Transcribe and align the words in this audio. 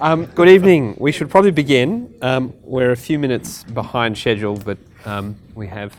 Um, 0.00 0.26
good 0.26 0.48
evening. 0.48 0.96
We 0.98 1.12
should 1.12 1.30
probably 1.30 1.50
begin. 1.50 2.14
Um, 2.22 2.54
we're 2.62 2.92
a 2.92 2.96
few 2.96 3.18
minutes 3.18 3.64
behind 3.64 4.16
schedule, 4.16 4.56
but 4.56 4.78
um, 5.04 5.36
we 5.54 5.66
have 5.66 5.96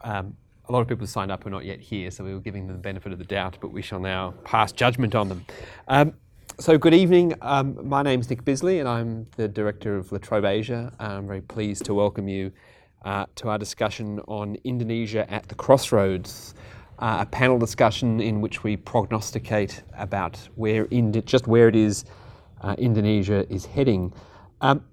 um, 0.00 0.36
a 0.68 0.72
lot 0.72 0.80
of 0.80 0.88
people 0.88 1.06
signed 1.06 1.30
up 1.30 1.42
who 1.42 1.48
are 1.48 1.52
not 1.52 1.64
yet 1.64 1.80
here, 1.80 2.10
so 2.10 2.24
we 2.24 2.32
were 2.32 2.40
giving 2.40 2.66
them 2.66 2.76
the 2.76 2.82
benefit 2.82 3.12
of 3.12 3.18
the 3.18 3.24
doubt, 3.24 3.58
but 3.60 3.70
we 3.72 3.82
shall 3.82 4.00
now 4.00 4.32
pass 4.44 4.72
judgment 4.72 5.14
on 5.14 5.28
them. 5.28 5.44
Um, 5.88 6.14
so, 6.58 6.78
good 6.78 6.94
evening. 6.94 7.34
Um, 7.42 7.78
my 7.88 8.02
name 8.02 8.20
is 8.20 8.30
Nick 8.30 8.44
Bisley, 8.44 8.80
and 8.80 8.88
I'm 8.88 9.26
the 9.36 9.48
director 9.48 9.96
of 9.96 10.10
La 10.12 10.18
Trobe 10.18 10.44
Asia. 10.44 10.92
I'm 10.98 11.26
very 11.26 11.40
pleased 11.42 11.84
to 11.86 11.94
welcome 11.94 12.28
you 12.28 12.52
uh, 13.04 13.26
to 13.36 13.48
our 13.48 13.58
discussion 13.58 14.20
on 14.26 14.56
Indonesia 14.64 15.30
at 15.30 15.48
the 15.48 15.54
crossroads 15.54 16.54
uh, 17.00 17.18
a 17.20 17.26
panel 17.26 17.58
discussion 17.58 18.20
in 18.20 18.40
which 18.40 18.62
we 18.62 18.76
prognosticate 18.76 19.82
about 19.98 20.36
where 20.54 20.86
Indi- 20.90 21.22
just 21.22 21.46
where 21.46 21.68
it 21.68 21.76
is 21.76 22.04
uh, 22.60 22.74
Indonesia 22.78 23.46
is 23.52 23.66
heading. 23.66 24.12
Um, 24.60 24.84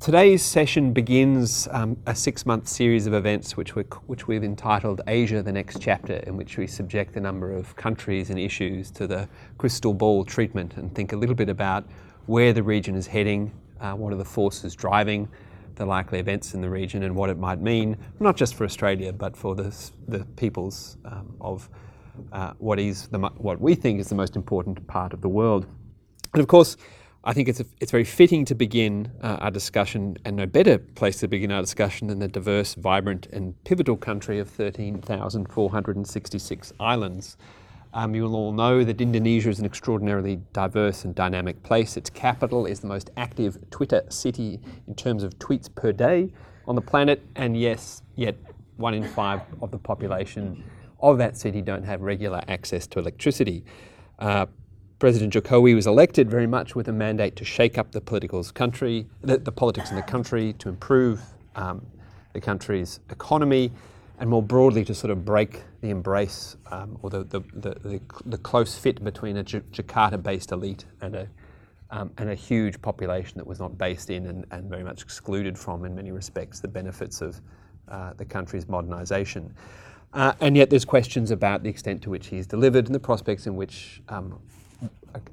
today's 0.00 0.42
session 0.42 0.92
begins 0.92 1.68
um, 1.70 1.96
a 2.06 2.14
six-month 2.14 2.68
series 2.68 3.06
of 3.06 3.14
events 3.14 3.56
which, 3.56 3.74
we 3.74 3.82
which 4.06 4.28
we've 4.28 4.44
entitled 4.44 5.00
Asia: 5.06 5.42
The 5.42 5.52
Next 5.52 5.80
Chapter, 5.80 6.16
in 6.26 6.36
which 6.36 6.58
we 6.58 6.66
subject 6.66 7.16
a 7.16 7.20
number 7.20 7.52
of 7.52 7.74
countries 7.76 8.30
and 8.30 8.38
issues 8.38 8.90
to 8.92 9.06
the 9.06 9.28
crystal 9.58 9.94
ball 9.94 10.24
treatment 10.24 10.76
and 10.76 10.94
think 10.94 11.12
a 11.12 11.16
little 11.16 11.34
bit 11.34 11.48
about 11.48 11.84
where 12.26 12.52
the 12.52 12.62
region 12.62 12.96
is 12.96 13.06
heading, 13.06 13.52
uh, 13.80 13.92
what 13.92 14.12
are 14.12 14.16
the 14.16 14.24
forces 14.24 14.74
driving 14.74 15.28
the 15.76 15.86
likely 15.86 16.18
events 16.18 16.54
in 16.54 16.60
the 16.60 16.68
region 16.70 17.02
and 17.02 17.14
what 17.14 17.30
it 17.30 17.38
might 17.38 17.60
mean, 17.60 17.96
not 18.18 18.36
just 18.36 18.54
for 18.54 18.64
Australia, 18.64 19.12
but 19.12 19.36
for 19.36 19.54
the, 19.54 19.74
the 20.08 20.24
peoples 20.36 20.96
um, 21.04 21.36
of 21.40 21.68
uh, 22.32 22.52
what 22.58 22.78
is 22.78 23.08
the, 23.08 23.18
what 23.18 23.60
we 23.60 23.74
think 23.74 24.00
is 24.00 24.08
the 24.08 24.14
most 24.14 24.36
important 24.36 24.84
part 24.86 25.12
of 25.12 25.20
the 25.20 25.28
world. 25.28 25.66
And 26.32 26.40
of 26.40 26.48
course, 26.48 26.76
I 27.26 27.32
think 27.32 27.48
it's, 27.48 27.58
a, 27.58 27.66
it's 27.80 27.90
very 27.90 28.04
fitting 28.04 28.44
to 28.44 28.54
begin 28.54 29.10
uh, 29.20 29.38
our 29.40 29.50
discussion, 29.50 30.16
and 30.24 30.36
no 30.36 30.46
better 30.46 30.78
place 30.78 31.18
to 31.18 31.26
begin 31.26 31.50
our 31.50 31.60
discussion 31.60 32.06
than 32.06 32.20
the 32.20 32.28
diverse, 32.28 32.74
vibrant, 32.74 33.26
and 33.32 33.52
pivotal 33.64 33.96
country 33.96 34.38
of 34.38 34.48
13,466 34.48 36.72
islands. 36.78 37.36
Um, 37.94 38.14
you 38.14 38.22
will 38.22 38.36
all 38.36 38.52
know 38.52 38.84
that 38.84 39.00
Indonesia 39.00 39.50
is 39.50 39.58
an 39.58 39.66
extraordinarily 39.66 40.36
diverse 40.52 41.04
and 41.04 41.16
dynamic 41.16 41.60
place. 41.64 41.96
Its 41.96 42.10
capital 42.10 42.64
is 42.64 42.78
the 42.78 42.86
most 42.86 43.10
active 43.16 43.58
Twitter 43.70 44.04
city 44.08 44.60
in 44.86 44.94
terms 44.94 45.24
of 45.24 45.36
tweets 45.40 45.68
per 45.74 45.90
day 45.90 46.32
on 46.68 46.76
the 46.76 46.82
planet, 46.82 47.26
and 47.34 47.58
yes, 47.58 48.02
yet 48.14 48.36
one 48.76 48.94
in 48.94 49.02
five 49.02 49.40
of 49.60 49.72
the 49.72 49.78
population 49.78 50.62
of 51.00 51.18
that 51.18 51.36
city 51.36 51.60
don't 51.60 51.82
have 51.82 52.02
regular 52.02 52.40
access 52.46 52.86
to 52.86 53.00
electricity. 53.00 53.64
Uh, 54.20 54.46
President 54.98 55.34
Jokowi 55.34 55.74
was 55.74 55.86
elected 55.86 56.30
very 56.30 56.46
much 56.46 56.74
with 56.74 56.88
a 56.88 56.92
mandate 56.92 57.36
to 57.36 57.44
shake 57.44 57.76
up 57.76 57.92
the 57.92 58.00
political 58.00 58.42
country, 58.44 59.06
the, 59.20 59.36
the 59.36 59.52
politics 59.52 59.90
in 59.90 59.96
the 59.96 60.02
country, 60.02 60.54
to 60.54 60.70
improve 60.70 61.20
um, 61.54 61.84
the 62.32 62.40
country's 62.40 63.00
economy, 63.10 63.70
and 64.18 64.30
more 64.30 64.42
broadly 64.42 64.86
to 64.86 64.94
sort 64.94 65.10
of 65.10 65.22
break 65.22 65.64
the 65.82 65.90
embrace 65.90 66.56
um, 66.70 66.98
or 67.02 67.10
the, 67.10 67.24
the, 67.24 67.40
the, 67.52 68.00
the, 68.24 68.38
close 68.38 68.78
fit 68.78 69.04
between 69.04 69.36
a 69.36 69.42
J- 69.42 69.60
Jakarta 69.70 70.22
based 70.22 70.50
elite 70.52 70.86
and 71.02 71.14
a, 71.14 71.28
um, 71.90 72.10
and 72.16 72.30
a 72.30 72.34
huge 72.34 72.80
population 72.80 73.36
that 73.36 73.46
was 73.46 73.60
not 73.60 73.76
based 73.76 74.08
in 74.08 74.24
and, 74.24 74.46
and, 74.50 74.70
very 74.70 74.82
much 74.82 75.02
excluded 75.02 75.58
from, 75.58 75.84
in 75.84 75.94
many 75.94 76.10
respects, 76.10 76.60
the 76.60 76.68
benefits 76.68 77.20
of 77.20 77.38
uh, 77.88 78.14
the 78.14 78.24
country's 78.24 78.64
modernisation. 78.64 79.50
Uh, 80.14 80.32
and 80.40 80.56
yet, 80.56 80.70
there's 80.70 80.86
questions 80.86 81.30
about 81.30 81.62
the 81.62 81.68
extent 81.68 82.00
to 82.00 82.08
which 82.08 82.28
he's 82.28 82.46
delivered 82.46 82.86
and 82.86 82.94
the 82.94 83.00
prospects 83.00 83.46
in 83.46 83.54
which 83.54 84.00
um, 84.08 84.40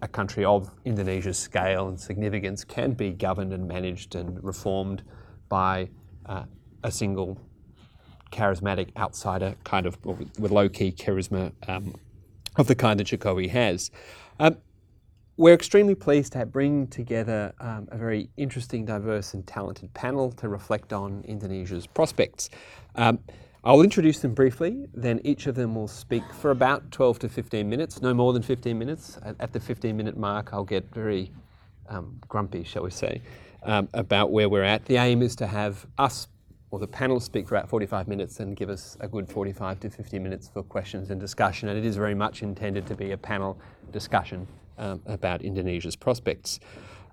a, 0.02 0.08
country 0.08 0.46
of 0.46 0.70
Indonesia's 0.86 1.38
scale 1.38 1.88
and 1.88 2.00
significance 2.00 2.64
can 2.64 2.94
be 2.94 3.12
governed 3.12 3.54
and 3.54 3.68
managed 3.68 4.16
and 4.16 4.44
reformed 4.44 5.04
by 5.50 5.90
uh, 6.26 6.44
a 6.84 6.92
single 6.92 7.40
charismatic 8.32 8.90
outsider 8.98 9.56
kind 9.64 9.86
of 9.86 9.98
with 10.04 10.52
low 10.52 10.68
key 10.68 10.92
charisma 10.92 11.52
um, 11.68 11.94
of 12.58 12.68
the 12.68 12.76
kind 12.76 13.00
that 13.00 13.08
Jokowi 13.08 13.50
has. 13.50 13.92
Um, 14.40 14.58
we're 15.38 15.54
extremely 15.54 15.96
pleased 15.96 16.34
to 16.34 16.46
bring 16.46 16.88
together 16.88 17.54
um, 17.60 17.88
a 17.92 17.98
very 17.98 18.30
interesting, 18.38 18.86
diverse, 18.86 19.34
and 19.34 19.46
talented 19.48 19.92
panel 19.94 20.32
to 20.34 20.48
reflect 20.48 20.94
on 20.94 21.24
Indonesia's 21.28 21.88
prospects. 21.88 22.50
I'll 23.66 23.82
introduce 23.82 24.20
them 24.20 24.34
briefly, 24.34 24.88
then 24.94 25.22
each 25.24 25.48
of 25.48 25.56
them 25.56 25.74
will 25.74 25.88
speak 25.88 26.24
for 26.34 26.52
about 26.52 26.92
12 26.92 27.20
to 27.20 27.30
15 27.30 27.70
minutes, 27.70 28.02
no 28.02 28.14
more 28.14 28.34
than 28.34 28.42
15 28.42 28.78
minutes. 28.78 29.18
At, 29.24 29.38
at 29.40 29.54
the 29.54 29.60
15 29.60 29.96
minute 29.96 30.18
mark, 30.18 30.50
I'll 30.52 30.66
get 30.66 30.94
very 30.94 31.32
um, 31.88 32.20
grumpy, 32.28 32.66
shall 32.66 32.84
we 32.84 32.92
say, 32.92 33.22
um, 33.64 33.88
about 33.94 34.32
where 34.32 34.50
we're 34.50 34.64
at. 34.64 34.84
The 34.86 34.98
aim 34.98 35.22
is 35.22 35.34
to 35.38 35.48
have 35.48 35.86
us 35.98 36.28
or 36.72 36.80
the 36.80 36.88
panel 36.88 37.20
speak 37.22 37.48
for 37.48 37.56
about 37.56 37.70
45 37.70 38.08
minutes 38.08 38.40
and 38.42 38.58
give 38.58 38.70
us 38.70 38.98
a 39.00 39.08
good 39.08 39.30
45 39.30 39.80
to 39.82 39.90
50 39.90 40.20
minutes 40.20 40.50
for 40.52 40.64
questions 40.64 41.10
and 41.10 41.22
discussion. 41.22 41.70
And 41.70 41.78
it 41.78 41.86
is 41.86 41.96
very 41.96 42.16
much 42.16 42.42
intended 42.42 42.86
to 42.88 42.96
be 42.96 43.12
a 43.12 43.18
panel 43.18 43.58
discussion 43.92 44.46
um, 44.78 45.00
about 45.06 45.42
Indonesia's 45.42 45.96
prospects. 45.96 46.60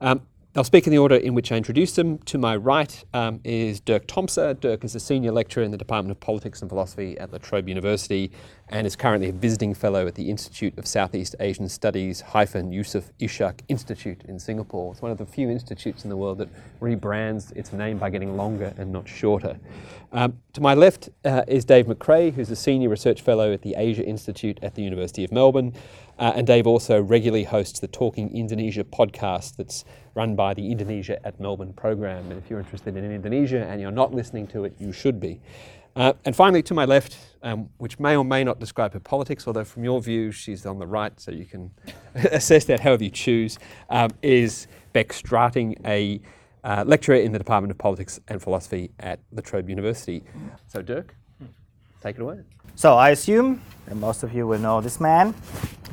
Um, 0.01 0.23
I'll 0.57 0.65
speak 0.65 0.89
in 0.89 0.91
the 0.91 0.99
order 0.99 1.15
in 1.15 1.35
which 1.35 1.53
I 1.53 1.57
introduced 1.57 1.95
them. 1.95 2.19
To 2.19 2.37
my 2.37 2.57
right 2.57 3.05
um, 3.15 3.39
is 3.45 3.79
Dirk 3.79 4.09
Tomsa. 4.09 4.59
Dirk 4.59 4.83
is 4.83 4.97
a 4.97 5.01
senior 5.01 5.31
lecturer 5.31 5.63
in 5.63 5.71
the 5.71 5.77
Department 5.77 6.11
of 6.11 6.19
Politics 6.19 6.61
and 6.61 6.69
Philosophy 6.69 7.17
at 7.19 7.31
La 7.31 7.39
Trobe 7.39 7.69
University 7.69 8.33
and 8.69 8.85
is 8.85 8.97
currently 8.97 9.29
a 9.29 9.33
visiting 9.33 9.75
fellow 9.75 10.09
at 10.09 10.17
the 10.17 10.29
Institute 10.29 10.77
of 10.77 10.89
Southeast 10.89 11.37
Asian 11.39 11.69
Studies 11.69 12.21
hyphen 12.21 12.73
Yusof 12.73 13.13
Ishak 13.21 13.61
Institute 13.69 14.23
in 14.27 14.41
Singapore. 14.41 14.93
It's 14.93 15.03
one 15.03 15.13
of 15.13 15.19
the 15.19 15.27
few 15.27 15.49
institutes 15.51 16.03
in 16.03 16.11
the 16.11 16.17
world 16.17 16.39
that 16.39 16.49
rebrands 16.81 17.53
its 17.57 17.73
name 17.73 17.99
by 17.99 18.11
getting 18.11 18.37
longer 18.37 18.75
and 18.77 18.91
not 18.91 19.09
shorter. 19.09 19.57
Um, 20.13 20.39
to 20.55 20.61
my 20.61 20.75
left 20.75 21.11
uh, 21.25 21.45
is 21.47 21.65
Dave 21.65 21.87
McRae, 21.87 22.33
who's 22.33 22.51
a 22.51 22.57
senior 22.57 22.89
research 22.89 23.23
fellow 23.23 23.53
at 23.53 23.63
the 23.63 23.77
Asia 23.77 24.05
Institute 24.05 24.59
at 24.63 24.75
the 24.75 24.83
University 24.83 25.23
of 25.23 25.31
Melbourne. 25.31 25.75
Uh, 26.21 26.33
and 26.37 26.47
Dave 26.47 26.67
also 26.67 27.01
regularly 27.01 27.45
hosts 27.45 27.81
the 27.81 27.89
Talking 27.89 28.37
Indonesia 28.37 28.85
podcast 28.85 29.57
that's 29.57 29.87
run 30.15 30.37
by 30.37 30.53
the 30.53 30.71
Indonesia 30.71 31.19
at 31.27 31.41
Melbourne 31.41 31.73
program. 31.73 32.31
And 32.31 32.39
if 32.39 32.51
you're 32.51 32.59
interested 32.59 32.95
in 32.95 33.11
Indonesia 33.11 33.67
and 33.67 33.81
you're 33.81 33.91
not 33.91 34.13
listening 34.13 34.47
to 34.49 34.65
it, 34.65 34.75
you 34.79 34.93
should 34.93 35.19
be. 35.19 35.41
Uh, 35.97 36.13
and 36.27 36.37
finally, 36.37 36.63
to 36.63 36.75
my 36.75 36.85
left, 36.85 37.17
um, 37.43 37.71
which 37.79 37.99
may 37.99 38.17
or 38.17 38.25
may 38.25 38.45
not 38.45 38.61
describe 38.61 38.93
her 38.93 39.01
politics, 39.01 39.47
although 39.47 39.65
from 39.65 39.83
your 39.83 40.01
view 40.03 40.31
she's 40.31 40.67
on 40.67 40.79
the 40.79 40.87
right, 40.87 41.19
so 41.19 41.31
you 41.31 41.47
can 41.47 41.71
assess 42.15 42.67
that 42.67 42.81
however 42.81 43.05
you 43.05 43.11
choose, 43.11 43.59
um, 43.89 44.11
is 44.21 44.67
Bec 44.93 45.09
Strating, 45.09 45.75
a 45.87 46.21
uh, 46.65 46.85
lecturer 46.87 47.17
in 47.17 47.33
the 47.33 47.39
Department 47.39 47.71
of 47.71 47.79
Politics 47.79 48.21
and 48.29 48.43
Philosophy 48.43 48.91
at 49.01 49.21
La 49.33 49.41
Trobe 49.41 49.71
University. 49.71 50.23
So, 50.69 50.83
Dirk, 50.83 51.15
take 52.03 52.17
it 52.17 52.23
away. 52.23 52.41
So 52.81 52.97
I 52.97 53.11
assume 53.11 53.61
that 53.85 53.97
most 53.97 54.23
of 54.23 54.33
you 54.33 54.47
will 54.47 54.59
know 54.59 54.81
this 54.81 55.01
man. 55.01 55.35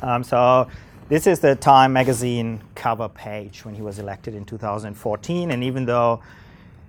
Um, 0.02 0.24
so 0.24 0.70
this 1.10 1.28
is 1.28 1.42
the 1.42 1.54
Time 1.54 1.92
magazine 1.92 2.62
cover 2.76 3.10
page 3.10 3.66
when 3.66 3.76
he 3.76 3.82
was 3.82 4.00
elected 4.00 4.34
in 4.34 4.46
2014. 4.46 5.52
And 5.52 5.66
even 5.66 5.84
though 5.84 6.22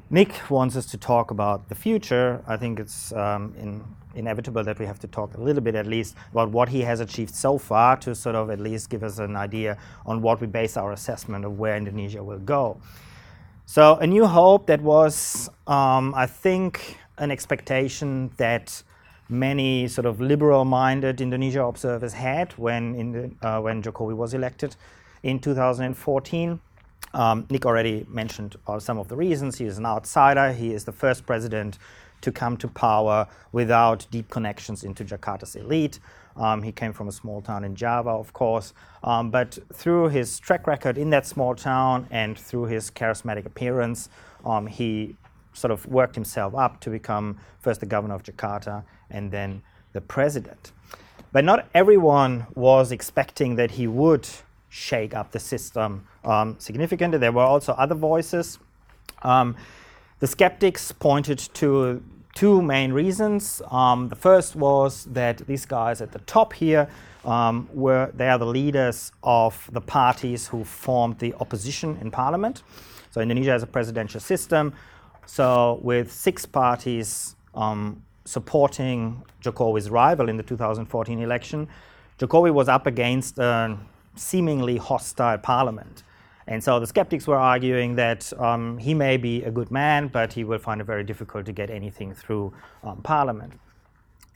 Nick 0.08 0.48
wants 0.50 0.76
us 0.76 0.86
to 0.92 0.98
talk 0.98 1.32
about 1.32 1.68
the 1.68 1.74
future, 1.74 2.40
I 2.46 2.56
think 2.56 2.78
it's 2.78 3.12
um, 3.12 3.52
in, 3.58 3.82
inevitable 4.14 4.62
that 4.62 4.78
we 4.78 4.86
have 4.86 5.00
to 5.00 5.08
talk 5.08 5.36
a 5.36 5.40
little 5.40 5.60
bit 5.60 5.74
at 5.74 5.88
least 5.88 6.14
about 6.30 6.50
what 6.50 6.68
he 6.68 6.82
has 6.82 7.00
achieved 7.00 7.34
so 7.34 7.58
far 7.58 7.96
to 7.96 8.14
sort 8.14 8.36
of 8.36 8.50
at 8.50 8.60
least 8.60 8.90
give 8.90 9.02
us 9.02 9.18
an 9.18 9.34
idea 9.34 9.76
on 10.06 10.22
what 10.22 10.40
we 10.40 10.46
base 10.46 10.76
our 10.76 10.92
assessment 10.92 11.44
of 11.44 11.58
where 11.58 11.76
Indonesia 11.76 12.22
will 12.22 12.38
go. 12.38 12.80
So, 13.66 13.96
A 13.96 14.06
New 14.06 14.26
Hope, 14.26 14.68
that 14.68 14.80
was, 14.80 15.50
um, 15.66 16.14
I 16.14 16.26
think, 16.26 16.98
an 17.18 17.32
expectation 17.32 18.30
that 18.36 18.84
many 19.28 19.88
sort 19.88 20.06
of 20.06 20.20
liberal-minded 20.20 21.20
Indonesia 21.20 21.62
observers 21.62 22.14
had 22.14 22.52
when 22.52 23.12
the, 23.12 23.46
uh, 23.46 23.60
when 23.60 23.82
Jokowi 23.82 24.16
was 24.16 24.34
elected 24.34 24.76
in 25.22 25.38
2014. 25.38 26.60
Um, 27.14 27.46
Nick 27.50 27.66
already 27.66 28.06
mentioned 28.08 28.56
uh, 28.66 28.78
some 28.78 28.98
of 28.98 29.08
the 29.08 29.16
reasons. 29.16 29.58
He 29.58 29.64
is 29.64 29.78
an 29.78 29.86
outsider. 29.86 30.52
He 30.52 30.72
is 30.72 30.84
the 30.84 30.92
first 30.92 31.26
president 31.26 31.78
to 32.20 32.32
come 32.32 32.56
to 32.56 32.68
power 32.68 33.26
without 33.52 34.06
deep 34.10 34.28
connections 34.28 34.82
into 34.84 35.04
Jakarta's 35.04 35.56
elite. 35.56 36.00
Um, 36.36 36.62
he 36.62 36.72
came 36.72 36.92
from 36.92 37.08
a 37.08 37.12
small 37.12 37.40
town 37.40 37.64
in 37.64 37.74
Java, 37.74 38.10
of 38.10 38.32
course, 38.32 38.72
um, 39.02 39.30
but 39.30 39.58
through 39.72 40.08
his 40.08 40.38
track 40.38 40.66
record 40.66 40.96
in 40.96 41.10
that 41.10 41.26
small 41.26 41.54
town 41.54 42.06
and 42.10 42.38
through 42.38 42.66
his 42.66 42.90
charismatic 42.90 43.44
appearance, 43.44 44.08
um, 44.44 44.66
he 44.66 45.16
sort 45.52 45.72
of 45.72 45.84
worked 45.86 46.14
himself 46.14 46.54
up 46.54 46.80
to 46.80 46.90
become 46.90 47.38
first 47.58 47.80
the 47.80 47.86
governor 47.86 48.14
of 48.14 48.22
Jakarta 48.22 48.84
and 49.10 49.30
then 49.30 49.62
the 49.92 50.00
president. 50.00 50.72
But 51.32 51.44
not 51.44 51.68
everyone 51.74 52.46
was 52.54 52.92
expecting 52.92 53.56
that 53.56 53.72
he 53.72 53.86
would 53.86 54.28
shake 54.68 55.14
up 55.14 55.32
the 55.32 55.38
system 55.38 56.06
um, 56.24 56.56
significantly. 56.58 57.18
There 57.18 57.32
were 57.32 57.42
also 57.42 57.72
other 57.72 57.94
voices. 57.94 58.58
Um, 59.22 59.56
the 60.20 60.26
skeptics 60.26 60.92
pointed 60.92 61.38
to 61.54 62.02
two 62.34 62.62
main 62.62 62.92
reasons. 62.92 63.62
Um, 63.70 64.08
the 64.08 64.16
first 64.16 64.56
was 64.56 65.04
that 65.06 65.38
these 65.46 65.66
guys 65.66 66.00
at 66.00 66.12
the 66.12 66.20
top 66.20 66.52
here 66.52 66.88
um, 67.24 67.68
were 67.72 68.10
they 68.14 68.28
are 68.28 68.38
the 68.38 68.46
leaders 68.46 69.12
of 69.22 69.68
the 69.72 69.80
parties 69.80 70.48
who 70.48 70.64
formed 70.64 71.18
the 71.18 71.34
opposition 71.40 71.98
in 72.00 72.10
parliament. 72.10 72.62
So 73.10 73.20
Indonesia 73.20 73.50
has 73.50 73.62
a 73.62 73.66
presidential 73.66 74.20
system. 74.20 74.72
So 75.26 75.80
with 75.82 76.12
six 76.12 76.46
parties 76.46 77.36
um, 77.54 78.02
supporting 78.28 79.22
Jokowi's 79.42 79.88
rival 79.88 80.28
in 80.28 80.36
the 80.36 80.42
2014 80.42 81.18
election, 81.18 81.66
Jokowi 82.18 82.52
was 82.52 82.68
up 82.68 82.86
against 82.86 83.38
a 83.38 83.78
seemingly 84.16 84.76
hostile 84.76 85.38
parliament. 85.38 86.02
And 86.46 86.62
so 86.62 86.78
the 86.78 86.86
skeptics 86.86 87.26
were 87.26 87.36
arguing 87.36 87.94
that 87.96 88.32
um, 88.38 88.78
he 88.78 88.92
may 88.92 89.16
be 89.16 89.42
a 89.44 89.50
good 89.50 89.70
man, 89.70 90.08
but 90.08 90.32
he 90.32 90.44
will 90.44 90.58
find 90.58 90.80
it 90.80 90.84
very 90.84 91.04
difficult 91.04 91.46
to 91.46 91.52
get 91.52 91.70
anything 91.70 92.14
through 92.14 92.52
um, 92.82 93.00
parliament. 93.02 93.54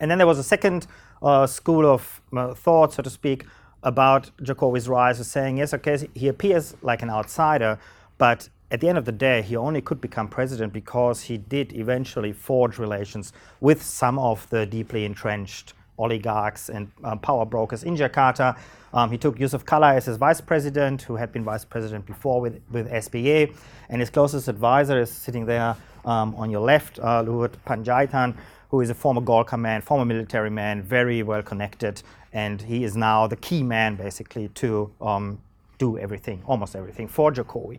And 0.00 0.10
then 0.10 0.18
there 0.18 0.26
was 0.26 0.38
a 0.38 0.42
second 0.42 0.86
uh, 1.22 1.46
school 1.46 1.86
of 1.86 2.20
uh, 2.34 2.54
thought, 2.54 2.94
so 2.94 3.02
to 3.02 3.10
speak, 3.10 3.44
about 3.82 4.30
Jokowi's 4.38 4.88
rise, 4.88 5.26
saying, 5.26 5.58
yes, 5.58 5.74
okay, 5.74 6.08
he 6.14 6.28
appears 6.28 6.76
like 6.82 7.02
an 7.02 7.10
outsider, 7.10 7.78
but 8.16 8.48
at 8.72 8.80
the 8.80 8.88
end 8.88 8.96
of 8.96 9.04
the 9.04 9.12
day, 9.12 9.42
he 9.42 9.54
only 9.54 9.82
could 9.82 10.00
become 10.00 10.26
president 10.26 10.72
because 10.72 11.20
he 11.20 11.36
did 11.36 11.74
eventually 11.74 12.32
forge 12.32 12.78
relations 12.78 13.34
with 13.60 13.82
some 13.82 14.18
of 14.18 14.48
the 14.48 14.64
deeply 14.64 15.04
entrenched 15.04 15.74
oligarchs 15.98 16.70
and 16.70 16.90
um, 17.04 17.18
power 17.18 17.44
brokers 17.44 17.84
in 17.84 17.94
Jakarta. 17.94 18.58
Um, 18.94 19.10
he 19.10 19.18
took 19.18 19.36
Jusuf 19.36 19.66
Kalla 19.66 19.94
as 19.94 20.06
his 20.06 20.16
vice 20.16 20.40
president, 20.40 21.02
who 21.02 21.16
had 21.16 21.32
been 21.32 21.44
vice 21.44 21.66
president 21.66 22.06
before 22.06 22.40
with, 22.40 22.62
with 22.70 22.90
SBY, 22.90 23.54
and 23.90 24.00
his 24.00 24.08
closest 24.08 24.48
advisor 24.48 24.98
is 24.98 25.10
sitting 25.10 25.44
there 25.44 25.76
um, 26.06 26.34
on 26.36 26.50
your 26.50 26.62
left, 26.62 26.98
uh, 26.98 27.22
Luhut 27.22 27.52
Panjaitan, 27.66 28.34
who 28.70 28.80
is 28.80 28.88
a 28.88 28.94
former 28.94 29.20
Golkar 29.20 29.60
man, 29.60 29.82
former 29.82 30.06
military 30.06 30.50
man, 30.50 30.82
very 30.82 31.22
well 31.22 31.42
connected, 31.42 32.02
and 32.32 32.62
he 32.62 32.84
is 32.84 32.96
now 32.96 33.26
the 33.26 33.36
key 33.36 33.62
man 33.62 33.96
basically 33.96 34.48
to 34.48 34.90
um, 35.02 35.38
do 35.76 35.98
everything, 35.98 36.42
almost 36.46 36.74
everything 36.74 37.06
for 37.06 37.30
Jokowi. 37.30 37.78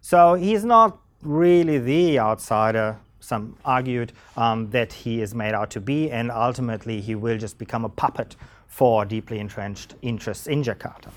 So 0.00 0.34
he's 0.34 0.64
not 0.64 0.98
really 1.22 1.78
the 1.78 2.18
outsider. 2.18 2.98
Some 3.20 3.56
argued 3.64 4.12
um, 4.36 4.70
that 4.70 4.92
he 4.92 5.20
is 5.20 5.34
made 5.34 5.54
out 5.54 5.70
to 5.70 5.80
be, 5.80 6.10
and 6.10 6.30
ultimately 6.30 7.00
he 7.00 7.14
will 7.14 7.36
just 7.36 7.58
become 7.58 7.84
a 7.84 7.88
puppet 7.88 8.36
for 8.66 9.04
deeply 9.04 9.38
entrenched 9.38 9.94
interests 10.02 10.46
in 10.46 10.62
Jakarta. 10.62 11.10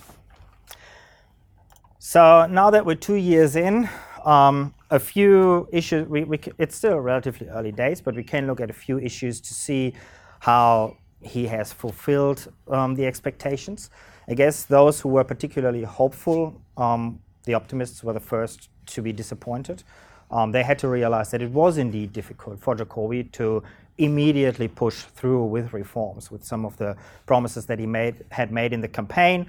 So 1.99 2.47
now 2.47 2.71
that 2.71 2.85
we're 2.85 2.95
two 2.95 3.15
years 3.15 3.55
in, 3.55 3.87
um, 4.25 4.73
a 4.89 4.99
few 4.99 5.67
issues, 5.71 6.07
we, 6.07 6.23
we, 6.23 6.39
it's 6.57 6.75
still 6.75 6.99
relatively 6.99 7.47
early 7.47 7.71
days, 7.71 8.01
but 8.01 8.15
we 8.15 8.23
can 8.23 8.47
look 8.47 8.59
at 8.59 8.69
a 8.69 8.73
few 8.73 8.99
issues 8.99 9.39
to 9.41 9.53
see 9.53 9.93
how 10.39 10.97
he 11.21 11.45
has 11.47 11.71
fulfilled 11.71 12.51
um, 12.69 12.95
the 12.95 13.05
expectations. 13.05 13.89
I 14.27 14.33
guess 14.33 14.65
those 14.65 14.99
who 14.99 15.09
were 15.09 15.23
particularly 15.23 15.83
hopeful, 15.83 16.59
um, 16.77 17.19
the 17.43 17.53
optimists 17.53 18.03
were 18.03 18.13
the 18.13 18.19
first 18.19 18.69
to 18.87 19.01
be 19.01 19.11
disappointed. 19.11 19.83
Um, 20.31 20.51
they 20.51 20.63
had 20.63 20.79
to 20.79 20.87
realize 20.87 21.31
that 21.31 21.41
it 21.41 21.51
was 21.51 21.77
indeed 21.77 22.13
difficult 22.13 22.59
for 22.59 22.75
Jokowi 22.75 23.31
to 23.33 23.63
immediately 23.97 24.67
push 24.67 25.01
through 25.01 25.45
with 25.45 25.73
reforms, 25.73 26.31
with 26.31 26.43
some 26.43 26.65
of 26.65 26.77
the 26.77 26.95
promises 27.25 27.65
that 27.65 27.79
he 27.79 27.85
made, 27.85 28.23
had 28.29 28.51
made 28.51 28.73
in 28.73 28.81
the 28.81 28.87
campaign. 28.87 29.45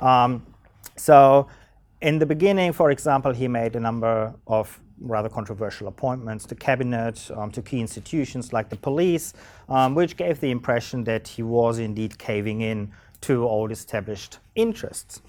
Um, 0.00 0.46
so 0.96 1.48
in 2.00 2.18
the 2.18 2.26
beginning, 2.26 2.72
for 2.72 2.90
example, 2.90 3.32
he 3.32 3.48
made 3.48 3.76
a 3.76 3.80
number 3.80 4.34
of 4.46 4.80
rather 5.00 5.28
controversial 5.28 5.88
appointments 5.88 6.46
to 6.46 6.54
cabinet, 6.54 7.28
um, 7.34 7.50
to 7.50 7.60
key 7.60 7.80
institutions 7.80 8.52
like 8.52 8.68
the 8.68 8.76
police, 8.76 9.34
um, 9.68 9.94
which 9.94 10.16
gave 10.16 10.40
the 10.40 10.50
impression 10.50 11.04
that 11.04 11.26
he 11.26 11.42
was 11.42 11.78
indeed 11.78 12.16
caving 12.18 12.60
in 12.60 12.92
to 13.20 13.46
old 13.46 13.72
established 13.72 14.38
interests. 14.54 15.20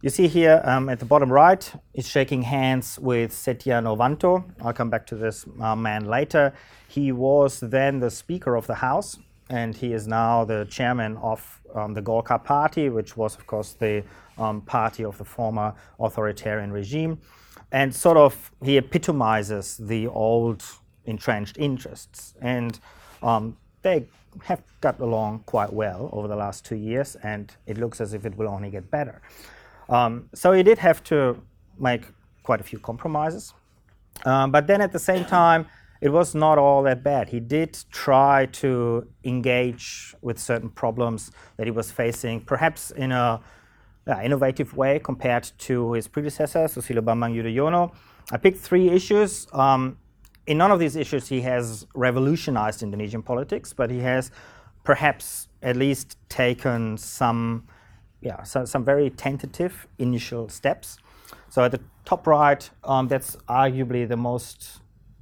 You 0.00 0.10
see 0.10 0.28
here 0.28 0.62
um, 0.62 0.88
at 0.88 1.00
the 1.00 1.04
bottom 1.04 1.32
right, 1.32 1.72
he's 1.92 2.06
shaking 2.06 2.42
hands 2.42 3.00
with 3.00 3.32
Setya 3.32 3.82
Novanto. 3.82 4.44
I'll 4.62 4.72
come 4.72 4.90
back 4.90 5.04
to 5.08 5.16
this 5.16 5.44
uh, 5.60 5.74
man 5.74 6.04
later. 6.04 6.54
He 6.86 7.10
was 7.10 7.58
then 7.58 7.98
the 7.98 8.08
Speaker 8.08 8.54
of 8.54 8.68
the 8.68 8.76
House, 8.76 9.18
and 9.50 9.76
he 9.76 9.92
is 9.92 10.06
now 10.06 10.44
the 10.44 10.68
chairman 10.70 11.16
of 11.16 11.60
um, 11.74 11.94
the 11.94 12.00
Golkar 12.00 12.44
Party, 12.44 12.90
which 12.90 13.16
was, 13.16 13.34
of 13.34 13.48
course, 13.48 13.72
the 13.72 14.04
um, 14.38 14.60
party 14.60 15.04
of 15.04 15.18
the 15.18 15.24
former 15.24 15.74
authoritarian 15.98 16.70
regime. 16.70 17.18
And 17.72 17.92
sort 17.92 18.18
of 18.18 18.52
he 18.62 18.76
epitomizes 18.76 19.78
the 19.78 20.06
old 20.06 20.62
entrenched 21.06 21.58
interests. 21.58 22.34
And 22.40 22.78
um, 23.20 23.56
they 23.82 24.06
have 24.44 24.62
got 24.80 25.00
along 25.00 25.42
quite 25.46 25.72
well 25.72 26.08
over 26.12 26.28
the 26.28 26.36
last 26.36 26.64
two 26.64 26.76
years, 26.76 27.16
and 27.24 27.52
it 27.66 27.78
looks 27.78 28.00
as 28.00 28.14
if 28.14 28.24
it 28.24 28.36
will 28.36 28.48
only 28.48 28.70
get 28.70 28.88
better. 28.92 29.20
Um, 29.88 30.28
so 30.34 30.52
he 30.52 30.62
did 30.62 30.78
have 30.78 31.02
to 31.04 31.40
make 31.78 32.06
quite 32.42 32.60
a 32.60 32.64
few 32.64 32.78
compromises. 32.78 33.54
Um, 34.24 34.50
but 34.50 34.66
then 34.66 34.80
at 34.80 34.92
the 34.92 34.98
same 34.98 35.24
time, 35.24 35.66
it 36.00 36.10
was 36.10 36.34
not 36.34 36.58
all 36.58 36.82
that 36.84 37.02
bad. 37.02 37.28
He 37.28 37.40
did 37.40 37.76
try 37.90 38.46
to 38.46 39.06
engage 39.24 40.14
with 40.22 40.38
certain 40.38 40.70
problems 40.70 41.30
that 41.56 41.66
he 41.66 41.70
was 41.72 41.90
facing, 41.90 42.40
perhaps 42.40 42.90
in 42.92 43.12
a 43.12 43.40
uh, 44.06 44.20
innovative 44.22 44.76
way 44.76 44.98
compared 44.98 45.50
to 45.58 45.92
his 45.92 46.08
predecessor, 46.08 46.60
Susilo 46.60 47.00
Bambang 47.00 47.34
Yudhoyono. 47.34 47.92
I 48.30 48.36
picked 48.36 48.58
three 48.58 48.88
issues. 48.88 49.46
Um, 49.52 49.98
in 50.46 50.56
none 50.56 50.70
of 50.70 50.78
these 50.78 50.96
issues, 50.96 51.28
he 51.28 51.42
has 51.42 51.86
revolutionized 51.94 52.82
Indonesian 52.82 53.22
politics, 53.22 53.72
but 53.72 53.90
he 53.90 53.98
has 53.98 54.30
perhaps 54.82 55.48
at 55.62 55.76
least 55.76 56.16
taken 56.28 56.96
some, 56.96 57.66
yeah, 58.20 58.42
some, 58.42 58.66
some 58.66 58.84
very 58.84 59.10
tentative 59.10 59.86
initial 59.98 60.48
steps. 60.48 60.98
So 61.50 61.64
at 61.64 61.72
the 61.72 61.80
top 62.04 62.26
right, 62.26 62.68
um, 62.84 63.08
that's 63.08 63.36
arguably 63.48 64.08
the 64.08 64.16
most 64.16 64.80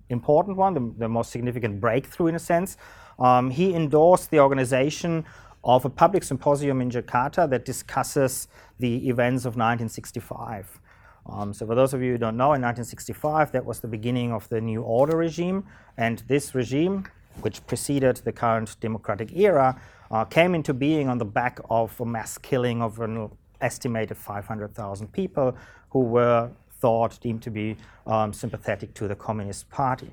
important 0.08 0.56
one, 0.56 0.74
the, 0.74 0.92
the, 0.98 1.08
most 1.08 1.30
significant 1.30 1.80
breakthrough 1.80 2.28
in 2.28 2.34
a 2.34 2.38
sense. 2.38 2.76
Um, 3.18 3.50
he 3.50 3.74
endorsed 3.74 4.30
the 4.30 4.40
organization 4.40 5.24
of 5.64 5.84
a 5.84 5.90
public 5.90 6.22
symposium 6.22 6.80
in 6.80 6.90
Jakarta 6.90 7.48
that 7.50 7.64
discusses 7.64 8.48
the 8.78 9.08
events 9.08 9.44
of 9.44 9.56
1965. 9.56 10.80
Um, 11.28 11.52
so, 11.52 11.66
for 11.66 11.74
those 11.74 11.92
of 11.92 12.02
you 12.02 12.12
who 12.12 12.18
don't 12.18 12.36
know, 12.36 12.52
in 12.52 12.62
1965, 12.62 13.50
that 13.50 13.64
was 13.64 13.80
the 13.80 13.88
beginning 13.88 14.32
of 14.32 14.48
the 14.48 14.60
New 14.60 14.82
Order 14.82 15.16
regime, 15.16 15.64
and 15.96 16.22
this 16.28 16.54
regime, 16.54 17.06
which 17.40 17.66
preceded 17.66 18.16
the 18.18 18.32
current 18.32 18.76
democratic 18.80 19.36
era, 19.36 19.80
uh, 20.10 20.24
came 20.24 20.54
into 20.54 20.72
being 20.72 21.08
on 21.08 21.18
the 21.18 21.24
back 21.24 21.58
of 21.70 22.00
a 22.00 22.06
mass 22.06 22.38
killing 22.38 22.82
of 22.82 23.00
an 23.00 23.30
estimated 23.60 24.16
500,000 24.16 25.12
people 25.12 25.56
who 25.90 26.00
were 26.00 26.50
thought 26.78 27.18
deemed 27.20 27.42
to 27.42 27.50
be 27.50 27.76
um, 28.06 28.32
sympathetic 28.32 28.94
to 28.94 29.08
the 29.08 29.14
Communist 29.14 29.68
Party. 29.70 30.12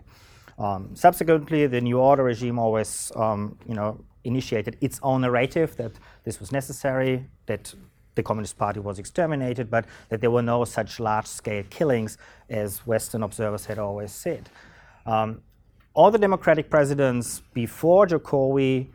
Um, 0.58 0.92
subsequently, 0.94 1.68
the 1.68 1.82
New 1.82 2.00
Order 2.00 2.24
regime 2.24 2.60
always, 2.60 3.12
um, 3.16 3.58
you 3.68 3.74
know, 3.74 4.00
initiated 4.24 4.78
its 4.82 5.00
own 5.04 5.22
narrative 5.22 5.76
that 5.78 5.92
this 6.24 6.40
was 6.40 6.52
necessary, 6.52 7.26
that 7.48 7.74
the 8.16 8.24
Communist 8.24 8.58
Party 8.58 8.80
was 8.80 9.00
exterminated, 9.00 9.70
but 9.70 9.86
that 10.10 10.22
there 10.22 10.32
were 10.32 10.42
no 10.42 10.64
such 10.64 11.00
large 11.00 11.26
scale 11.26 11.64
killings 11.70 12.18
as 12.50 12.86
Western 12.86 13.24
observers 13.24 13.66
had 13.66 13.80
always 13.80 14.12
said. 14.12 14.50
Um, 15.06 15.42
all 15.94 16.10
the 16.10 16.18
Democratic 16.18 16.70
presidents 16.70 17.42
before 17.54 18.08
Jokowi 18.08 18.88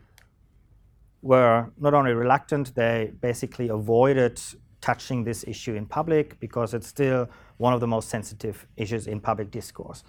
were 1.21 1.69
not 1.79 1.93
only 1.93 2.13
reluctant, 2.13 2.75
they 2.75 3.13
basically 3.21 3.69
avoided 3.69 4.41
touching 4.81 5.23
this 5.23 5.43
issue 5.47 5.75
in 5.75 5.85
public 5.85 6.39
because 6.39 6.73
it's 6.73 6.87
still 6.87 7.29
one 7.57 7.73
of 7.73 7.79
the 7.79 7.87
most 7.87 8.09
sensitive 8.09 8.67
issues 8.77 9.07
in 9.07 9.19
public 9.19 9.51
discourse. 9.51 10.03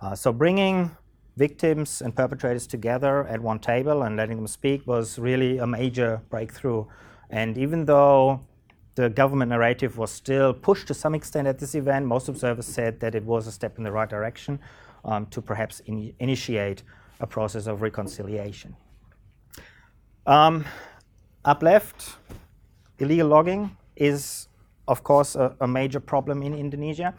Uh, 0.00 0.14
so 0.14 0.32
bringing 0.32 0.90
victims 1.36 2.02
and 2.02 2.14
perpetrators 2.14 2.66
together 2.66 3.26
at 3.28 3.40
one 3.40 3.58
table 3.58 4.02
and 4.02 4.16
letting 4.16 4.36
them 4.36 4.46
speak 4.46 4.84
was 4.86 5.18
really 5.18 5.58
a 5.58 5.66
major 5.66 6.20
breakthrough. 6.30 6.84
And 7.30 7.56
even 7.56 7.84
though 7.84 8.40
the 8.96 9.08
government 9.08 9.50
narrative 9.50 9.96
was 9.96 10.10
still 10.10 10.52
pushed 10.52 10.88
to 10.88 10.94
some 10.94 11.14
extent 11.14 11.46
at 11.46 11.60
this 11.60 11.76
event, 11.76 12.06
most 12.06 12.28
observers 12.28 12.66
said 12.66 12.98
that 13.00 13.14
it 13.14 13.24
was 13.24 13.46
a 13.46 13.52
step 13.52 13.78
in 13.78 13.84
the 13.84 13.92
right 13.92 14.08
direction 14.08 14.58
um, 15.04 15.26
to 15.26 15.40
perhaps 15.42 15.80
in- 15.80 16.14
initiate 16.18 16.82
a 17.20 17.26
process 17.26 17.66
of 17.66 17.82
reconciliation. 17.82 18.76
Um, 20.26 20.64
up 21.44 21.62
left, 21.62 22.16
illegal 22.98 23.28
logging 23.28 23.76
is, 23.96 24.48
of 24.86 25.02
course, 25.02 25.34
a, 25.34 25.56
a 25.60 25.66
major 25.66 26.00
problem 26.00 26.42
in 26.42 26.54
Indonesia. 26.54 27.14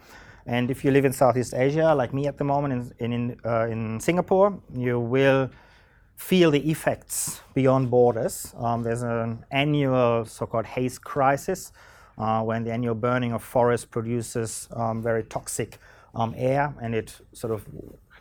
And 0.46 0.70
if 0.70 0.84
you 0.84 0.90
live 0.90 1.04
in 1.04 1.12
Southeast 1.12 1.54
Asia, 1.54 1.94
like 1.94 2.14
me 2.14 2.26
at 2.26 2.38
the 2.38 2.44
moment 2.44 2.92
in, 2.98 3.12
in, 3.12 3.40
uh, 3.44 3.66
in 3.66 4.00
Singapore, 4.00 4.58
you 4.74 4.98
will 4.98 5.50
feel 6.16 6.50
the 6.50 6.70
effects 6.70 7.40
beyond 7.54 7.90
borders. 7.90 8.54
Um, 8.58 8.82
there's 8.82 9.02
an 9.02 9.44
annual 9.50 10.24
so 10.26 10.46
called 10.46 10.66
haze 10.66 10.98
crisis 10.98 11.72
uh, 12.18 12.42
when 12.42 12.64
the 12.64 12.72
annual 12.72 12.94
burning 12.94 13.32
of 13.32 13.42
forests 13.42 13.86
produces 13.86 14.68
um, 14.72 15.02
very 15.02 15.24
toxic 15.24 15.78
air 16.36 16.74
and 16.82 16.94
it 16.94 17.20
sort 17.32 17.52
of 17.52 17.66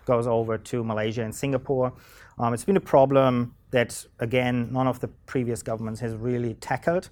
goes 0.06 0.28
over 0.28 0.58
to 0.58 0.84
Malaysia 0.84 1.24
and 1.24 1.34
Singapore. 1.34 1.94
Um, 2.38 2.54
it's 2.54 2.66
been 2.66 2.78
a 2.78 2.82
problem 2.96 3.56
that, 3.72 4.06
again, 4.20 4.72
none 4.72 4.88
of 4.88 5.00
the 5.00 5.08
previous 5.26 5.62
governments 5.62 6.00
has 6.00 6.16
really 6.16 6.56
tackled. 6.56 7.10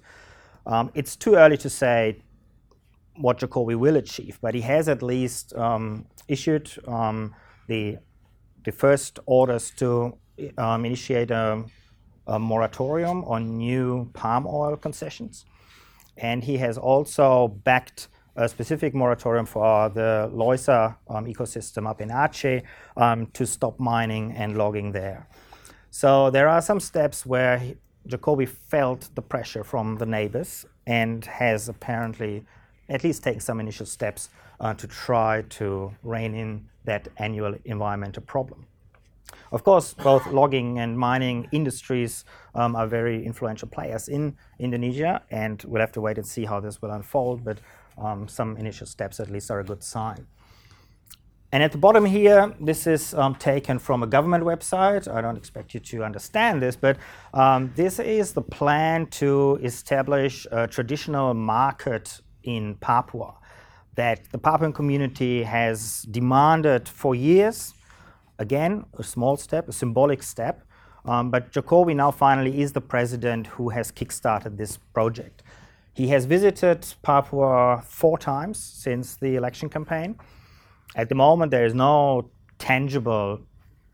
Um, 0.66 0.90
it's 0.94 1.16
too 1.16 1.34
early 1.36 1.56
to 1.58 1.70
say 1.70 2.22
what 3.16 3.38
Jokowi 3.38 3.76
will 3.76 3.96
achieve, 3.96 4.38
but 4.40 4.54
he 4.54 4.60
has 4.62 4.88
at 4.88 5.02
least 5.02 5.54
um, 5.54 6.06
issued 6.28 6.70
um, 6.86 7.34
the, 7.66 7.98
the 8.64 8.72
first 8.72 9.18
orders 9.26 9.70
to 9.76 10.16
um, 10.56 10.84
initiate 10.84 11.30
a, 11.30 11.64
a, 12.26 12.38
moratorium 12.38 13.24
on 13.24 13.56
new 13.56 14.08
palm 14.12 14.46
oil 14.46 14.76
concessions. 14.76 15.44
And 16.16 16.44
he 16.44 16.58
has 16.58 16.78
also 16.78 17.48
backed 17.48 18.08
a 18.38 18.48
specific 18.48 18.94
moratorium 18.94 19.44
for 19.44 19.88
the 19.88 20.30
Leuser 20.32 20.96
um, 21.08 21.26
ecosystem 21.26 21.88
up 21.88 22.00
in 22.00 22.08
Aceh 22.08 22.62
um, 22.96 23.26
to 23.32 23.44
stop 23.44 23.78
mining 23.80 24.32
and 24.32 24.56
logging 24.56 24.92
there. 24.92 25.26
So 25.90 26.30
there 26.30 26.48
are 26.48 26.62
some 26.62 26.78
steps 26.78 27.26
where 27.26 27.58
he, 27.58 27.76
Jokowi 28.08 28.48
felt 28.48 29.10
the 29.16 29.22
pressure 29.22 29.64
from 29.64 29.96
the 29.96 30.06
neighbors 30.06 30.64
and 30.86 31.24
has 31.24 31.68
apparently 31.68 32.44
at 32.88 33.02
least 33.02 33.24
taken 33.24 33.40
some 33.40 33.58
initial 33.58 33.86
steps 33.86 34.30
uh, 34.60 34.72
to 34.74 34.86
try 34.86 35.42
to 35.48 35.92
rein 36.04 36.34
in 36.34 36.68
that 36.84 37.08
annual 37.16 37.54
environmental 37.64 38.22
problem. 38.22 38.66
Of 39.50 39.64
course, 39.64 39.94
both 39.94 40.26
logging 40.28 40.78
and 40.78 40.98
mining 40.98 41.48
industries 41.52 42.24
um, 42.54 42.76
are 42.76 42.86
very 42.86 43.24
influential 43.24 43.68
players 43.68 44.08
in 44.08 44.36
Indonesia, 44.58 45.22
and 45.30 45.62
we'll 45.64 45.80
have 45.80 45.92
to 45.92 46.00
wait 46.00 46.18
and 46.18 46.26
see 46.26 46.44
how 46.44 46.60
this 46.60 46.80
will 46.80 46.90
unfold, 46.90 47.44
but 47.44 47.58
um, 47.98 48.28
some 48.28 48.56
initial 48.56 48.86
steps 48.86 49.20
at 49.20 49.30
least 49.30 49.50
are 49.50 49.60
a 49.60 49.64
good 49.64 49.82
sign. 49.82 50.26
And 51.50 51.62
at 51.62 51.72
the 51.72 51.78
bottom 51.78 52.04
here, 52.04 52.54
this 52.60 52.86
is 52.86 53.14
um, 53.14 53.34
taken 53.34 53.78
from 53.78 54.02
a 54.02 54.06
government 54.06 54.44
website. 54.44 55.08
I 55.12 55.22
don't 55.22 55.36
expect 55.38 55.72
you 55.72 55.80
to 55.80 56.04
understand 56.04 56.60
this, 56.60 56.76
but 56.76 56.98
um, 57.32 57.72
this 57.74 57.98
is 57.98 58.34
the 58.34 58.42
plan 58.42 59.06
to 59.06 59.58
establish 59.62 60.46
a 60.52 60.66
traditional 60.66 61.32
market 61.32 62.20
in 62.42 62.74
Papua 62.74 63.34
that 63.94 64.30
the 64.30 64.38
Papuan 64.38 64.74
community 64.74 65.42
has 65.42 66.02
demanded 66.10 66.86
for 66.86 67.14
years. 67.14 67.72
Again, 68.38 68.84
a 68.98 69.02
small 69.02 69.36
step, 69.38 69.68
a 69.68 69.72
symbolic 69.72 70.22
step. 70.22 70.62
Um, 71.04 71.30
but 71.30 71.50
Jokowi 71.50 71.96
now 71.96 72.10
finally 72.10 72.60
is 72.60 72.72
the 72.72 72.82
president 72.82 73.46
who 73.46 73.70
has 73.70 73.90
kickstarted 73.90 74.58
this 74.58 74.76
project. 74.76 75.42
He 75.98 76.06
has 76.10 76.26
visited 76.26 76.86
Papua 77.02 77.82
four 77.84 78.18
times 78.18 78.56
since 78.56 79.16
the 79.16 79.34
election 79.34 79.68
campaign. 79.68 80.16
At 80.94 81.08
the 81.08 81.16
moment, 81.16 81.50
there 81.50 81.64
is 81.64 81.74
no 81.74 82.30
tangible 82.56 83.40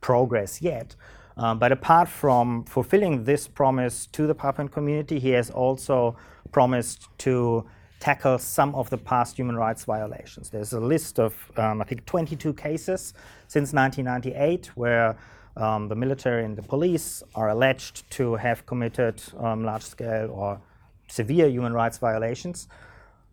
progress 0.02 0.60
yet. 0.60 0.96
Um, 1.38 1.58
but 1.58 1.72
apart 1.72 2.10
from 2.10 2.66
fulfilling 2.66 3.24
this 3.24 3.48
promise 3.48 4.06
to 4.08 4.26
the 4.26 4.34
Papuan 4.34 4.70
community, 4.70 5.18
he 5.18 5.30
has 5.30 5.48
also 5.48 6.14
promised 6.52 7.08
to 7.20 7.64
tackle 8.00 8.36
some 8.36 8.74
of 8.74 8.90
the 8.90 8.98
past 8.98 9.38
human 9.38 9.56
rights 9.56 9.84
violations. 9.84 10.50
There's 10.50 10.74
a 10.74 10.80
list 10.80 11.18
of, 11.18 11.34
um, 11.56 11.80
I 11.80 11.84
think, 11.84 12.04
22 12.04 12.52
cases 12.52 13.14
since 13.48 13.72
1998 13.72 14.66
where 14.76 15.16
um, 15.56 15.88
the 15.88 15.94
military 15.94 16.44
and 16.44 16.54
the 16.54 16.62
police 16.62 17.22
are 17.34 17.48
alleged 17.48 18.10
to 18.10 18.34
have 18.34 18.66
committed 18.66 19.22
um, 19.38 19.64
large 19.64 19.84
scale 19.84 20.28
or 20.30 20.60
severe 21.08 21.48
human 21.48 21.72
rights 21.72 21.98
violations. 21.98 22.68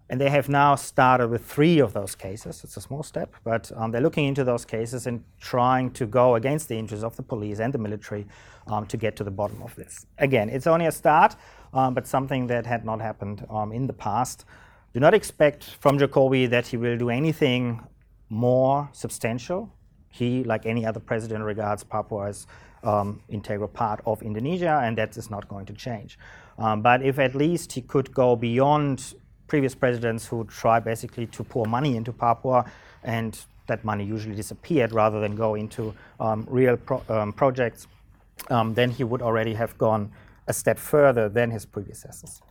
And 0.10 0.20
they 0.20 0.30
have 0.30 0.50
now 0.50 0.76
started 0.76 1.30
with 1.30 1.46
three 1.46 1.80
of 1.80 1.94
those 1.94 2.16
cases. 2.16 2.66
It's 2.66 2.76
a 2.76 2.82
small 2.82 3.02
step, 3.02 3.34
but 3.46 3.72
um, 3.78 3.92
they're 3.92 4.02
looking 4.02 4.26
into 4.26 4.44
those 4.44 4.66
cases 4.66 5.08
and 5.08 5.24
trying 5.40 5.92
to 5.92 6.06
go 6.06 6.36
against 6.36 6.68
the 6.68 6.78
interests 6.78 7.06
of 7.06 7.16
the 7.16 7.24
police 7.24 7.60
and 7.62 7.74
the 7.74 7.78
military 7.78 8.28
um, 8.68 8.86
to 8.88 8.98
get 8.98 9.16
to 9.16 9.24
the 9.24 9.32
bottom 9.32 9.62
of 9.64 9.74
this. 9.76 10.06
Again, 10.18 10.50
it's 10.50 10.68
only 10.68 10.86
a 10.86 10.92
start, 10.92 11.38
um, 11.74 11.94
but 11.94 12.06
something 12.06 12.48
that 12.48 12.66
had 12.66 12.84
not 12.84 13.00
happened 13.00 13.46
um, 13.50 13.72
in 13.72 13.88
the 13.88 13.94
past. 13.94 14.44
Do 14.94 15.00
not 15.00 15.14
expect 15.14 15.64
from 15.64 15.98
Jokowi 15.98 16.50
that 16.50 16.68
he 16.68 16.76
will 16.76 16.98
do 16.98 17.10
anything 17.10 17.80
more 18.28 18.90
substantial. 18.92 19.74
He, 20.10 20.44
like 20.44 20.66
any 20.66 20.86
other 20.86 21.00
president, 21.00 21.46
regards 21.46 21.86
Papua 21.86 22.28
as 22.28 22.48
um, 22.84 23.22
integral 23.30 23.70
part 23.70 24.02
of 24.06 24.22
Indonesia, 24.22 24.82
and 24.84 24.98
that 24.98 25.16
is 25.16 25.30
not 25.30 25.48
going 25.48 25.66
to 25.68 25.74
change. 25.74 26.20
Um, 26.62 26.82
but 26.82 27.02
if 27.02 27.18
at 27.18 27.34
least 27.34 27.74
he 27.74 27.82
could 27.82 28.14
go 28.14 28.36
beyond 28.36 29.16
previous 29.48 29.74
presidents 29.74 30.28
who 30.28 30.46
try 30.46 30.80
basically 30.80 31.26
to 31.28 31.44
pour 31.44 31.66
money 31.66 31.96
into 31.98 32.14
Papua, 32.14 32.66
and 33.04 33.38
that 33.66 33.84
money 33.84 34.06
usually 34.06 34.36
disappeared 34.36 34.92
rather 34.92 35.20
than 35.20 35.36
go 35.36 35.56
into 35.56 35.94
um, 36.20 36.46
real 36.48 36.78
pro- 36.78 37.04
um, 37.10 37.34
projects, 37.34 37.88
um, 38.50 38.76
then 38.76 38.92
he 38.92 39.04
would 39.04 39.24
already 39.24 39.56
have 39.56 39.76
gone 39.78 40.12
a 40.48 40.54
step 40.54 40.78
further 40.78 41.28
than 41.30 41.50
his 41.50 41.66
predecessors. 41.66 42.42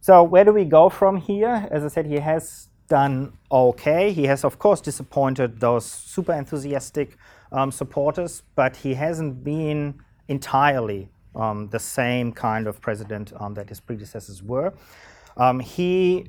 So, 0.00 0.22
where 0.22 0.44
do 0.44 0.52
we 0.52 0.64
go 0.64 0.88
from 0.88 1.16
here? 1.16 1.66
As 1.70 1.84
I 1.84 1.88
said, 1.88 2.06
he 2.06 2.20
has 2.20 2.68
done 2.88 3.32
okay. 3.50 4.12
He 4.12 4.24
has, 4.24 4.44
of 4.44 4.58
course, 4.58 4.80
disappointed 4.80 5.58
those 5.58 5.86
super 5.86 6.32
enthusiastic 6.32 7.16
um, 7.50 7.72
supporters, 7.72 8.42
but 8.54 8.76
he 8.76 8.94
hasn't 8.94 9.42
been 9.42 9.94
entirely 10.28 11.08
um, 11.34 11.68
the 11.68 11.78
same 11.78 12.32
kind 12.32 12.66
of 12.66 12.80
president 12.80 13.32
um, 13.40 13.54
that 13.54 13.68
his 13.68 13.80
predecessors 13.80 14.42
were. 14.42 14.72
Um, 15.36 15.60
he, 15.60 16.26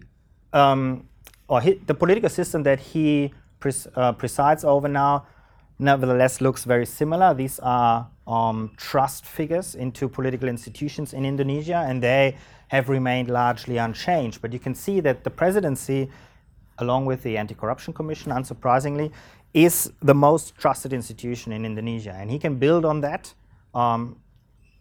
um, 0.53 1.07
or 1.47 1.61
he, 1.61 1.73
the 1.85 1.93
political 1.93 2.29
system 2.29 2.63
that 2.63 2.79
he 2.79 3.33
pres- 3.59 3.87
uh, 3.95 4.13
presides 4.13 4.63
over 4.63 4.87
now, 4.87 5.27
nevertheless 5.79 6.41
looks 6.41 6.63
very 6.63 6.85
similar. 6.85 7.33
These 7.33 7.59
are 7.59 8.07
um, 8.27 8.71
trust 8.77 9.25
figures 9.25 9.75
into 9.75 10.09
political 10.09 10.49
institutions 10.49 11.13
in 11.13 11.25
Indonesia, 11.25 11.85
and 11.87 12.01
they 12.01 12.37
have 12.69 12.89
remained 12.89 13.29
largely 13.29 13.77
unchanged. 13.77 14.41
But 14.41 14.53
you 14.53 14.59
can 14.59 14.73
see 14.73 14.99
that 15.01 15.23
the 15.23 15.29
presidency, 15.29 16.09
along 16.79 17.05
with 17.05 17.21
the 17.23 17.37
Anti 17.37 17.55
Corruption 17.55 17.93
Commission, 17.93 18.31
unsurprisingly, 18.31 19.11
is 19.53 19.91
the 20.01 20.13
most 20.13 20.55
trusted 20.57 20.91
institution 20.91 21.51
in 21.53 21.65
Indonesia. 21.65 22.13
And 22.19 22.29
he 22.29 22.39
can 22.39 22.55
build 22.55 22.83
on 22.83 23.01
that 23.01 23.33
um, 23.73 24.17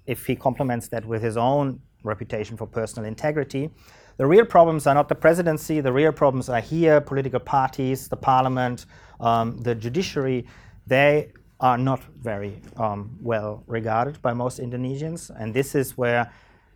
if 0.06 0.26
he 0.26 0.36
complements 0.36 0.88
that 0.88 1.04
with 1.04 1.22
his 1.22 1.36
own 1.36 1.80
reputation 2.02 2.56
for 2.56 2.66
personal 2.66 3.06
integrity. 3.08 3.70
The 4.16 4.26
real 4.26 4.44
problems 4.44 4.86
are 4.86 4.94
not 4.94 5.08
the 5.08 5.14
presidency, 5.14 5.80
the 5.80 5.92
real 5.92 6.12
problems 6.12 6.48
are 6.48 6.60
here 6.60 7.00
political 7.00 7.40
parties, 7.40 8.08
the 8.08 8.16
parliament, 8.16 8.86
um, 9.20 9.58
the 9.58 9.74
judiciary. 9.74 10.46
They 10.86 11.32
are 11.60 11.78
not 11.78 12.04
very 12.20 12.60
um, 12.76 13.16
well 13.20 13.64
regarded 13.66 14.20
by 14.22 14.34
most 14.34 14.60
Indonesians, 14.60 15.30
and 15.40 15.54
this 15.54 15.74
is 15.74 15.96
where 15.96 16.30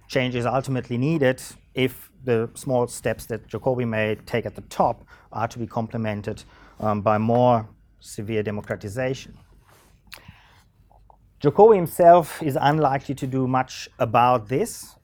change 0.08 0.34
is 0.34 0.46
ultimately 0.46 0.96
needed 0.96 1.42
if 1.74 2.10
the 2.24 2.50
small 2.54 2.86
steps 2.88 3.26
that 3.26 3.46
Jokowi 3.46 3.86
may 3.86 4.16
take 4.26 4.46
at 4.46 4.54
the 4.54 4.62
top 4.62 5.04
are 5.32 5.46
to 5.46 5.58
be 5.58 5.66
complemented 5.66 6.42
um, 6.80 7.02
by 7.02 7.18
more 7.18 7.68
severe 8.00 8.42
democratization. 8.42 9.36
Jokowi 11.40 11.76
himself 11.76 12.42
is 12.42 12.58
unlikely 12.60 13.14
to 13.14 13.26
do 13.26 13.46
much 13.46 13.88
about 13.98 14.48
this 14.48 14.98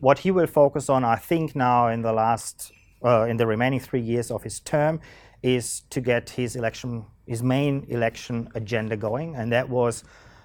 what 0.00 0.20
he 0.20 0.30
will 0.30 0.46
focus 0.46 0.88
on, 0.88 1.04
I 1.04 1.16
think, 1.16 1.56
now 1.56 1.88
in 1.88 2.02
the 2.02 2.12
last, 2.12 2.72
uh, 3.04 3.24
in 3.24 3.36
the 3.36 3.46
remaining 3.46 3.80
three 3.80 4.00
years 4.00 4.30
of 4.30 4.42
his 4.42 4.60
term, 4.60 5.00
is 5.42 5.80
to 5.90 6.00
get 6.00 6.30
his 6.30 6.56
election, 6.56 7.04
his 7.26 7.42
main 7.42 7.84
election 7.88 8.48
agenda 8.54 8.96
going, 8.96 9.34
and 9.34 9.52
that 9.52 9.68
was 9.68 10.04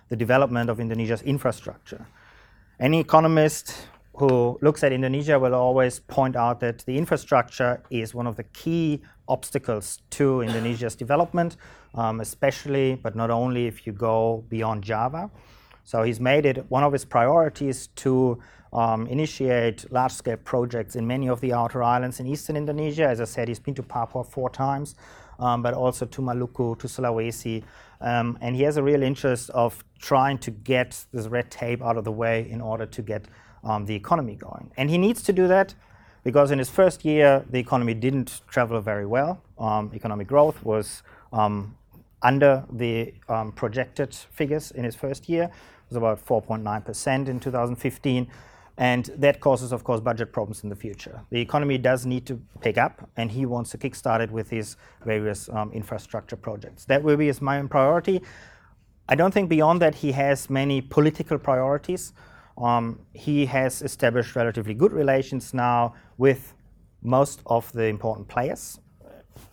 the 0.09 0.15
development 0.15 0.69
of 0.69 0.79
Indonesia's 0.79 1.21
infrastructure. 1.21 2.05
Any 2.79 2.99
economist 2.99 3.87
who 4.15 4.59
looks 4.61 4.83
at 4.83 4.91
Indonesia 4.93 5.39
will 5.39 5.55
always 5.55 5.99
point 5.99 6.35
out 6.35 6.59
that 6.59 6.79
the 6.85 6.97
infrastructure 6.97 7.81
is 7.89 8.13
one 8.13 8.27
of 8.27 8.35
the 8.35 8.43
key 8.43 9.01
obstacles 9.27 10.01
to 10.11 10.41
Indonesia's 10.47 10.95
development, 10.95 11.57
um, 11.95 12.19
especially, 12.19 12.95
but 12.95 13.15
not 13.15 13.29
only 13.29 13.65
if 13.67 13.87
you 13.87 13.93
go 13.93 14.43
beyond 14.49 14.83
Java. 14.83 15.29
So 15.83 16.03
he's 16.03 16.19
made 16.19 16.45
it 16.45 16.69
one 16.69 16.83
of 16.83 16.93
his 16.93 17.03
priorities 17.03 17.87
to 17.95 18.39
um, 18.71 19.05
initiate 19.07 19.91
large 19.91 20.13
scale 20.13 20.37
projects 20.37 20.95
in 20.95 21.05
many 21.05 21.27
of 21.27 21.41
the 21.41 21.53
outer 21.53 21.83
islands 21.83 22.19
in 22.19 22.27
eastern 22.27 22.55
Indonesia. 22.55 23.05
As 23.07 23.19
I 23.19 23.25
said, 23.25 23.47
he's 23.47 23.59
been 23.59 23.75
to 23.75 23.83
Papua 23.83 24.23
four 24.23 24.49
times, 24.49 24.95
um, 25.39 25.61
but 25.61 25.73
also 25.73 26.05
to 26.05 26.21
Maluku, 26.21 26.79
to 26.79 26.87
Sulawesi. 26.87 27.63
Um, 28.01 28.37
and 28.41 28.55
he 28.55 28.63
has 28.63 28.77
a 28.77 28.83
real 28.83 29.03
interest 29.03 29.49
of 29.51 29.83
trying 29.99 30.37
to 30.39 30.51
get 30.51 31.05
this 31.13 31.27
red 31.27 31.51
tape 31.51 31.81
out 31.81 31.97
of 31.97 32.03
the 32.03 32.11
way 32.11 32.49
in 32.49 32.61
order 32.61 32.85
to 32.85 33.01
get 33.01 33.25
um, 33.63 33.85
the 33.85 33.95
economy 33.95 34.35
going. 34.35 34.71
And 34.77 34.89
he 34.89 34.97
needs 34.97 35.21
to 35.23 35.33
do 35.33 35.47
that 35.47 35.75
because 36.23 36.51
in 36.51 36.59
his 36.59 36.69
first 36.69 37.03
year, 37.03 37.43
the 37.49 37.59
economy 37.59 37.93
didn't 37.93 38.41
travel 38.47 38.79
very 38.81 39.05
well. 39.05 39.41
Um, 39.57 39.91
economic 39.93 40.27
growth 40.27 40.63
was 40.63 41.03
um, 41.31 41.75
under 42.21 42.63
the 42.71 43.13
projected 43.55 44.15
figures 44.15 44.71
in 44.71 44.83
his 44.83 44.95
first 44.95 45.27
year. 45.27 45.43
It 45.43 45.89
was 45.89 45.97
about 45.97 46.25
4.9% 46.25 47.27
in 47.27 47.39
2015. 47.39 48.27
And 48.77 49.05
that 49.17 49.39
causes, 49.39 49.71
of 49.71 49.83
course, 49.83 49.99
budget 49.99 50.31
problems 50.33 50.63
in 50.63 50.69
the 50.69 50.75
future. 50.75 51.21
The 51.29 51.39
economy 51.39 51.77
does 51.77 52.07
need 52.07 52.25
to 52.25 52.41
pick 52.61 52.77
up, 52.77 53.07
and 53.17 53.29
he 53.29 53.45
wants 53.45 53.69
to 53.71 53.77
kickstart 53.77 54.21
it 54.21 54.31
with 54.31 54.49
his 54.49 54.77
various 55.05 55.47
um, 55.49 55.71
infrastructure 55.73 56.35
projects. 56.35 56.85
That 56.85 57.03
will 57.03 57.17
be 57.17 57.27
his 57.27 57.39
main 57.39 57.67
priority. 57.67 58.21
I 59.07 59.15
don't 59.15 59.31
think 59.31 59.47
beyond 59.47 59.81
that 59.81 59.95
he 59.95 60.13
has 60.13 60.49
many 60.49 60.81
political 60.81 61.37
priorities. 61.37 62.13
Um, 62.57 62.99
he 63.13 63.45
has 63.47 63.81
established 63.81 64.35
relatively 64.35 64.73
good 64.73 64.91
relations 64.91 65.53
now 65.53 65.95
with 66.17 66.53
most 67.01 67.41
of 67.45 67.71
the 67.73 67.85
important 67.85 68.27
players. 68.27 68.79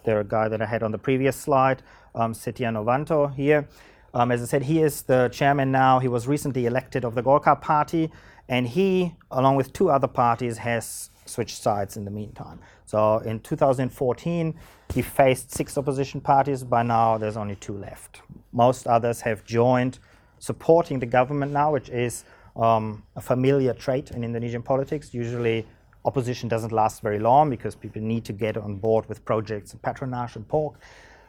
There 0.05 0.21
a 0.21 0.25
guy 0.25 0.49
that 0.49 0.61
I 0.63 0.67
had 0.67 0.83
on 0.83 0.93
the 0.93 0.99
previous 0.99 1.37
slide, 1.37 1.83
um, 2.15 2.33
Setya 2.33 2.71
Novanto 2.73 3.35
here. 3.35 3.69
Um, 4.13 4.33
as 4.33 4.43
I 4.43 4.47
said, 4.47 4.65
he 4.65 4.83
is 4.83 5.03
the 5.03 5.29
chairman 5.29 5.71
now. 5.71 5.99
He 5.99 6.09
was 6.09 6.27
recently 6.27 6.67
elected 6.67 7.05
of 7.05 7.15
the 7.15 7.23
Golkar 7.23 7.61
Party, 7.61 8.11
and 8.49 8.67
he, 8.67 9.15
along 9.31 9.57
with 9.57 9.73
two 9.73 9.91
other 9.91 10.09
parties, 10.09 10.59
has 10.59 11.11
switched 11.27 11.63
sides 11.63 11.97
in 11.97 12.05
the 12.05 12.11
meantime. 12.11 12.61
So 12.87 13.19
in 13.19 13.39
2014, 13.41 14.55
he 14.93 15.03
faced 15.03 15.53
six 15.53 15.79
opposition 15.79 16.21
parties. 16.21 16.65
By 16.65 16.83
now, 16.83 17.19
there's 17.19 17.37
only 17.37 17.55
two 17.57 17.77
left. 17.77 18.23
Most 18.53 18.89
others 18.89 19.21
have 19.21 19.45
joined 19.45 20.01
supporting 20.41 20.99
the 20.99 21.07
government 21.07 21.53
now, 21.53 21.73
which 21.73 21.89
is 21.91 22.25
um, 22.57 23.05
a 23.17 23.21
familiar 23.21 23.75
trait 23.75 24.11
in 24.11 24.25
Indonesian 24.25 24.63
politics. 24.63 25.15
Usually, 25.15 25.67
opposition 26.05 26.49
doesn't 26.49 26.73
last 26.73 27.03
very 27.03 27.19
long 27.19 27.51
because 27.51 27.75
people 27.75 28.03
need 28.03 28.25
to 28.25 28.33
get 28.33 28.57
on 28.57 28.77
board 28.77 29.09
with 29.09 29.25
projects 29.25 29.73
of 29.75 29.83
patronage 29.83 30.37
and 30.37 30.47
pork. 30.49 30.79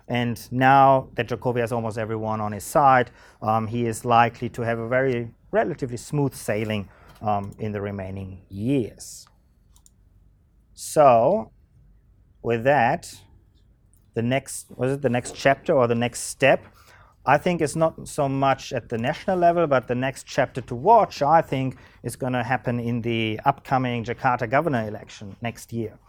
And 0.07 0.51
now 0.51 1.09
that 1.15 1.27
Jokowi 1.27 1.59
has 1.59 1.71
almost 1.71 1.97
everyone 1.97 2.41
on 2.41 2.51
his 2.51 2.63
side, 2.63 3.11
um, 3.41 3.67
he 3.67 3.85
is 3.85 4.03
likely 4.03 4.49
to 4.49 4.61
have 4.61 4.79
a 4.79 4.87
very 4.87 5.31
relatively 5.51 5.97
smooth 5.97 6.33
sailing 6.33 6.89
um, 7.21 7.55
in 7.59 7.71
the 7.71 7.81
remaining 7.81 8.41
years. 8.49 9.27
So, 10.73 11.51
with 12.41 12.63
that, 12.63 13.13
the 14.13 14.21
next 14.21 14.67
was 14.75 14.93
it 14.93 15.01
the 15.01 15.09
next 15.09 15.35
chapter 15.35 15.73
or 15.73 15.87
the 15.87 15.95
next 15.95 16.21
step? 16.21 16.65
I 17.25 17.37
think 17.37 17.61
it's 17.61 17.75
not 17.75 18.07
so 18.07 18.27
much 18.27 18.73
at 18.73 18.89
the 18.89 18.97
national 18.97 19.37
level, 19.37 19.67
but 19.67 19.87
the 19.87 19.93
next 19.93 20.25
chapter 20.25 20.59
to 20.61 20.73
watch, 20.73 21.21
I 21.21 21.41
think, 21.41 21.77
is 22.01 22.15
going 22.15 22.33
to 22.33 22.41
happen 22.41 22.79
in 22.79 23.01
the 23.01 23.39
upcoming 23.45 24.03
Jakarta 24.03 24.49
governor 24.49 24.87
election 24.87 25.35
next 25.39 25.71
year. 25.71 25.99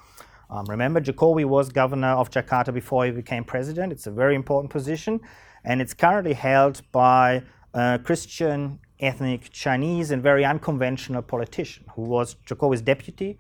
Um, 0.49 0.65
remember, 0.67 1.03
Jokowi 1.03 1.45
was 1.45 1.69
governor 1.69 2.13
of 2.13 2.31
Jakarta 2.31 2.73
before 2.73 3.05
he 3.05 3.11
became 3.11 3.45
president. 3.45 3.93
It's 3.93 4.07
a 4.07 4.11
very 4.11 4.35
important 4.35 4.71
position, 4.71 5.21
and 5.65 5.83
it's 5.83 5.93
currently 5.93 6.33
held 6.33 6.81
by 6.93 7.43
a 7.75 7.99
Christian, 8.03 8.79
ethnic 8.99 9.51
Chinese, 9.51 10.13
and 10.13 10.23
very 10.23 10.47
unconventional 10.47 11.21
politician 11.21 11.85
who 11.95 12.03
was 12.03 12.37
Jokowi's 12.47 12.81
deputy. 12.81 13.39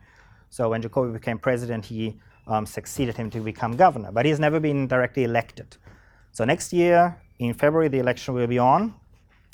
So 0.50 0.68
when 0.68 0.82
Jokowi 0.82 1.14
became 1.14 1.38
president, 1.38 1.86
he 1.86 2.18
um, 2.46 2.66
succeeded 2.66 3.16
him 3.16 3.30
to 3.30 3.40
become 3.40 3.76
governor, 3.76 4.12
but 4.12 4.26
he 4.26 4.30
has 4.30 4.40
never 4.40 4.60
been 4.60 4.86
directly 4.86 5.24
elected. 5.24 5.78
So 6.32 6.44
next 6.44 6.72
year, 6.72 7.21
in 7.38 7.54
February, 7.54 7.88
the 7.88 7.98
election 7.98 8.34
will 8.34 8.46
be 8.46 8.58
on. 8.58 8.94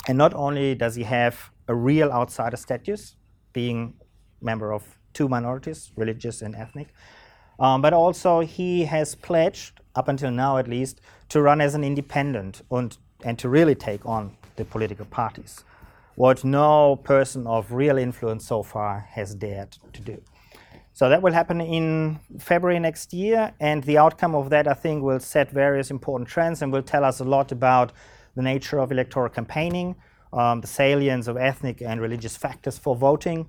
And 0.06 0.16
not 0.16 0.34
only 0.34 0.74
does 0.74 0.94
he 0.94 1.02
have 1.04 1.50
a 1.66 1.74
real 1.74 2.10
outsider 2.10 2.56
status, 2.56 3.16
being 3.52 3.94
member 4.40 4.72
of 4.72 4.98
two 5.12 5.28
minorities, 5.28 5.90
religious 5.96 6.42
and 6.42 6.54
ethnic, 6.54 6.88
um, 7.58 7.82
but 7.82 7.92
also 7.92 8.40
he 8.40 8.84
has 8.84 9.14
pledged, 9.14 9.80
up 9.94 10.08
until 10.08 10.30
now 10.30 10.58
at 10.58 10.68
least, 10.68 11.00
to 11.30 11.42
run 11.42 11.60
as 11.60 11.74
an 11.74 11.82
independent 11.82 12.62
and, 12.70 12.96
and 13.24 13.38
to 13.38 13.48
really 13.48 13.74
take 13.74 14.06
on 14.06 14.36
the 14.56 14.64
political 14.64 15.04
parties, 15.06 15.64
what 16.14 16.44
no 16.44 16.96
person 16.96 17.46
of 17.46 17.72
real 17.72 17.98
influence 17.98 18.46
so 18.46 18.62
far 18.62 19.08
has 19.10 19.34
dared 19.34 19.76
to 19.92 20.00
do. 20.00 20.22
So 20.98 21.08
that 21.08 21.22
will 21.22 21.32
happen 21.32 21.60
in 21.60 22.18
February 22.40 22.80
next 22.80 23.12
year, 23.12 23.54
and 23.60 23.84
the 23.84 23.98
outcome 23.98 24.34
of 24.34 24.50
that, 24.50 24.66
I 24.66 24.74
think, 24.74 25.04
will 25.04 25.20
set 25.20 25.48
various 25.48 25.92
important 25.92 26.28
trends 26.28 26.60
and 26.60 26.72
will 26.72 26.82
tell 26.82 27.04
us 27.04 27.20
a 27.20 27.24
lot 27.24 27.52
about 27.52 27.92
the 28.34 28.42
nature 28.42 28.80
of 28.80 28.90
electoral 28.90 29.28
campaigning, 29.28 29.94
um, 30.32 30.60
the 30.60 30.66
salience 30.66 31.28
of 31.28 31.36
ethnic 31.36 31.80
and 31.82 32.00
religious 32.00 32.36
factors 32.36 32.78
for 32.78 32.96
voting, 32.96 33.46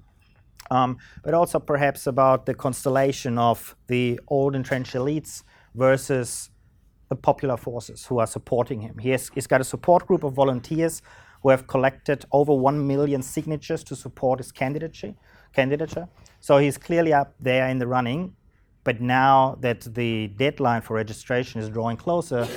um, 0.70 1.00
but 1.24 1.34
also 1.34 1.58
perhaps 1.58 2.06
about 2.06 2.46
the 2.46 2.54
constellation 2.54 3.40
of 3.40 3.76
the 3.88 4.20
old 4.28 4.56
entrenched 4.56 4.94
elites 4.94 5.42
versus 5.74 6.52
the 7.10 7.16
popular 7.16 7.58
forces 7.58 8.06
who 8.06 8.20
are 8.20 8.28
supporting 8.28 8.82
him. 8.82 9.00
He 9.00 9.10
has, 9.10 9.32
he's 9.34 9.48
got 9.48 9.60
a 9.60 9.64
support 9.64 10.06
group 10.06 10.24
of 10.24 10.34
volunteers 10.34 11.02
who 11.42 11.50
have 11.50 11.66
collected 11.66 12.26
over 12.32 12.54
1 12.54 12.86
million 12.86 13.24
signatures 13.24 13.84
to 13.86 13.96
support 13.96 14.38
his 14.38 14.52
candidature. 14.52 15.16
Candidature. 15.54 16.08
So 16.40 16.58
he's 16.58 16.78
clearly 16.78 17.14
up 17.14 17.34
there 17.40 17.68
in 17.68 17.80
the 17.80 17.88
running. 17.88 18.36
But 18.84 19.02
now 19.02 19.58
that 19.60 19.82
the 19.82 20.28
deadline 20.28 20.82
for 20.82 20.96
registration 20.96 21.62
is 21.62 21.70
drawing 21.70 21.98
closer, 21.98 22.48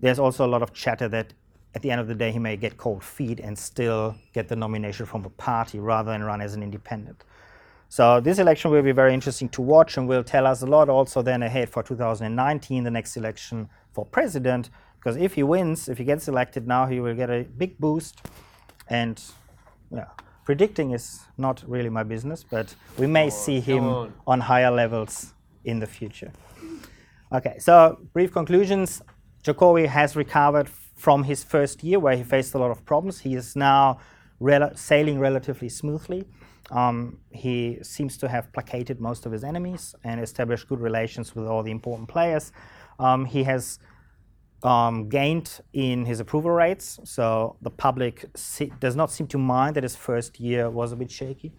there's 0.00 0.18
also 0.18 0.46
a 0.46 0.50
lot 0.50 0.62
of 0.62 0.72
chatter 0.72 1.08
that 1.08 1.32
at 1.74 1.82
the 1.82 1.90
end 1.90 2.00
of 2.00 2.08
the 2.08 2.14
day 2.14 2.30
he 2.30 2.38
may 2.38 2.56
get 2.56 2.76
cold 2.76 3.02
feet 3.02 3.40
and 3.40 3.58
still 3.58 4.14
get 4.32 4.48
the 4.48 4.56
nomination 4.56 5.06
from 5.06 5.24
a 5.24 5.30
party 5.30 5.78
rather 5.78 6.12
than 6.12 6.22
run 6.22 6.40
as 6.40 6.54
an 6.54 6.62
independent. 6.62 7.24
So 7.88 8.20
this 8.20 8.38
election 8.38 8.70
will 8.70 8.82
be 8.82 8.92
very 8.92 9.14
interesting 9.14 9.48
to 9.50 9.62
watch 9.62 9.96
and 9.96 10.06
will 10.06 10.22
tell 10.22 10.46
us 10.46 10.62
a 10.62 10.66
lot 10.66 10.88
also 10.88 11.22
then 11.22 11.42
ahead 11.42 11.70
for 11.70 11.82
2019, 11.82 12.84
the 12.84 12.90
next 12.90 13.16
election 13.16 13.68
for 13.92 14.04
president. 14.04 14.70
Because 14.98 15.16
if 15.16 15.34
he 15.34 15.42
wins, 15.42 15.88
if 15.88 15.96
he 15.96 16.04
gets 16.04 16.28
elected 16.28 16.66
now, 16.66 16.86
he 16.86 17.00
will 17.00 17.14
get 17.14 17.30
a 17.30 17.44
big 17.44 17.78
boost. 17.78 18.20
And 18.88 19.20
yeah, 19.90 20.08
predicting 20.48 20.92
is 20.92 21.26
not 21.36 21.62
really 21.68 21.90
my 21.90 22.02
business, 22.02 22.42
but 22.42 22.74
we 22.96 23.06
may 23.06 23.26
oh, 23.26 23.44
see 23.44 23.60
him 23.60 23.84
on. 23.84 24.14
on 24.26 24.40
higher 24.40 24.70
levels 24.70 25.34
in 25.62 25.78
the 25.78 25.86
future. 25.86 26.32
Okay, 27.30 27.56
so 27.58 27.98
brief 28.14 28.32
conclusions. 28.32 29.02
Jokowi 29.44 29.86
has 29.86 30.16
recovered 30.16 30.66
from 30.96 31.24
his 31.24 31.44
first 31.44 31.84
year 31.84 31.98
where 32.00 32.16
he 32.16 32.22
faced 32.22 32.54
a 32.54 32.58
lot 32.58 32.70
of 32.70 32.82
problems. 32.86 33.20
He 33.20 33.34
is 33.34 33.56
now 33.56 33.98
rel- 34.40 34.74
sailing 34.74 35.18
relatively 35.18 35.68
smoothly. 35.68 36.24
Um, 36.70 37.18
he 37.30 37.76
seems 37.82 38.16
to 38.16 38.26
have 38.26 38.50
placated 38.54 39.02
most 39.02 39.26
of 39.26 39.32
his 39.32 39.44
enemies 39.44 39.94
and 40.02 40.18
established 40.18 40.66
good 40.66 40.80
relations 40.80 41.34
with 41.34 41.46
all 41.46 41.62
the 41.62 41.70
important 41.70 42.08
players. 42.08 42.52
Um, 42.98 43.26
he 43.26 43.44
has 43.44 43.80
um, 44.62 45.08
gained 45.08 45.60
in 45.72 46.04
his 46.04 46.20
approval 46.20 46.50
rates. 46.50 46.98
So 47.04 47.56
the 47.62 47.70
public 47.70 48.26
does 48.80 48.96
not 48.96 49.10
seem 49.10 49.26
to 49.28 49.38
mind 49.38 49.76
that 49.76 49.82
his 49.82 49.96
first 49.96 50.40
year 50.40 50.68
was 50.70 50.92
a 50.92 50.96
bit 50.96 51.10
shaky. 51.10 51.52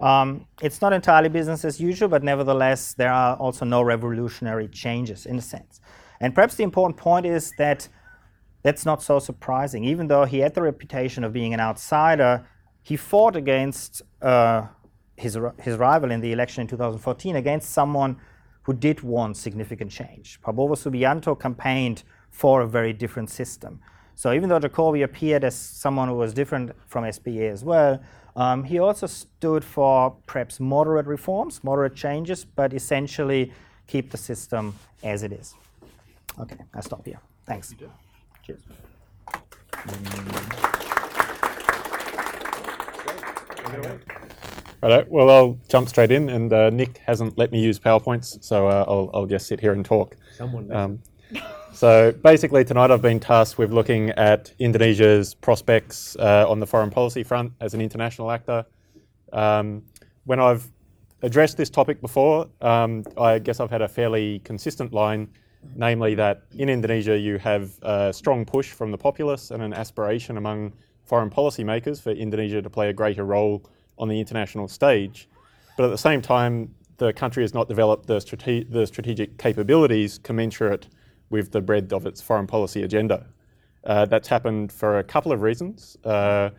Um, 0.00 0.46
it's 0.62 0.80
not 0.80 0.92
entirely 0.92 1.28
business 1.28 1.64
as 1.64 1.80
usual, 1.80 2.08
but 2.08 2.22
nevertheless, 2.22 2.94
there 2.94 3.12
are 3.12 3.36
also 3.36 3.64
no 3.64 3.82
revolutionary 3.82 4.68
changes 4.68 5.26
in 5.26 5.38
a 5.38 5.42
sense. 5.42 5.80
And 6.20 6.34
perhaps 6.34 6.54
the 6.54 6.62
important 6.62 6.96
point 6.96 7.26
is 7.26 7.52
that 7.58 7.88
that's 8.62 8.84
not 8.84 9.02
so 9.02 9.18
surprising. 9.18 9.84
Even 9.84 10.08
though 10.08 10.24
he 10.24 10.38
had 10.38 10.54
the 10.54 10.62
reputation 10.62 11.24
of 11.24 11.32
being 11.32 11.54
an 11.54 11.60
outsider, 11.60 12.46
he 12.82 12.96
fought 12.96 13.34
against 13.34 14.02
uh, 14.22 14.66
his, 15.16 15.38
his 15.60 15.76
rival 15.76 16.10
in 16.10 16.20
the 16.20 16.32
election 16.32 16.62
in 16.62 16.68
2014 16.68 17.36
against 17.36 17.70
someone 17.70 18.16
who 18.62 18.74
did 18.74 19.02
want 19.02 19.36
significant 19.36 19.90
change. 19.90 20.40
Prabowo 20.42 20.76
Subianto 20.76 21.38
campaigned 21.38 22.02
for 22.30 22.62
a 22.62 22.66
very 22.66 22.92
different 22.92 23.30
system. 23.30 23.80
So 24.14 24.32
even 24.32 24.48
though 24.48 24.58
Jokowi 24.58 25.04
appeared 25.04 25.44
as 25.44 25.54
someone 25.54 26.08
who 26.08 26.14
was 26.14 26.34
different 26.34 26.72
from 26.86 27.04
SBY 27.04 27.50
as 27.50 27.62
well, 27.64 28.00
um, 28.34 28.64
he 28.64 28.78
also 28.78 29.06
stood 29.06 29.64
for 29.64 30.16
perhaps 30.26 30.60
moderate 30.60 31.06
reforms, 31.06 31.62
moderate 31.62 31.94
changes, 31.94 32.44
but 32.44 32.72
essentially 32.72 33.52
keep 33.86 34.10
the 34.10 34.16
system 34.16 34.74
as 35.02 35.22
it 35.22 35.32
is. 35.32 35.54
Okay, 36.38 36.56
I'll 36.74 36.82
stop 36.82 37.04
here. 37.04 37.20
Thanks. 37.46 37.74
Cheers. 38.44 38.60
Right, 44.82 45.10
well, 45.10 45.30
I'll 45.30 45.58
jump 45.68 45.88
straight 45.88 46.10
in, 46.10 46.28
and 46.28 46.52
uh, 46.52 46.70
Nick 46.70 46.98
hasn't 46.98 47.36
let 47.36 47.50
me 47.50 47.60
use 47.60 47.78
PowerPoints, 47.78 48.42
so 48.42 48.68
uh, 48.68 48.84
I'll, 48.86 49.10
I'll, 49.12 49.26
just 49.26 49.46
sit 49.46 49.60
here 49.60 49.72
and 49.72 49.84
talk. 49.84 50.16
Someone. 50.36 50.70
Um, 50.72 51.02
so 51.72 52.12
basically, 52.12 52.64
tonight 52.64 52.90
I've 52.90 53.02
been 53.02 53.20
tasked 53.20 53.58
with 53.58 53.72
looking 53.72 54.10
at 54.10 54.52
Indonesia's 54.58 55.34
prospects 55.34 56.16
uh, 56.16 56.46
on 56.48 56.60
the 56.60 56.66
foreign 56.66 56.90
policy 56.90 57.22
front 57.22 57.52
as 57.60 57.74
an 57.74 57.80
international 57.80 58.30
actor. 58.30 58.64
Um, 59.32 59.82
when 60.24 60.40
I've 60.40 60.68
addressed 61.22 61.56
this 61.56 61.70
topic 61.70 62.00
before, 62.00 62.48
um, 62.60 63.04
I 63.16 63.38
guess 63.38 63.60
I've 63.60 63.70
had 63.70 63.82
a 63.82 63.88
fairly 63.88 64.40
consistent 64.40 64.92
line, 64.92 65.28
namely 65.74 66.14
that 66.14 66.42
in 66.56 66.68
Indonesia 66.68 67.18
you 67.18 67.38
have 67.38 67.78
a 67.82 68.12
strong 68.12 68.44
push 68.44 68.70
from 68.70 68.90
the 68.90 68.98
populace 68.98 69.50
and 69.50 69.62
an 69.62 69.72
aspiration 69.72 70.36
among 70.36 70.72
foreign 71.04 71.30
policymakers 71.30 72.00
for 72.00 72.10
Indonesia 72.10 72.62
to 72.62 72.70
play 72.70 72.90
a 72.90 72.92
greater 72.92 73.24
role 73.24 73.64
on 73.98 74.08
the 74.08 74.20
international 74.20 74.68
stage. 74.68 75.28
But 75.76 75.84
at 75.84 75.90
the 75.90 75.98
same 75.98 76.22
time, 76.22 76.74
the 76.98 77.12
country 77.12 77.42
has 77.42 77.54
not 77.54 77.68
developed 77.68 78.06
the, 78.06 78.20
strate- 78.20 78.70
the 78.70 78.86
strategic 78.86 79.38
capabilities 79.38 80.18
commensurate 80.18 80.88
with 81.30 81.52
the 81.52 81.60
breadth 81.60 81.92
of 81.92 82.06
its 82.06 82.20
foreign 82.20 82.46
policy 82.46 82.82
agenda. 82.82 83.26
Uh, 83.84 84.04
that's 84.06 84.28
happened 84.28 84.72
for 84.72 84.98
a 84.98 85.04
couple 85.04 85.32
of 85.32 85.42
reasons. 85.42 85.96
Uh, 86.04 86.50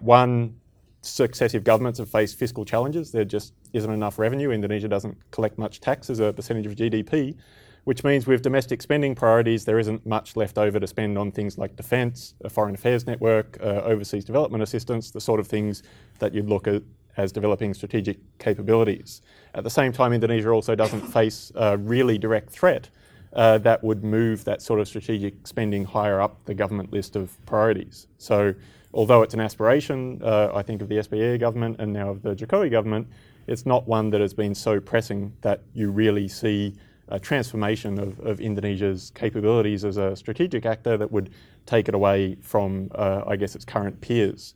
one, 0.00 0.54
successive 1.02 1.64
governments 1.64 1.98
have 1.98 2.08
faced 2.08 2.38
fiscal 2.38 2.64
challenges. 2.64 3.10
There 3.10 3.24
just 3.24 3.52
isn't 3.72 3.90
enough 3.90 4.18
revenue. 4.18 4.50
Indonesia 4.50 4.88
doesn't 4.88 5.16
collect 5.30 5.58
much 5.58 5.80
tax 5.80 6.10
as 6.10 6.20
a 6.20 6.32
percentage 6.32 6.66
of 6.66 6.74
GDP. 6.74 7.36
which 7.84 8.04
means 8.04 8.26
with 8.26 8.42
domestic 8.42 8.82
spending 8.82 9.14
priorities, 9.14 9.64
there 9.64 9.78
isn't 9.78 10.04
much 10.04 10.36
left 10.36 10.58
over 10.58 10.78
to 10.78 10.86
spend 10.86 11.16
on 11.16 11.32
things 11.32 11.56
like 11.56 11.74
defence, 11.74 12.34
a 12.44 12.50
foreign 12.50 12.74
affairs 12.74 13.06
network, 13.06 13.56
uh, 13.62 13.80
overseas 13.82 14.26
development 14.26 14.62
assistance, 14.62 15.10
the 15.10 15.20
sort 15.20 15.40
of 15.40 15.46
things 15.46 15.82
that 16.18 16.34
you'd 16.34 16.50
look 16.50 16.68
at 16.68 16.82
as 17.16 17.32
developing 17.32 17.72
strategic 17.72 18.18
capabilities. 18.38 19.22
At 19.54 19.64
the 19.64 19.70
same 19.70 19.92
time, 19.92 20.12
Indonesia 20.12 20.50
also 20.50 20.74
doesn't 20.74 21.00
face 21.00 21.50
a 21.54 21.78
really 21.78 22.18
direct 22.18 22.50
threat 22.50 22.90
uh, 23.32 23.58
that 23.58 23.82
would 23.84 24.04
move 24.04 24.44
that 24.44 24.62
sort 24.62 24.80
of 24.80 24.88
strategic 24.88 25.46
spending 25.46 25.84
higher 25.84 26.20
up 26.20 26.44
the 26.44 26.54
government 26.54 26.92
list 26.92 27.16
of 27.16 27.36
priorities. 27.46 28.06
So, 28.18 28.54
although 28.94 29.22
it's 29.22 29.34
an 29.34 29.40
aspiration, 29.40 30.20
uh, 30.22 30.50
I 30.54 30.62
think 30.62 30.82
of 30.82 30.88
the 30.88 30.96
SBY 30.96 31.38
government 31.38 31.76
and 31.78 31.92
now 31.92 32.10
of 32.10 32.22
the 32.22 32.34
Jokowi 32.34 32.70
government, 32.70 33.08
it's 33.46 33.66
not 33.66 33.86
one 33.86 34.10
that 34.10 34.20
has 34.20 34.34
been 34.34 34.54
so 34.54 34.80
pressing 34.80 35.32
that 35.40 35.62
you 35.74 35.90
really 35.90 36.28
see 36.28 36.74
a 37.08 37.18
transformation 37.18 37.98
of, 37.98 38.20
of, 38.20 38.38
Indonesia's 38.40 39.10
capabilities 39.14 39.82
as 39.84 39.96
a 39.96 40.14
strategic 40.14 40.66
actor 40.66 40.98
that 40.98 41.10
would 41.10 41.30
take 41.64 41.88
it 41.88 41.94
away 41.94 42.36
from, 42.42 42.90
uh, 42.94 43.22
I 43.26 43.36
guess, 43.36 43.54
its 43.54 43.64
current 43.64 43.98
peers. 44.02 44.54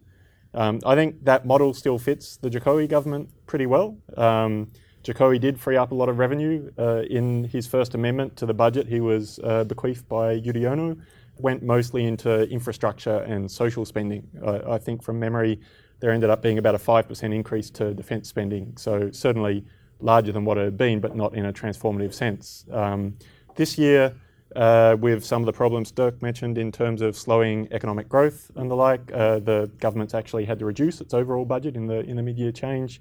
Um, 0.53 0.81
I 0.85 0.95
think 0.95 1.25
that 1.25 1.47
model 1.47 1.73
still 1.73 1.99
fits 1.99 2.37
the 2.37 2.51
Jokowi 2.51 2.89
government 2.89 3.31
pretty 3.47 3.65
well. 3.65 3.97
Um, 4.19 4.69
Jokowi 5.05 5.41
did 5.41 5.59
free 5.59 5.77
up 5.77 5.91
a 5.91 5.95
lot 5.95 6.09
of 6.09 6.19
revenue 6.19 6.71
uh, 6.79 7.03
in 7.11 7.45
his 7.45 7.67
first 7.67 7.95
amendment 7.95 8.37
to 8.37 8.47
the 8.47 8.55
budget 8.55 8.87
he 8.87 9.01
was 9.01 9.41
uh, 9.43 9.65
bequeathed 9.65 10.09
by 10.09 10.39
Yudhoyono, 10.39 11.01
went 11.39 11.63
mostly 11.63 12.05
into 12.05 12.49
infrastructure 12.49 13.19
and 13.19 13.51
social 13.51 13.85
spending. 13.85 14.29
I 14.45 14.79
think 14.79 15.03
from 15.03 15.19
memory, 15.19 15.61
there 16.01 16.11
ended 16.11 16.31
up 16.31 16.43
being 16.43 16.59
about 16.59 16.75
a 16.75 16.79
5% 16.79 17.35
increase 17.35 17.71
to 17.71 17.95
defence 17.95 18.29
spending. 18.29 18.75
So 18.77 19.11
certainly 19.11 19.65
larger 20.01 20.33
than 20.33 20.45
what 20.45 20.59
it 20.59 20.65
had 20.65 20.77
been, 20.77 21.01
but 21.01 21.17
not 21.17 21.35
in 21.35 21.47
a 21.47 21.53
transformative 21.53 22.13
sense. 22.13 22.65
Um, 22.71 23.17
this 23.57 23.79
year, 23.79 24.15
uh, 24.57 24.97
with 25.01 25.25
some 25.25 25.43
of 25.43 25.47
the 25.47 25.53
problems 25.53 25.91
Dirk 25.91 26.21
mentioned 26.21 26.59
in 26.59 26.71
terms 26.71 27.01
of 27.01 27.17
slowing 27.17 27.69
economic 27.71 28.09
growth 28.09 28.51
and 28.57 28.71
the 28.71 28.75
like, 28.75 29.01
uh, 29.13 29.39
the 29.39 29.71
government's 29.79 30.15
actually 30.15 30.45
had 30.45 30.59
to 30.59 30.67
reduce 30.67 31.01
its 31.01 31.15
overall 31.15 31.45
budget 31.45 31.75
in 31.75 31.87
the 31.87 32.01
in 32.01 32.17
the 32.17 32.23
mid-year 32.23 32.53
change. 32.53 33.01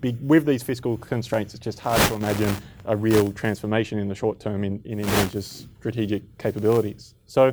Be, 0.00 0.16
with 0.20 0.46
these 0.46 0.62
fiscal 0.62 0.96
constraints, 0.98 1.54
it's 1.54 1.64
just 1.64 1.80
hard 1.80 2.00
to 2.02 2.14
imagine 2.14 2.54
a 2.84 2.96
real 2.96 3.32
transformation 3.32 3.98
in 3.98 4.08
the 4.08 4.14
short 4.14 4.38
term 4.38 4.64
in, 4.64 4.80
in 4.84 5.00
Indonesia's 5.00 5.66
strategic 5.78 6.22
capabilities. 6.38 7.14
So, 7.26 7.52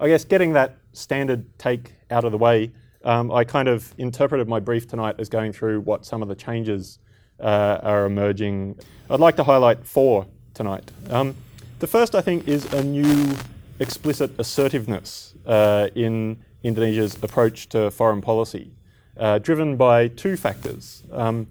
I 0.00 0.08
guess 0.08 0.24
getting 0.24 0.52
that 0.54 0.76
standard 0.92 1.46
take 1.58 1.94
out 2.10 2.24
of 2.24 2.32
the 2.32 2.38
way, 2.38 2.72
um, 3.04 3.30
I 3.30 3.44
kind 3.44 3.68
of 3.68 3.94
interpreted 3.98 4.48
my 4.48 4.60
brief 4.60 4.88
tonight 4.88 5.16
as 5.18 5.28
going 5.28 5.52
through 5.52 5.80
what 5.80 6.04
some 6.04 6.22
of 6.22 6.28
the 6.28 6.34
changes 6.34 6.98
uh, 7.40 7.78
are 7.82 8.06
emerging. 8.06 8.78
I'd 9.10 9.20
like 9.20 9.36
to 9.36 9.44
highlight 9.44 9.84
four 9.84 10.26
tonight. 10.54 10.90
Um, 11.10 11.34
the 11.78 11.86
first, 11.86 12.14
I 12.14 12.20
think, 12.20 12.48
is 12.48 12.72
a 12.72 12.82
new 12.82 13.36
explicit 13.78 14.30
assertiveness 14.38 15.34
uh, 15.46 15.88
in 15.94 16.38
Indonesia's 16.62 17.16
approach 17.22 17.68
to 17.70 17.90
foreign 17.90 18.22
policy, 18.22 18.72
uh, 19.16 19.38
driven 19.38 19.76
by 19.76 20.08
two 20.08 20.36
factors. 20.36 21.02
Um, 21.12 21.46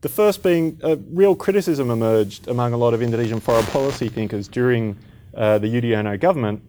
the 0.00 0.08
first 0.08 0.42
being 0.42 0.78
a 0.82 0.96
real 0.96 1.34
criticism 1.34 1.90
emerged 1.90 2.46
among 2.48 2.72
a 2.72 2.76
lot 2.76 2.94
of 2.94 3.02
Indonesian 3.02 3.40
foreign 3.40 3.66
policy 3.76 4.08
thinkers 4.08 4.48
during 4.48 4.96
uh, 5.34 5.58
the 5.58 5.66
Yudhoyono 5.68 6.18
government 6.18 6.62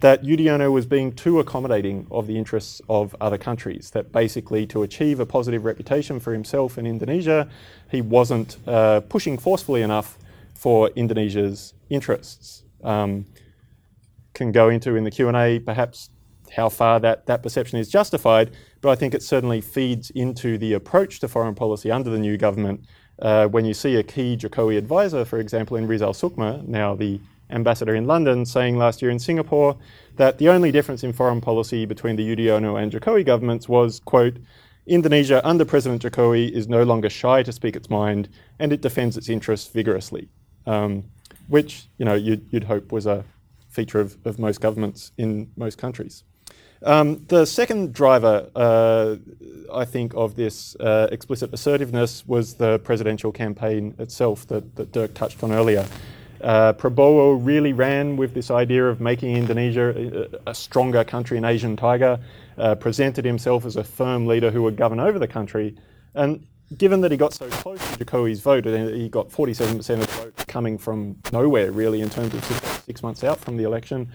that 0.00 0.22
Yudhoyono 0.22 0.70
was 0.70 0.84
being 0.84 1.12
too 1.12 1.40
accommodating 1.40 2.06
of 2.10 2.26
the 2.26 2.36
interests 2.36 2.82
of 2.88 3.16
other 3.20 3.38
countries, 3.38 3.90
that 3.90 4.12
basically 4.12 4.66
to 4.66 4.82
achieve 4.82 5.20
a 5.20 5.26
positive 5.26 5.64
reputation 5.64 6.20
for 6.20 6.32
himself 6.32 6.76
in 6.76 6.86
Indonesia, 6.86 7.48
he 7.90 8.02
wasn't 8.02 8.58
uh, 8.66 9.00
pushing 9.00 9.38
forcefully 9.38 9.80
enough 9.80 10.18
for 10.54 10.90
Indonesia's 10.90 11.72
interests. 11.88 12.62
Um, 12.84 13.24
can 14.34 14.52
go 14.52 14.68
into 14.68 14.96
in 14.96 15.04
the 15.04 15.10
Q&A 15.10 15.58
perhaps 15.60 16.10
how 16.54 16.68
far 16.68 17.00
that, 17.00 17.26
that 17.26 17.42
perception 17.42 17.78
is 17.78 17.88
justified, 17.88 18.50
but 18.86 18.92
I 18.92 18.94
think 18.94 19.14
it 19.14 19.22
certainly 19.24 19.60
feeds 19.60 20.10
into 20.10 20.58
the 20.58 20.74
approach 20.74 21.18
to 21.18 21.26
foreign 21.26 21.56
policy 21.56 21.90
under 21.90 22.08
the 22.08 22.20
new 22.20 22.36
government. 22.36 22.84
Uh, 23.18 23.48
when 23.48 23.64
you 23.64 23.74
see 23.74 23.96
a 23.96 24.04
key 24.04 24.36
Jokowi 24.36 24.78
advisor, 24.78 25.24
for 25.24 25.40
example, 25.40 25.76
in 25.76 25.88
Rizal 25.88 26.12
Sukma, 26.12 26.64
now 26.68 26.94
the 26.94 27.18
ambassador 27.50 27.96
in 27.96 28.06
London, 28.06 28.46
saying 28.46 28.78
last 28.78 29.02
year 29.02 29.10
in 29.10 29.18
Singapore 29.18 29.76
that 30.18 30.38
the 30.38 30.48
only 30.48 30.70
difference 30.70 31.02
in 31.02 31.12
foreign 31.12 31.40
policy 31.40 31.84
between 31.84 32.14
the 32.14 32.22
Yudhoyono 32.22 32.80
and 32.80 32.92
Jokowi 32.92 33.26
governments 33.26 33.68
was, 33.68 33.98
quote, 34.04 34.36
Indonesia 34.86 35.44
under 35.44 35.64
President 35.64 36.00
Jokowi 36.00 36.48
is 36.52 36.68
no 36.68 36.84
longer 36.84 37.10
shy 37.10 37.42
to 37.42 37.50
speak 37.50 37.74
its 37.74 37.90
mind 37.90 38.28
and 38.60 38.72
it 38.72 38.82
defends 38.82 39.16
its 39.16 39.28
interests 39.28 39.68
vigorously, 39.68 40.28
um, 40.64 41.02
which 41.48 41.88
you 41.98 42.04
know 42.04 42.14
you'd, 42.14 42.46
you'd, 42.52 42.62
hope 42.62 42.92
was 42.92 43.04
a 43.04 43.24
feature 43.68 43.98
of, 43.98 44.16
of 44.24 44.38
most 44.38 44.60
governments 44.60 45.10
in 45.18 45.50
most 45.56 45.76
countries. 45.76 46.22
Um, 46.86 47.24
the 47.26 47.44
second 47.46 47.92
driver, 47.92 48.48
uh, 48.54 49.16
I 49.74 49.84
think, 49.84 50.14
of 50.14 50.36
this 50.36 50.76
uh, 50.76 51.08
explicit 51.10 51.52
assertiveness 51.52 52.24
was 52.28 52.54
the 52.54 52.78
presidential 52.78 53.32
campaign 53.32 53.96
itself 53.98 54.46
that, 54.46 54.76
that 54.76 54.92
Dirk 54.92 55.12
touched 55.12 55.42
on 55.42 55.50
earlier. 55.50 55.84
Uh, 56.40 56.74
Prabowo 56.74 57.44
really 57.44 57.72
ran 57.72 58.16
with 58.16 58.34
this 58.34 58.52
idea 58.52 58.86
of 58.86 59.00
making 59.00 59.36
Indonesia 59.36 60.30
a, 60.46 60.50
a 60.50 60.54
stronger 60.54 61.02
country, 61.02 61.36
an 61.36 61.44
Asian 61.44 61.76
tiger, 61.76 62.20
uh, 62.56 62.76
presented 62.76 63.24
himself 63.24 63.64
as 63.64 63.74
a 63.74 63.82
firm 63.82 64.28
leader 64.28 64.52
who 64.52 64.62
would 64.62 64.76
govern 64.76 65.00
over 65.00 65.18
the 65.18 65.26
country. 65.26 65.74
And 66.14 66.46
given 66.78 67.00
that 67.00 67.10
he 67.10 67.16
got 67.16 67.34
so 67.34 67.48
close 67.48 67.80
to 67.80 68.04
Jokowi's 68.04 68.40
vote, 68.40 68.64
and 68.64 68.94
he 68.94 69.08
got 69.08 69.28
47% 69.28 69.78
of 69.78 70.00
the 70.00 70.06
vote 70.06 70.46
coming 70.46 70.78
from 70.78 71.16
nowhere, 71.32 71.72
really, 71.72 72.00
in 72.00 72.10
terms 72.10 72.32
of 72.32 72.44
six, 72.44 72.75
six 72.86 73.02
months 73.02 73.24
out 73.24 73.38
from 73.40 73.56
the 73.56 73.64
election, 73.64 74.08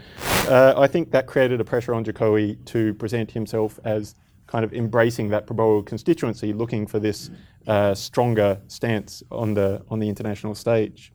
uh, 0.47 0.73
I 0.77 0.87
think 0.87 1.11
that 1.11 1.27
created 1.27 1.59
a 1.59 1.65
pressure 1.65 1.93
on 1.93 2.05
Jokowi 2.05 2.63
to 2.67 2.93
present 2.93 3.29
himself 3.29 3.77
as 3.83 4.15
kind 4.47 4.63
of 4.63 4.73
embracing 4.73 5.27
that 5.29 5.45
Prabowo 5.45 5.85
constituency, 5.85 6.53
looking 6.53 6.87
for 6.87 6.97
this 6.97 7.29
uh, 7.67 7.93
stronger 7.93 8.59
stance 8.67 9.23
on 9.29 9.53
the 9.53 9.83
on 9.89 9.99
the 9.99 10.07
international 10.07 10.55
stage. 10.55 11.11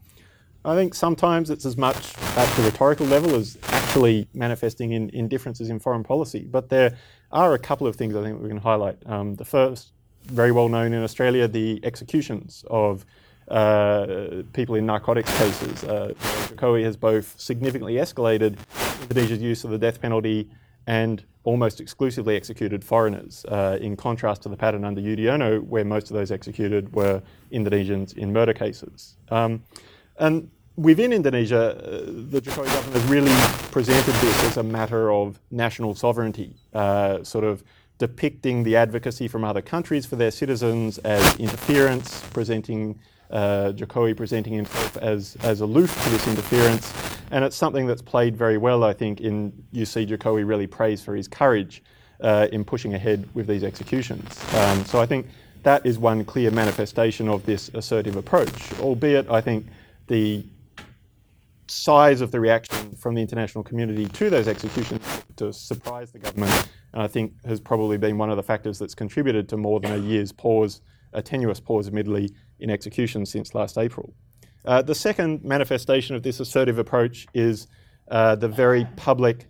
I 0.67 0.75
think 0.75 0.95
sometimes 0.95 1.49
it's 1.49 1.65
as 1.65 1.77
much 1.77 1.97
at 2.37 2.49
the 2.57 2.63
rhetorical 2.63 3.07
level 3.07 3.35
as 3.35 3.57
actually 3.69 4.29
manifesting 4.35 4.93
in, 4.93 5.09
in 5.11 5.29
differences 5.29 5.71
in 5.71 5.79
foreign 5.79 6.03
policy. 6.03 6.47
But 6.51 6.69
there 6.69 6.99
are 7.31 7.55
a 7.55 7.59
couple 7.59 7.87
of 7.87 7.97
things 7.97 8.15
I 8.17 8.23
think 8.23 8.43
we 8.43 8.49
can 8.49 8.59
highlight. 8.59 8.99
Um, 9.07 9.37
the 9.37 9.45
first, 9.45 9.93
very 10.25 10.53
well 10.53 10.69
known 10.69 10.93
in 10.93 11.03
Australia, 11.03 11.49
the 11.49 11.81
executions 11.85 12.65
of 12.69 13.07
uh, 13.49 14.43
people 14.53 14.75
in 14.75 14.87
narcotics 14.87 15.37
cases. 15.39 15.85
Uh, 15.85 16.13
Jokowi 16.49 16.85
has 16.85 16.97
both 16.97 17.39
significantly 17.39 17.95
escalated 17.95 18.59
Indonesia's 19.03 19.41
use 19.41 19.65
of 19.65 19.71
the 19.71 19.79
death 19.79 20.01
penalty 20.01 20.51
and 20.87 21.25
almost 21.45 21.81
exclusively 21.81 22.37
executed 22.37 22.85
foreigners, 22.85 23.45
uh, 23.47 23.79
in 23.81 23.97
contrast 23.97 24.43
to 24.43 24.49
the 24.49 24.57
pattern 24.57 24.85
under 24.85 25.01
Yudhoyono, 25.01 25.63
where 25.63 25.85
most 25.85 26.11
of 26.11 26.17
those 26.17 26.31
executed 26.31 26.93
were 26.95 27.23
Indonesians 27.53 28.17
in 28.17 28.33
murder 28.33 28.53
cases. 28.53 29.17
Um, 29.31 29.63
and 30.19 30.51
within 30.77 31.13
Indonesia, 31.13 31.77
uh, 31.77 32.05
the 32.07 32.41
Jokowi 32.41 32.67
government 32.67 33.01
has 33.01 33.05
really 33.11 33.71
presented 33.71 34.15
this 34.15 34.45
as 34.45 34.57
a 34.57 34.63
matter 34.63 35.13
of 35.13 35.41
national 35.51 35.95
sovereignty, 35.95 36.57
uh, 36.75 37.23
sort 37.23 37.45
of 37.45 37.63
depicting 37.99 38.63
the 38.63 38.77
advocacy 38.77 39.27
from 39.27 39.45
other 39.45 39.63
countries 39.63 40.05
for 40.05 40.17
their 40.17 40.31
citizens 40.31 40.99
as 40.99 41.37
interference, 41.37 42.23
presenting 42.33 42.99
uh, 43.31 43.73
Jokowi 43.75 44.17
presenting 44.17 44.53
himself 44.53 44.97
as, 44.99 45.37
as 45.43 45.61
aloof 45.61 45.93
to 46.05 46.11
this 46.11 46.27
interference. 46.29 46.93
And 47.31 47.45
it's 47.45 47.57
something 47.57 47.87
that's 47.87 48.03
played 48.03 48.37
very 48.37 48.57
well, 48.57 48.85
I 48.85 48.93
think, 48.93 49.21
in 49.21 49.53
you 49.73 49.85
see 49.85 50.07
Jokowi 50.07 50.47
really 50.47 50.67
praised 50.67 51.05
for 51.05 51.17
his 51.17 51.27
courage 51.27 51.83
uh, 52.21 52.49
in 52.53 52.65
pushing 52.65 52.95
ahead 52.95 53.29
with 53.35 53.47
these 53.47 53.65
executions. 53.65 54.43
Um, 54.55 54.85
so 54.85 55.01
I 55.01 55.07
think 55.07 55.27
that 55.63 55.85
is 55.85 55.99
one 55.99 56.25
clear 56.25 56.51
manifestation 56.51 57.29
of 57.29 57.45
this 57.45 57.71
assertive 57.75 58.17
approach, 58.17 58.73
albeit 58.79 59.29
I 59.29 59.41
think 59.41 59.67
the 60.07 60.47
size 61.69 62.21
of 62.21 62.31
the 62.31 62.39
reaction 62.39 62.95
from 62.95 63.15
the 63.15 63.21
international 63.21 63.65
community 63.65 64.07
to 64.07 64.31
those 64.31 64.47
executions 64.47 65.03
to 65.35 65.53
surprise 65.53 66.13
the 66.13 66.19
government, 66.21 66.69
and 66.93 67.03
I 67.03 67.09
think 67.09 67.33
has 67.45 67.61
probably 67.61 67.99
been 67.99 68.17
one 68.17 68.31
of 68.31 68.37
the 68.37 68.43
factors 68.43 68.79
that's 68.79 68.95
contributed 68.95 69.49
to 69.49 69.57
more 69.57 69.81
than 69.81 69.93
a 69.93 69.99
year's 69.99 70.31
pause, 70.31 70.81
a 71.13 71.21
tenuous 71.21 71.59
pause, 71.59 71.89
admittedly, 71.89 72.33
in 72.61 72.71
execution 72.71 73.27
since 73.27 73.55
last 73.55 73.79
April. 73.79 74.15
Uh, 74.65 74.83
the 74.83 74.95
second 74.95 75.45
manifestation 75.45 76.17
of 76.17 76.23
this 76.23 76.41
assertive 76.41 76.79
approach 76.79 77.27
is 77.35 77.69
uh, 78.11 78.35
the 78.35 78.49
very 78.49 78.87
public 78.97 79.47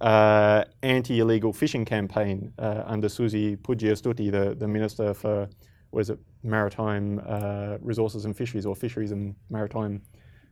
uh, 0.00 0.64
anti-illegal 0.82 1.52
fishing 1.52 1.84
campaign 1.84 2.52
uh, 2.58 2.82
under 2.86 3.08
Susi 3.08 3.56
Pujiastuti, 3.56 4.30
the, 4.30 4.54
the 4.54 4.68
Minister 4.68 5.14
for 5.14 5.48
was 5.92 6.10
it 6.10 6.18
Maritime 6.42 7.22
uh, 7.26 7.78
Resources 7.80 8.24
and 8.24 8.36
Fisheries 8.36 8.66
or 8.66 8.76
Fisheries 8.76 9.12
and 9.12 9.34
Maritime 9.48 10.02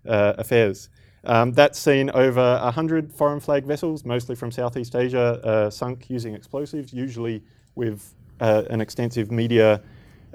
uh, 0.08 0.34
affairs. 0.38 0.88
Um, 1.24 1.52
that's 1.52 1.78
seen 1.78 2.10
over 2.10 2.58
100 2.62 3.12
foreign 3.12 3.40
flag 3.40 3.64
vessels, 3.64 4.04
mostly 4.04 4.36
from 4.36 4.50
Southeast 4.50 4.94
Asia, 4.94 5.68
sunk 5.72 6.08
using 6.08 6.34
explosives, 6.34 6.92
usually 6.92 7.42
with 7.74 8.14
an 8.40 8.80
extensive 8.80 9.30
media 9.30 9.82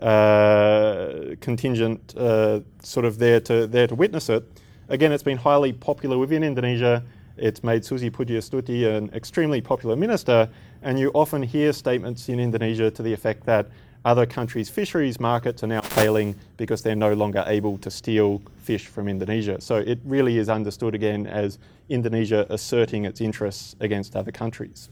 uh, 0.02 1.36
contingent 1.42 2.16
uh, 2.18 2.62
sort 2.82 3.06
of 3.06 3.18
there 3.18 3.40
to, 3.42 3.68
there 3.68 3.88
to 3.88 3.96
witness 3.96 4.30
it. 4.30 4.44
Again, 4.90 5.12
it's 5.12 5.24
been 5.24 5.38
highly 5.38 5.74
popular 5.74 6.18
within 6.18 6.44
Indonesia. 6.44 7.04
It's 7.38 7.64
made 7.64 7.86
Susi 7.86 8.10
Pujiastuti 8.10 8.86
an 8.86 9.10
extremely 9.14 9.62
popular 9.62 9.96
minister, 9.96 10.50
and 10.82 11.00
you 11.00 11.12
often 11.14 11.42
hear 11.42 11.72
statements 11.74 12.28
in 12.28 12.40
Indonesia 12.40 12.92
to 12.92 13.04
the 13.04 13.14
effect 13.14 13.46
that 13.46 13.68
other 14.06 14.26
countries' 14.26 14.70
fisheries 14.70 15.20
markets 15.20 15.64
are 15.64 15.68
now 15.68 15.82
failing 15.82 16.36
because 16.58 16.82
they're 16.82 16.96
no 16.96 17.14
longer 17.14 17.44
able 17.48 17.78
to 17.80 17.92
steal 17.92 18.42
fish 18.64 18.88
from 18.88 19.08
Indonesia. 19.08 19.60
So 19.60 19.76
it 19.76 20.00
really 20.06 20.38
is 20.38 20.50
understood 20.50 20.96
again 20.96 21.28
as 21.28 21.60
Indonesia 21.90 22.46
asserting 22.50 23.06
its 23.06 23.22
interests 23.22 23.76
against 23.80 24.16
other 24.16 24.32
countries. 24.32 24.90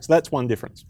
So 0.00 0.12
that's 0.12 0.30
one 0.30 0.46
difference. 0.46 0.84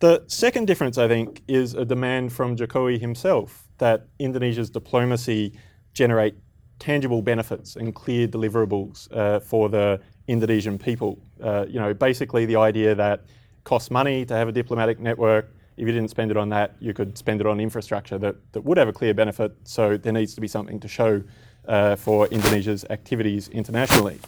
The 0.00 0.22
second 0.28 0.66
difference, 0.66 0.96
I 0.96 1.08
think, 1.08 1.42
is 1.48 1.74
a 1.74 1.84
demand 1.84 2.32
from 2.32 2.56
Jokowi 2.56 3.00
himself 3.00 3.68
that 3.78 4.06
Indonesia's 4.18 4.70
diplomacy 4.70 5.58
generate 5.92 6.36
tangible 6.78 7.20
benefits 7.20 7.74
and 7.74 7.92
clear 7.92 8.28
deliverables 8.28 9.12
uh, 9.12 9.40
for 9.40 9.68
the 9.68 10.00
Indonesian 10.28 10.78
people. 10.78 11.18
Uh, 11.42 11.66
you 11.68 11.80
know, 11.80 11.92
basically 11.92 12.46
the 12.46 12.54
idea 12.56 12.94
that 12.94 13.20
it 13.20 13.64
costs 13.64 13.90
money 13.90 14.24
to 14.24 14.34
have 14.34 14.46
a 14.46 14.52
diplomatic 14.52 15.00
network. 15.00 15.52
If 15.76 15.86
you 15.86 15.92
didn't 15.92 16.10
spend 16.10 16.30
it 16.30 16.36
on 16.36 16.48
that, 16.50 16.76
you 16.78 16.94
could 16.94 17.18
spend 17.18 17.40
it 17.40 17.46
on 17.46 17.58
infrastructure 17.58 18.18
that, 18.18 18.36
that 18.52 18.60
would 18.60 18.78
have 18.78 18.88
a 18.88 18.92
clear 18.92 19.14
benefit. 19.14 19.56
So 19.64 19.96
there 19.96 20.12
needs 20.12 20.34
to 20.34 20.40
be 20.40 20.48
something 20.48 20.78
to 20.78 20.88
show 20.88 21.22
uh, 21.66 21.96
for 21.96 22.26
Indonesia's 22.28 22.84
activities 22.90 23.48
internationally. 23.48 24.20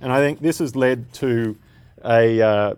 And 0.00 0.10
I 0.10 0.20
think 0.20 0.40
this 0.40 0.58
has 0.58 0.74
led 0.74 1.12
to 1.14 1.56
a 2.04 2.40
uh, 2.40 2.74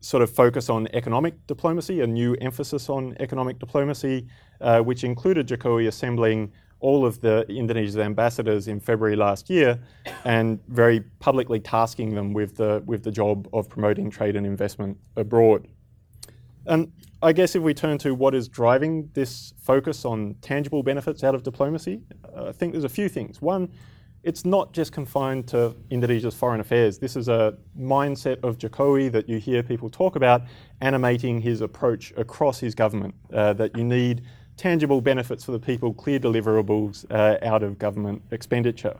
sort 0.00 0.22
of 0.22 0.30
focus 0.30 0.70
on 0.70 0.88
economic 0.92 1.34
diplomacy, 1.46 2.00
a 2.00 2.06
new 2.06 2.34
emphasis 2.40 2.88
on 2.88 3.16
economic 3.20 3.58
diplomacy, 3.58 4.26
uh, 4.60 4.80
which 4.80 5.04
included 5.04 5.48
Jokowi 5.48 5.88
assembling 5.88 6.52
all 6.80 7.04
of 7.04 7.20
the 7.20 7.44
Indonesia's 7.48 7.98
ambassadors 7.98 8.68
in 8.68 8.78
February 8.78 9.16
last 9.16 9.50
year 9.50 9.80
and 10.24 10.60
very 10.68 11.00
publicly 11.18 11.58
tasking 11.58 12.14
them 12.14 12.32
with 12.32 12.56
the, 12.56 12.82
with 12.86 13.02
the 13.02 13.10
job 13.10 13.48
of 13.52 13.68
promoting 13.68 14.10
trade 14.10 14.36
and 14.36 14.46
investment 14.46 14.96
abroad. 15.16 15.66
And 16.66 16.92
I 17.20 17.32
guess 17.32 17.56
if 17.56 17.62
we 17.62 17.74
turn 17.74 17.98
to 17.98 18.14
what 18.14 18.34
is 18.34 18.46
driving 18.46 19.10
this 19.14 19.54
focus 19.60 20.04
on 20.04 20.36
tangible 20.40 20.84
benefits 20.84 21.24
out 21.24 21.34
of 21.34 21.42
diplomacy, 21.42 22.00
I 22.36 22.52
think 22.52 22.72
there's 22.72 22.84
a 22.84 22.88
few 22.88 23.08
things. 23.08 23.42
One, 23.42 23.72
it's 24.28 24.44
not 24.44 24.74
just 24.74 24.92
confined 24.92 25.48
to 25.48 25.74
Indonesia's 25.88 26.34
foreign 26.34 26.60
affairs. 26.60 26.98
This 26.98 27.16
is 27.16 27.28
a 27.28 27.56
mindset 27.80 28.44
of 28.44 28.58
Jokowi 28.58 29.10
that 29.10 29.26
you 29.26 29.38
hear 29.38 29.62
people 29.62 29.88
talk 29.88 30.16
about, 30.16 30.42
animating 30.82 31.40
his 31.40 31.62
approach 31.62 32.12
across 32.14 32.58
his 32.58 32.74
government, 32.74 33.14
uh, 33.32 33.54
that 33.54 33.74
you 33.74 33.84
need 33.84 34.20
tangible 34.58 35.00
benefits 35.00 35.44
for 35.44 35.52
the 35.52 35.58
people, 35.58 35.94
clear 35.94 36.20
deliverables 36.20 37.10
uh, 37.10 37.38
out 37.42 37.62
of 37.62 37.78
government 37.78 38.20
expenditure. 38.30 38.98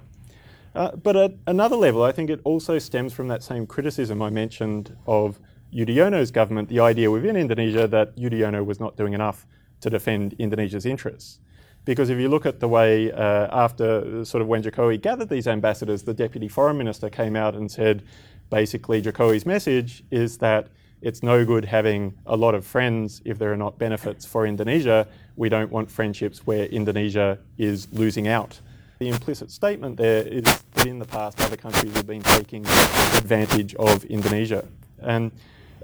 Uh, 0.74 0.96
but 0.96 1.14
at 1.14 1.34
another 1.46 1.76
level, 1.76 2.02
I 2.02 2.12
think 2.12 2.30
it 2.30 2.40
also 2.44 2.78
stems 2.78 3.12
from 3.12 3.28
that 3.28 3.42
same 3.42 3.66
criticism 3.66 4.22
I 4.22 4.30
mentioned 4.30 4.96
of 5.06 5.40
Yudhoyono's 5.74 6.30
government, 6.30 6.70
the 6.70 6.80
idea 6.80 7.10
within 7.10 7.36
Indonesia 7.36 7.86
that 7.86 8.16
Yudhoyono 8.16 8.64
was 8.64 8.80
not 8.80 8.96
doing 8.96 9.12
enough 9.12 9.46
to 9.82 9.90
defend 9.90 10.36
Indonesia's 10.38 10.86
interests. 10.86 11.38
Because 11.84 12.10
if 12.10 12.18
you 12.18 12.28
look 12.28 12.44
at 12.44 12.60
the 12.60 12.68
way 12.68 13.10
uh, 13.12 13.48
after 13.50 14.24
sort 14.24 14.42
of 14.42 14.48
when 14.48 14.62
Jokowi 14.62 15.00
gathered 15.00 15.28
these 15.28 15.46
ambassadors, 15.46 16.02
the 16.02 16.14
deputy 16.14 16.48
foreign 16.48 16.76
minister 16.76 17.08
came 17.08 17.34
out 17.34 17.54
and 17.54 17.70
said 17.70 18.02
basically 18.50 19.00
Jokowi's 19.00 19.46
message 19.46 20.04
is 20.10 20.38
that 20.38 20.68
it's 21.00 21.22
no 21.22 21.44
good 21.44 21.64
having 21.64 22.14
a 22.26 22.36
lot 22.36 22.54
of 22.54 22.66
friends 22.66 23.22
if 23.24 23.38
there 23.38 23.52
are 23.52 23.56
not 23.56 23.78
benefits 23.78 24.26
for 24.26 24.46
Indonesia. 24.46 25.06
We 25.36 25.48
don't 25.48 25.70
want 25.70 25.90
friendships 25.90 26.46
where 26.46 26.66
Indonesia 26.66 27.38
is 27.56 27.88
losing 27.92 28.26
out. 28.26 28.60
The 28.98 29.08
implicit 29.08 29.52
statement 29.52 29.96
there 29.96 30.26
is 30.26 30.42
that 30.42 30.86
in 30.86 30.98
the 30.98 31.04
past 31.04 31.40
other 31.40 31.56
countries 31.56 31.94
have 31.94 32.06
been 32.06 32.22
taking 32.22 32.66
advantage 32.66 33.76
of 33.76 34.04
Indonesia. 34.06 34.66
And 35.00 35.30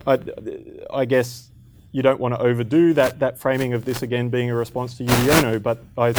I, 0.04 0.18
I 0.92 1.04
guess 1.04 1.50
you 1.94 2.02
don't 2.02 2.18
want 2.18 2.34
to 2.34 2.40
overdo 2.40 2.92
that, 2.92 3.20
that 3.20 3.38
framing 3.38 3.72
of 3.72 3.84
this 3.84 4.02
again 4.02 4.28
being 4.28 4.50
a 4.50 4.54
response 4.54 4.96
to 4.98 5.04
Yudhoyono, 5.04 5.62
but 5.62 5.78
I 5.96 6.12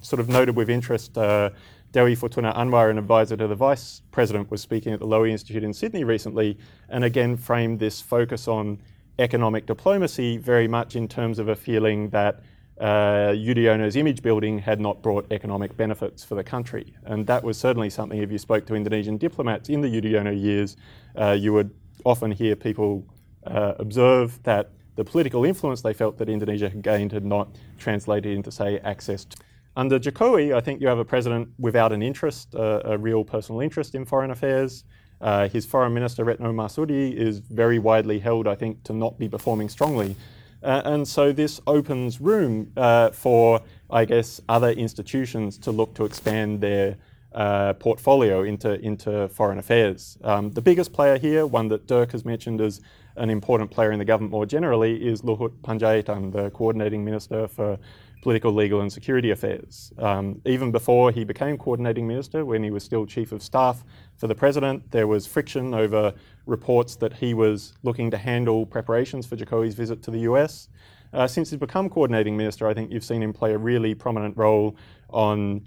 sort 0.00 0.20
of 0.20 0.30
noted 0.30 0.56
with 0.56 0.70
interest 0.70 1.18
uh, 1.18 1.50
Dewi 1.92 2.14
Fortuna 2.14 2.54
Anwar, 2.54 2.90
an 2.90 2.96
advisor 2.96 3.36
to 3.36 3.46
the 3.46 3.54
Vice 3.54 4.00
President, 4.10 4.50
was 4.50 4.62
speaking 4.62 4.94
at 4.94 5.00
the 5.00 5.06
Lowy 5.06 5.30
Institute 5.30 5.62
in 5.62 5.74
Sydney 5.74 6.02
recently 6.02 6.56
and 6.88 7.04
again 7.04 7.36
framed 7.36 7.78
this 7.78 8.00
focus 8.00 8.48
on 8.48 8.78
economic 9.18 9.66
diplomacy 9.66 10.38
very 10.38 10.66
much 10.66 10.96
in 10.96 11.06
terms 11.06 11.38
of 11.38 11.48
a 11.48 11.54
feeling 11.54 12.08
that 12.08 12.40
uh, 12.80 13.34
Yudhoyono's 13.34 13.96
image 13.96 14.22
building 14.22 14.58
had 14.58 14.80
not 14.80 15.02
brought 15.02 15.30
economic 15.30 15.76
benefits 15.76 16.24
for 16.24 16.36
the 16.36 16.44
country. 16.44 16.94
And 17.04 17.26
that 17.26 17.44
was 17.44 17.58
certainly 17.58 17.90
something, 17.90 18.22
if 18.22 18.32
you 18.32 18.38
spoke 18.38 18.64
to 18.64 18.74
Indonesian 18.74 19.18
diplomats 19.18 19.68
in 19.68 19.82
the 19.82 19.88
Yudhoyono 19.88 20.40
years, 20.40 20.78
uh, 21.16 21.32
you 21.32 21.52
would 21.52 21.70
often 22.06 22.30
hear 22.30 22.56
people 22.56 23.04
uh, 23.46 23.74
observe 23.78 24.42
that 24.44 24.70
the 24.98 25.04
political 25.04 25.44
influence 25.44 25.80
they 25.80 25.92
felt 25.92 26.18
that 26.18 26.28
Indonesia 26.28 26.68
had 26.68 26.82
gained 26.82 27.12
had 27.12 27.24
not 27.24 27.48
translated 27.78 28.34
into, 28.34 28.50
say, 28.50 28.80
access 28.80 29.24
to. 29.24 29.36
Under 29.76 29.96
Jokowi, 29.96 30.52
I 30.52 30.60
think 30.60 30.80
you 30.80 30.88
have 30.88 30.98
a 30.98 31.04
president 31.04 31.50
without 31.56 31.92
an 31.92 32.02
interest, 32.02 32.52
uh, 32.56 32.80
a 32.84 32.98
real 32.98 33.22
personal 33.22 33.60
interest 33.60 33.94
in 33.94 34.04
foreign 34.04 34.32
affairs. 34.32 34.82
Uh, 35.20 35.48
his 35.48 35.64
foreign 35.64 35.94
minister, 35.94 36.24
Retno 36.24 36.52
Marsudi, 36.52 37.14
is 37.14 37.38
very 37.38 37.78
widely 37.78 38.18
held, 38.18 38.48
I 38.48 38.56
think, 38.56 38.82
to 38.82 38.92
not 38.92 39.16
be 39.20 39.28
performing 39.28 39.68
strongly. 39.68 40.16
Uh, 40.64 40.82
and 40.84 41.06
so 41.06 41.30
this 41.30 41.60
opens 41.68 42.20
room 42.20 42.72
uh, 42.76 43.10
for, 43.10 43.60
I 43.88 44.04
guess, 44.04 44.40
other 44.48 44.70
institutions 44.70 45.58
to 45.58 45.70
look 45.70 45.94
to 45.94 46.06
expand 46.06 46.60
their 46.60 46.96
uh, 47.34 47.74
portfolio 47.74 48.42
into, 48.42 48.80
into 48.80 49.28
foreign 49.28 49.58
affairs. 49.58 50.18
Um, 50.24 50.50
the 50.50 50.62
biggest 50.62 50.92
player 50.92 51.18
here, 51.18 51.46
one 51.46 51.68
that 51.68 51.86
Dirk 51.86 52.12
has 52.12 52.24
mentioned 52.24 52.60
as 52.60 52.80
an 53.16 53.30
important 53.30 53.70
player 53.70 53.92
in 53.92 53.98
the 53.98 54.04
government 54.04 54.32
more 54.32 54.46
generally, 54.46 54.96
is 55.06 55.22
Luhut 55.22 55.52
Panjaitan, 55.62 56.32
the 56.32 56.50
coordinating 56.50 57.04
minister 57.04 57.48
for 57.48 57.78
political, 58.22 58.52
legal, 58.52 58.80
and 58.80 58.92
security 58.92 59.30
affairs. 59.30 59.92
Um, 59.98 60.40
even 60.44 60.72
before 60.72 61.12
he 61.12 61.24
became 61.24 61.56
coordinating 61.56 62.06
minister, 62.06 62.44
when 62.44 62.62
he 62.62 62.70
was 62.70 62.82
still 62.82 63.06
chief 63.06 63.32
of 63.32 63.42
staff 63.42 63.84
for 64.16 64.26
the 64.26 64.34
president, 64.34 64.90
there 64.90 65.06
was 65.06 65.26
friction 65.26 65.74
over 65.74 66.14
reports 66.46 66.96
that 66.96 67.12
he 67.12 67.34
was 67.34 67.74
looking 67.82 68.10
to 68.10 68.16
handle 68.16 68.66
preparations 68.66 69.26
for 69.26 69.36
Jokowi's 69.36 69.74
visit 69.74 70.02
to 70.02 70.10
the 70.10 70.20
US. 70.20 70.68
Uh, 71.12 71.26
since 71.26 71.50
he's 71.50 71.58
become 71.58 71.88
coordinating 71.88 72.36
minister, 72.36 72.66
I 72.66 72.74
think 72.74 72.90
you've 72.90 73.04
seen 73.04 73.22
him 73.22 73.32
play 73.32 73.54
a 73.54 73.58
really 73.58 73.94
prominent 73.94 74.36
role 74.36 74.76
on 75.10 75.66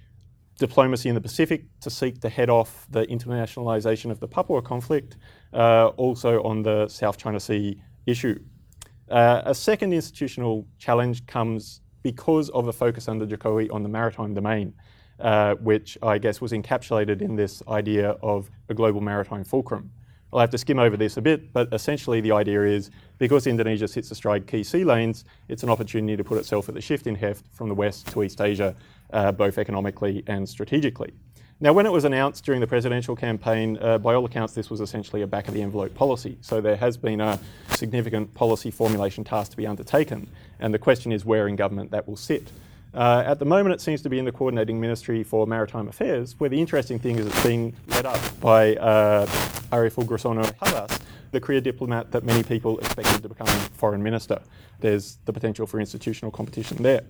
diplomacy 0.62 1.10
in 1.10 1.16
the 1.16 1.22
Pacific 1.22 1.66
to 1.82 1.90
seek 1.90 2.22
to 2.22 2.30
head 2.30 2.50
off 2.50 2.86
the 2.92 3.04
internationalization 3.08 4.12
of 4.12 4.20
the 4.20 4.28
Papua 4.28 4.62
conflict, 4.62 5.18
uh, 5.54 5.88
also 5.98 6.42
on 6.44 6.62
the 6.62 6.88
South 6.88 7.18
China 7.18 7.40
Sea 7.40 7.82
issue. 8.06 8.40
Uh, 9.10 9.42
a 9.46 9.56
second 9.56 9.92
institutional 9.92 10.66
challenge 10.78 11.26
comes 11.26 11.82
because 12.04 12.50
of 12.52 12.68
a 12.68 12.74
focus 12.74 13.08
under 13.08 13.26
Jokowi 13.26 13.74
on 13.74 13.82
the 13.82 13.90
maritime 13.90 14.34
domain, 14.36 14.74
uh, 15.20 15.56
which 15.56 15.98
I 16.04 16.20
guess 16.20 16.40
was 16.40 16.52
encapsulated 16.52 17.22
in 17.22 17.36
this 17.36 17.64
idea 17.68 18.12
of 18.22 18.50
a 18.70 18.74
global 18.76 19.02
maritime 19.02 19.44
fulcrum. 19.44 19.92
I'll 20.34 20.40
have 20.40 20.50
to 20.52 20.58
skim 20.58 20.80
over 20.80 20.96
this 20.96 21.18
a 21.18 21.22
bit, 21.22 21.52
but 21.52 21.68
essentially 21.74 22.22
the 22.22 22.32
idea 22.32 22.64
is 22.64 22.90
because 23.18 23.48
Indonesia 23.48 23.88
sits 23.88 24.12
astride 24.12 24.48
key 24.48 24.64
sea 24.64 24.86
lanes, 24.86 25.26
it's 25.50 25.64
an 25.64 25.70
opportunity 25.70 26.16
to 26.16 26.24
put 26.24 26.38
itself 26.38 26.70
at 26.70 26.76
the 26.76 26.82
shift 26.82 27.06
in 27.06 27.16
heft 27.16 27.46
from 27.52 27.68
the 27.68 27.76
west 27.76 28.08
to 28.08 28.24
East 28.24 28.40
Asia, 28.40 28.74
uh, 29.12 29.32
both 29.32 29.58
economically 29.58 30.24
and 30.28 30.48
strategically. 30.48 31.14
Now, 31.64 31.74
when 31.74 31.86
it 31.86 31.92
was 31.92 32.06
announced 32.06 32.44
during 32.44 32.60
the 32.60 32.66
presidential 32.66 33.16
campaign, 33.16 33.78
uh, 33.80 34.00
by 34.00 34.16
all 34.16 34.26
accounts, 34.26 34.56
this 34.56 34.72
was 34.72 34.82
essentially 34.82 35.22
a 35.22 35.28
back 35.28 35.48
of 35.48 35.54
the 35.54 35.62
envelope 35.62 35.94
policy. 35.94 36.40
So 36.42 36.60
there 36.60 36.76
has 36.76 36.98
been 36.98 37.22
a 37.22 37.40
significant 37.70 38.34
policy 38.34 38.72
formulation 38.72 39.24
task 39.24 39.52
to 39.52 39.58
be 39.58 39.68
undertaken. 39.68 40.28
And 40.60 40.74
the 40.74 40.80
question 40.80 41.12
is 41.12 41.24
where 41.24 41.48
in 41.48 41.56
government 41.56 41.92
that 41.92 42.08
will 42.08 42.16
sit. 42.16 42.52
Uh, 42.96 43.24
at 43.26 43.38
the 43.38 43.46
moment, 43.46 43.76
it 43.76 43.80
seems 43.80 44.02
to 44.02 44.10
be 44.10 44.18
in 44.18 44.26
the 44.26 44.32
Coordinating 44.32 44.82
Ministry 44.82 45.24
for 45.24 45.46
Maritime 45.46 45.88
Affairs, 45.88 46.36
where 46.40 46.50
the 46.50 46.60
interesting 46.60 46.98
thing 46.98 47.20
is 47.20 47.28
it's 47.28 47.44
being 47.44 47.76
led 47.88 48.08
up 48.08 48.20
by 48.42 48.76
uh, 48.78 49.28
Arief 49.72 50.04
Oegroseno 50.04 50.52
Havas, 50.62 51.00
the 51.30 51.40
career 51.40 51.62
diplomat 51.62 52.12
that 52.12 52.24
many 52.24 52.42
people 52.42 52.80
expected 52.80 53.22
to 53.22 53.30
become 53.30 53.48
foreign 53.74 54.02
minister. 54.02 54.42
There's 54.80 55.20
the 55.26 55.32
potential 55.32 55.68
for 55.68 55.80
institutional 55.80 56.32
competition 56.32 56.82
there. 56.82 57.04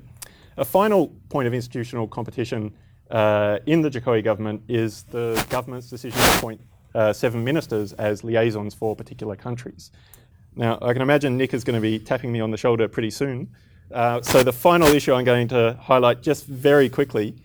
A 0.57 0.65
final 0.65 1.07
point 1.29 1.47
of 1.47 1.53
institutional 1.53 2.07
competition 2.07 2.73
uh, 3.09 3.59
in 3.65 3.81
the 3.81 3.89
Jokowi 3.89 4.23
government 4.23 4.63
is 4.67 5.03
the 5.03 5.45
government's 5.49 5.89
decision 5.89 6.19
to 6.19 6.37
appoint 6.37 6.61
uh, 6.93 7.13
seven 7.13 7.43
ministers 7.43 7.93
as 7.93 8.23
liaisons 8.23 8.73
for 8.73 8.95
particular 8.95 9.35
countries. 9.35 9.91
Now, 10.55 10.77
I 10.81 10.93
can 10.93 11.01
imagine 11.01 11.37
Nick 11.37 11.53
is 11.53 11.63
going 11.63 11.75
to 11.75 11.81
be 11.81 11.99
tapping 11.99 12.31
me 12.31 12.41
on 12.41 12.51
the 12.51 12.57
shoulder 12.57 12.87
pretty 12.87 13.09
soon. 13.11 13.49
Uh, 13.91 14.21
so, 14.21 14.43
the 14.43 14.53
final 14.53 14.87
issue 14.89 15.13
I'm 15.13 15.23
going 15.23 15.47
to 15.49 15.77
highlight 15.81 16.21
just 16.21 16.45
very 16.45 16.89
quickly 16.89 17.35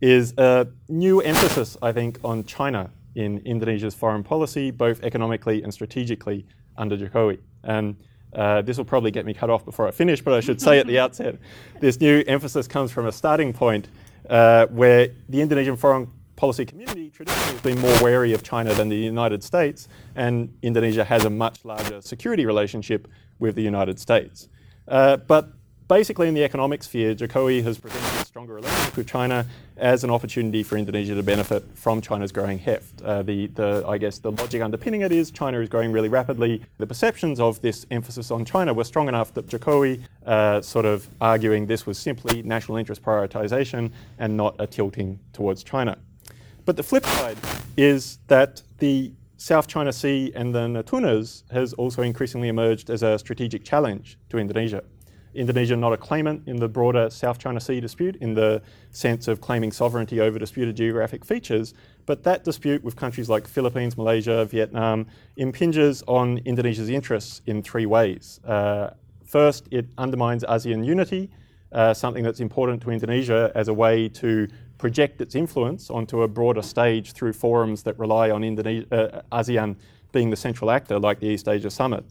is 0.00 0.34
a 0.38 0.66
new 0.88 1.20
emphasis, 1.20 1.76
I 1.82 1.92
think, 1.92 2.18
on 2.24 2.44
China 2.44 2.90
in 3.14 3.38
Indonesia's 3.46 3.94
foreign 3.94 4.22
policy, 4.22 4.70
both 4.70 5.02
economically 5.02 5.62
and 5.62 5.72
strategically, 5.72 6.46
under 6.76 6.96
Jokowi. 6.96 7.38
And 7.64 7.96
uh, 8.32 8.62
this 8.62 8.76
will 8.76 8.84
probably 8.84 9.10
get 9.10 9.24
me 9.24 9.34
cut 9.34 9.50
off 9.50 9.64
before 9.64 9.88
I 9.88 9.90
finish, 9.90 10.20
but 10.20 10.34
I 10.34 10.40
should 10.40 10.60
say 10.60 10.78
at 10.78 10.86
the 10.86 10.98
outset 11.04 11.36
this 11.80 12.00
new 12.00 12.22
emphasis 12.26 12.66
comes 12.68 12.92
from 12.92 13.06
a 13.06 13.12
starting 13.12 13.52
point 13.52 13.88
uh, 14.28 14.66
where 14.66 15.08
the 15.28 15.40
Indonesian 15.40 15.76
foreign 15.76 16.10
policy 16.36 16.66
community 16.66 17.08
traditionally 17.10 17.52
has 17.52 17.60
been 17.62 17.80
more 17.80 17.96
wary 18.02 18.32
of 18.34 18.42
China 18.42 18.74
than 18.74 18.88
the 18.88 18.96
United 18.96 19.42
States, 19.42 19.88
and 20.14 20.54
Indonesia 20.62 21.04
has 21.04 21.24
a 21.24 21.30
much 21.30 21.64
larger 21.64 22.00
security 22.02 22.44
relationship 22.44 23.08
with 23.38 23.54
the 23.54 23.62
United 23.62 23.98
States. 23.98 24.48
Uh, 24.86 25.16
but 25.16 25.52
basically, 25.88 26.28
in 26.28 26.34
the 26.34 26.44
economic 26.44 26.82
sphere, 26.82 27.14
Jokowi 27.14 27.62
has 27.62 27.78
presented 27.78 28.22
a 28.22 28.24
stronger 28.24 28.54
relationship 28.54 28.96
with 28.96 29.06
China 29.06 29.46
as 29.76 30.04
an 30.04 30.10
opportunity 30.10 30.62
for 30.62 30.76
Indonesia 30.76 31.14
to 31.14 31.22
benefit 31.22 31.64
from 31.74 32.00
China's 32.00 32.32
growing 32.32 32.58
heft. 32.58 33.02
Uh, 33.02 33.22
the, 33.22 33.46
the, 33.48 33.84
I 33.86 33.98
guess 33.98 34.18
the 34.18 34.32
logic 34.32 34.62
underpinning 34.62 35.02
it 35.02 35.12
is 35.12 35.30
China 35.30 35.60
is 35.60 35.68
growing 35.68 35.92
really 35.92 36.08
rapidly. 36.08 36.62
The 36.78 36.86
perceptions 36.86 37.40
of 37.40 37.60
this 37.62 37.86
emphasis 37.90 38.30
on 38.30 38.44
China 38.44 38.74
were 38.74 38.84
strong 38.84 39.08
enough 39.08 39.34
that 39.34 39.46
Jokowi, 39.46 40.02
uh, 40.24 40.60
sort 40.60 40.86
of 40.86 41.08
arguing 41.20 41.66
this 41.66 41.86
was 41.86 41.98
simply 41.98 42.42
national 42.42 42.78
interest 42.78 43.02
prioritization 43.02 43.90
and 44.18 44.36
not 44.36 44.56
a 44.58 44.66
tilting 44.66 45.18
towards 45.32 45.62
China. 45.62 45.98
But 46.64 46.76
the 46.76 46.82
flip 46.82 47.04
side 47.04 47.38
is 47.76 48.18
that 48.26 48.62
the 48.78 49.12
South 49.36 49.68
China 49.68 49.92
Sea 49.92 50.32
and 50.34 50.54
the 50.54 50.66
Natunas 50.66 51.42
has 51.52 51.74
also 51.74 52.02
increasingly 52.02 52.48
emerged 52.48 52.88
as 52.90 53.02
a 53.02 53.18
strategic 53.18 53.64
challenge 53.64 54.18
to 54.30 54.38
Indonesia. 54.38 54.82
Indonesia 55.36 55.76
not 55.76 55.92
a 55.92 55.96
claimant 55.96 56.42
in 56.46 56.56
the 56.56 56.68
broader 56.68 57.10
South 57.10 57.38
China 57.38 57.60
Sea 57.60 57.80
dispute 57.80 58.16
in 58.16 58.34
the 58.34 58.62
sense 58.90 59.28
of 59.28 59.40
claiming 59.40 59.70
sovereignty 59.70 60.20
over 60.20 60.38
disputed 60.38 60.76
geographic 60.76 61.24
features, 61.24 61.74
but 62.06 62.22
that 62.24 62.44
dispute 62.44 62.82
with 62.82 62.96
countries 62.96 63.28
like 63.28 63.46
Philippines, 63.46 63.96
Malaysia, 63.96 64.44
Vietnam 64.46 65.06
impinges 65.36 66.02
on 66.06 66.38
Indonesia's 66.44 66.88
interests 66.88 67.42
in 67.46 67.62
three 67.62 67.86
ways. 67.86 68.40
Uh, 68.44 68.90
first, 69.24 69.68
it 69.70 69.86
undermines 69.98 70.42
ASEAN 70.44 70.84
unity, 70.84 71.30
uh, 71.72 71.92
something 71.92 72.24
that's 72.24 72.40
important 72.40 72.82
to 72.82 72.90
Indonesia 72.90 73.52
as 73.54 73.68
a 73.68 73.74
way 73.74 74.08
to 74.08 74.48
project 74.78 75.20
its 75.20 75.34
influence 75.34 75.90
onto 75.90 76.22
a 76.22 76.28
broader 76.28 76.62
stage 76.62 77.12
through 77.12 77.32
forums 77.32 77.82
that 77.82 77.98
rely 77.98 78.30
on 78.30 78.44
Indonesia, 78.44 78.86
uh, 78.92 79.40
ASEAN 79.40 79.76
being 80.12 80.30
the 80.30 80.36
central 80.36 80.70
actor, 80.70 80.98
like 80.98 81.20
the 81.20 81.26
East 81.26 81.48
Asia 81.48 81.70
Summit. 81.70 82.04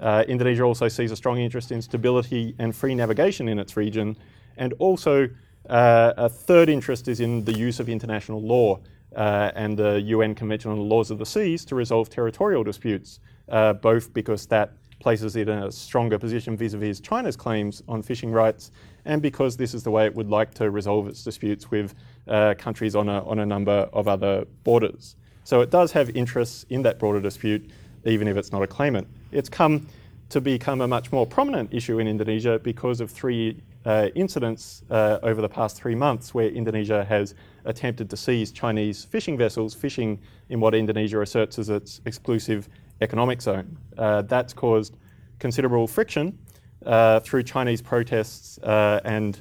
Uh, 0.00 0.24
Indonesia 0.26 0.62
also 0.62 0.88
sees 0.88 1.12
a 1.12 1.16
strong 1.16 1.38
interest 1.38 1.72
in 1.72 1.82
stability 1.82 2.54
and 2.58 2.74
free 2.74 2.94
navigation 2.94 3.48
in 3.48 3.58
its 3.58 3.76
region, 3.76 4.16
and 4.56 4.72
also 4.78 5.28
uh, 5.68 6.12
a 6.16 6.28
third 6.28 6.68
interest 6.68 7.06
is 7.08 7.20
in 7.20 7.44
the 7.44 7.52
use 7.52 7.80
of 7.80 7.88
international 7.88 8.40
law 8.40 8.78
uh, 9.16 9.50
and 9.54 9.78
the 9.78 10.00
UN 10.02 10.34
Convention 10.34 10.70
on 10.70 10.78
the 10.78 10.84
Laws 10.84 11.10
of 11.10 11.18
the 11.18 11.26
Seas 11.26 11.64
to 11.66 11.74
resolve 11.74 12.08
territorial 12.08 12.64
disputes, 12.64 13.20
uh, 13.48 13.72
both 13.74 14.12
because 14.14 14.46
that 14.46 14.72
places 15.00 15.34
it 15.36 15.48
in 15.48 15.58
a 15.58 15.72
stronger 15.72 16.18
position 16.18 16.56
vis-a-vis 16.56 17.00
China's 17.00 17.36
claims 17.36 17.82
on 17.88 18.02
fishing 18.02 18.30
rights, 18.30 18.70
and 19.06 19.22
because 19.22 19.56
this 19.56 19.74
is 19.74 19.82
the 19.82 19.90
way 19.90 20.04
it 20.06 20.14
would 20.14 20.28
like 20.28 20.52
to 20.54 20.70
resolve 20.70 21.08
its 21.08 21.24
disputes 21.24 21.70
with 21.70 21.94
uh, 22.28 22.54
countries 22.58 22.94
on 22.94 23.08
a, 23.08 23.24
on 23.24 23.38
a 23.38 23.46
number 23.46 23.88
of 23.92 24.08
other 24.08 24.44
borders. 24.62 25.16
So 25.44 25.62
it 25.62 25.70
does 25.70 25.90
have 25.92 26.10
interests 26.10 26.66
in 26.68 26.82
that 26.82 26.98
broader 26.98 27.20
dispute, 27.20 27.70
even 28.04 28.28
if 28.28 28.36
it's 28.36 28.52
not 28.52 28.62
a 28.62 28.66
claimant. 28.66 29.06
It's 29.32 29.48
come 29.48 29.86
to 30.30 30.40
become 30.40 30.80
a 30.80 30.88
much 30.88 31.12
more 31.12 31.26
prominent 31.26 31.72
issue 31.74 31.98
in 31.98 32.06
Indonesia 32.06 32.58
because 32.58 33.00
of 33.00 33.10
three 33.10 33.62
uh, 33.84 34.08
incidents 34.14 34.82
uh, 34.90 35.18
over 35.22 35.40
the 35.40 35.48
past 35.48 35.76
three 35.76 35.94
months 35.94 36.34
where 36.34 36.48
Indonesia 36.48 37.04
has 37.04 37.34
attempted 37.64 38.08
to 38.10 38.16
seize 38.16 38.52
Chinese 38.52 39.04
fishing 39.04 39.36
vessels 39.36 39.74
fishing 39.74 40.18
in 40.48 40.60
what 40.60 40.74
Indonesia 40.74 41.20
asserts 41.20 41.58
as 41.58 41.68
its 41.68 42.00
exclusive 42.04 42.68
economic 43.00 43.40
zone. 43.42 43.76
Uh, 43.96 44.22
that's 44.22 44.52
caused 44.52 44.96
considerable 45.38 45.86
friction 45.86 46.38
uh, 46.86 47.20
through 47.20 47.42
Chinese 47.42 47.82
protests 47.82 48.58
uh, 48.58 49.00
and 49.04 49.40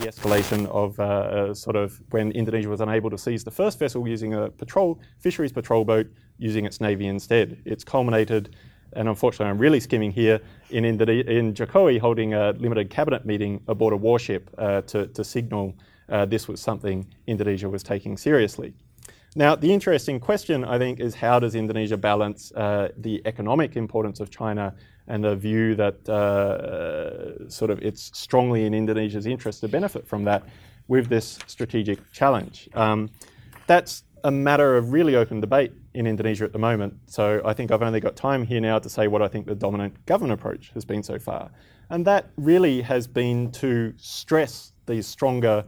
the 0.00 0.08
escalation 0.08 0.66
of 0.66 0.98
uh, 0.98 1.02
uh, 1.02 1.54
sort 1.54 1.76
of 1.76 2.00
when 2.10 2.32
Indonesia 2.32 2.68
was 2.68 2.80
unable 2.80 3.10
to 3.10 3.18
seize 3.18 3.44
the 3.44 3.50
first 3.50 3.78
vessel 3.78 4.06
using 4.08 4.34
a 4.34 4.50
patrol 4.50 5.00
fisheries 5.18 5.52
patrol 5.52 5.84
boat 5.84 6.06
using 6.38 6.64
its 6.64 6.80
navy 6.80 7.06
instead. 7.06 7.60
It's 7.66 7.84
culminated, 7.84 8.56
and 8.94 9.08
unfortunately 9.08 9.50
I'm 9.50 9.58
really 9.58 9.80
skimming 9.80 10.10
here, 10.10 10.40
in, 10.70 10.84
Indone- 10.84 11.28
in 11.28 11.52
Jokowi 11.52 12.00
holding 12.00 12.32
a 12.34 12.52
limited 12.52 12.88
cabinet 12.88 13.26
meeting 13.26 13.60
aboard 13.68 13.92
a 13.92 13.96
warship 13.96 14.50
uh, 14.56 14.80
to, 14.82 15.06
to 15.08 15.22
signal 15.22 15.74
uh, 16.08 16.24
this 16.24 16.48
was 16.48 16.60
something 16.60 17.06
Indonesia 17.26 17.68
was 17.68 17.82
taking 17.82 18.16
seriously. 18.16 18.74
Now, 19.36 19.54
the 19.54 19.72
interesting 19.72 20.18
question, 20.18 20.64
I 20.64 20.76
think, 20.76 20.98
is 20.98 21.14
how 21.14 21.38
does 21.38 21.54
Indonesia 21.54 21.96
balance 21.96 22.50
uh, 22.52 22.88
the 22.96 23.22
economic 23.26 23.76
importance 23.76 24.18
of 24.18 24.28
China 24.30 24.74
and 25.06 25.24
the 25.24 25.36
view 25.36 25.74
that 25.74 26.08
uh, 26.08 27.48
sort 27.48 27.70
of 27.70 27.80
it's 27.80 28.16
strongly 28.16 28.64
in 28.64 28.74
Indonesia's 28.74 29.26
interest 29.26 29.60
to 29.60 29.68
benefit 29.68 30.06
from 30.06 30.24
that 30.24 30.42
with 30.88 31.08
this 31.08 31.38
strategic 31.46 32.12
challenge? 32.12 32.68
Um, 32.74 33.10
that's 33.66 34.04
a 34.24 34.30
matter 34.30 34.76
of 34.76 34.92
really 34.92 35.16
open 35.16 35.40
debate 35.40 35.72
in 35.94 36.06
Indonesia 36.06 36.44
at 36.44 36.52
the 36.52 36.58
moment. 36.58 36.94
So 37.06 37.40
I 37.44 37.52
think 37.52 37.70
I've 37.70 37.82
only 37.82 38.00
got 38.00 38.16
time 38.16 38.44
here 38.44 38.60
now 38.60 38.78
to 38.78 38.88
say 38.88 39.08
what 39.08 39.22
I 39.22 39.28
think 39.28 39.46
the 39.46 39.54
dominant 39.54 40.04
government 40.06 40.38
approach 40.38 40.70
has 40.74 40.84
been 40.84 41.02
so 41.02 41.18
far. 41.18 41.50
And 41.88 42.06
that 42.06 42.30
really 42.36 42.82
has 42.82 43.06
been 43.06 43.50
to 43.52 43.92
stress 43.96 44.72
these 44.86 45.06
stronger, 45.06 45.64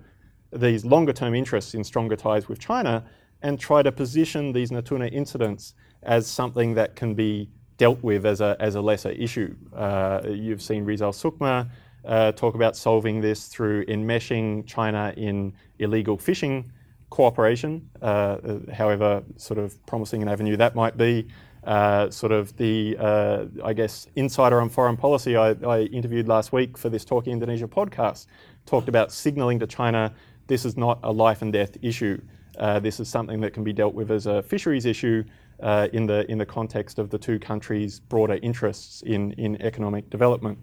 these 0.53 0.85
longer 0.85 1.13
term 1.13 1.35
interests 1.35 1.75
in 1.75 1.83
stronger 1.83 2.17
ties 2.17 2.49
with 2.49 2.59
China 2.59 3.05
and 3.43 3.59
try 3.59 3.83
to 3.83 3.91
position 3.91 4.53
these 4.53 4.71
Natuna 4.71 5.13
incidents 5.13 5.75
as 6.03 6.27
something 6.27 6.75
that 6.75 6.95
can 6.95 7.15
be 7.15 7.49
dealt 7.83 8.01
with 8.01 8.25
as 8.25 8.41
a, 8.41 8.57
as 8.61 8.77
a 8.77 8.81
lesser 8.81 9.11
issue. 9.11 9.53
Uh, 9.75 10.21
you've 10.29 10.63
seen 10.63 10.85
Rizal 10.85 11.11
Sukma 11.11 11.69
uh, 12.05 12.31
talk 12.31 12.55
about 12.55 12.77
solving 12.77 13.21
this 13.21 13.49
through 13.49 13.85
enmeshing 13.87 14.65
China 14.67 15.13
in 15.17 15.53
illegal 15.81 16.17
fishing 16.17 16.71
cooperation, 17.11 17.73
uh, 18.01 18.37
however 18.73 19.25
sort 19.37 19.59
of 19.59 19.85
promising 19.85 20.23
an 20.23 20.29
avenue 20.29 20.57
that 20.57 20.77
might 20.77 20.97
be. 20.97 21.27
Uh, 21.65 22.09
sort 22.11 22.33
of 22.33 22.57
the, 22.57 22.97
uh, 23.01 23.47
I 23.65 23.73
guess, 23.73 24.07
insider 24.15 24.61
on 24.61 24.69
foreign 24.69 24.97
policy 24.97 25.37
I, 25.37 25.51
I 25.77 25.83
interviewed 25.99 26.29
last 26.29 26.53
week 26.53 26.79
for 26.79 26.89
this 26.89 27.05
Talking 27.05 27.33
Indonesia 27.33 27.67
podcast 27.67 28.27
talked 28.65 28.89
about 28.89 29.11
signaling 29.11 29.59
to 29.59 29.67
China 29.67 30.13
this 30.47 30.65
is 30.65 30.77
not 30.77 30.99
a 31.03 31.13
life 31.13 31.43
and 31.43 31.53
death 31.53 31.77
issue. 31.83 32.21
Uh, 32.59 32.79
this 32.79 33.01
is 33.01 33.09
something 33.09 33.41
that 33.41 33.53
can 33.55 33.65
be 33.65 33.73
dealt 33.73 33.95
with 33.95 34.11
as 34.11 34.27
a 34.27 34.43
fisheries 34.43 34.87
issue 34.87 35.25
uh, 35.63 35.89
in, 35.93 36.07
the, 36.07 36.31
in 36.31 36.39
the 36.39 36.47
context 36.47 36.99
of 36.99 37.09
the 37.11 37.19
two 37.19 37.39
countries' 37.39 38.01
broader 38.01 38.39
interests 38.43 39.03
in, 39.03 39.33
in 39.33 39.61
economic 39.63 40.11
development. 40.11 40.59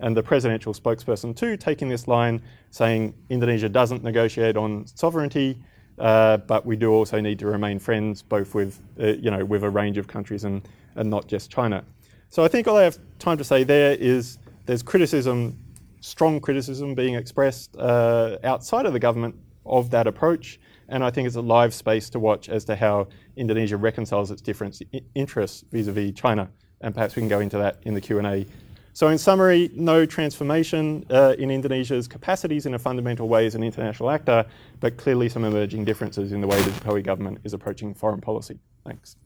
And 0.00 0.16
the 0.16 0.22
presidential 0.22 0.72
spokesperson, 0.72 1.36
too, 1.36 1.56
taking 1.56 1.88
this 1.88 2.08
line 2.08 2.40
saying 2.70 3.14
Indonesia 3.28 3.68
doesn't 3.68 4.02
negotiate 4.02 4.56
on 4.56 4.86
sovereignty, 4.86 5.58
uh, 5.98 6.36
but 6.36 6.64
we 6.64 6.76
do 6.76 6.92
also 6.92 7.20
need 7.20 7.38
to 7.40 7.46
remain 7.46 7.78
friends, 7.78 8.22
both 8.22 8.54
with, 8.54 8.80
uh, 9.00 9.06
you 9.06 9.30
know, 9.30 9.44
with 9.44 9.64
a 9.64 9.70
range 9.70 9.98
of 9.98 10.06
countries 10.06 10.44
and, 10.44 10.66
and 10.94 11.10
not 11.10 11.26
just 11.26 11.50
China. 11.50 11.84
So 12.30 12.44
I 12.44 12.48
think 12.48 12.68
all 12.68 12.76
I 12.76 12.84
have 12.84 12.98
time 13.18 13.38
to 13.38 13.44
say 13.44 13.64
there 13.64 13.94
is 13.94 14.38
there's 14.66 14.82
criticism, 14.82 15.58
strong 16.00 16.40
criticism 16.40 16.94
being 16.94 17.14
expressed 17.14 17.76
uh, 17.76 18.36
outside 18.44 18.86
of 18.86 18.92
the 18.92 19.00
government 19.00 19.34
of 19.66 19.90
that 19.90 20.06
approach. 20.06 20.60
And 20.88 21.02
I 21.02 21.10
think 21.10 21.26
it's 21.26 21.36
a 21.36 21.42
live 21.42 21.74
space 21.74 22.08
to 22.10 22.18
watch 22.18 22.48
as 22.48 22.64
to 22.66 22.76
how 22.76 23.08
Indonesia 23.38 23.76
reconciles 23.76 24.30
its 24.30 24.42
different 24.42 24.80
interests 25.14 25.64
vis-a-vis 25.70 26.12
China. 26.14 26.50
And 26.80 26.94
perhaps 26.94 27.16
we 27.16 27.20
can 27.20 27.28
go 27.28 27.40
into 27.40 27.58
that 27.58 27.78
in 27.82 27.94
the 27.94 28.00
Q&A. 28.00 28.46
So 28.92 29.08
in 29.08 29.18
summary, 29.18 29.70
no 29.74 30.04
transformation 30.04 31.06
uh, 31.10 31.34
in 31.38 31.50
Indonesia's 31.50 32.08
capacities 32.08 32.66
in 32.66 32.74
a 32.74 32.78
fundamental 32.78 33.28
way 33.28 33.46
as 33.46 33.54
an 33.54 33.62
international 33.62 34.10
actor, 34.10 34.44
but 34.80 34.96
clearly 34.96 35.28
some 35.28 35.44
emerging 35.44 35.84
differences 35.84 36.32
in 36.32 36.40
the 36.40 36.48
way 36.48 36.60
the 36.62 36.70
Jokowi 36.70 37.04
government 37.04 37.38
is 37.44 37.54
approaching 37.54 37.94
foreign 37.94 38.20
policy. 38.20 38.58
Thanks. 38.84 39.16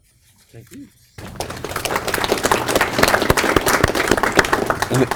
Thank 0.50 0.70
you. 0.72 0.88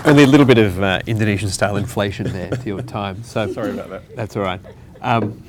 Only 0.07 0.23
a 0.23 0.27
little 0.27 0.47
bit 0.47 0.57
of 0.57 0.83
uh, 0.83 1.01
Indonesian 1.07 1.51
style 1.51 1.77
inflation 1.77 2.33
there 2.33 2.49
to 2.49 2.67
your 2.67 2.81
time. 2.81 3.23
So 3.23 3.53
Sorry 3.53 3.73
about 3.73 3.91
that. 3.91 4.17
That's 4.17 4.37
all 4.37 4.43
right. 4.43 4.61
Um, 5.03 5.43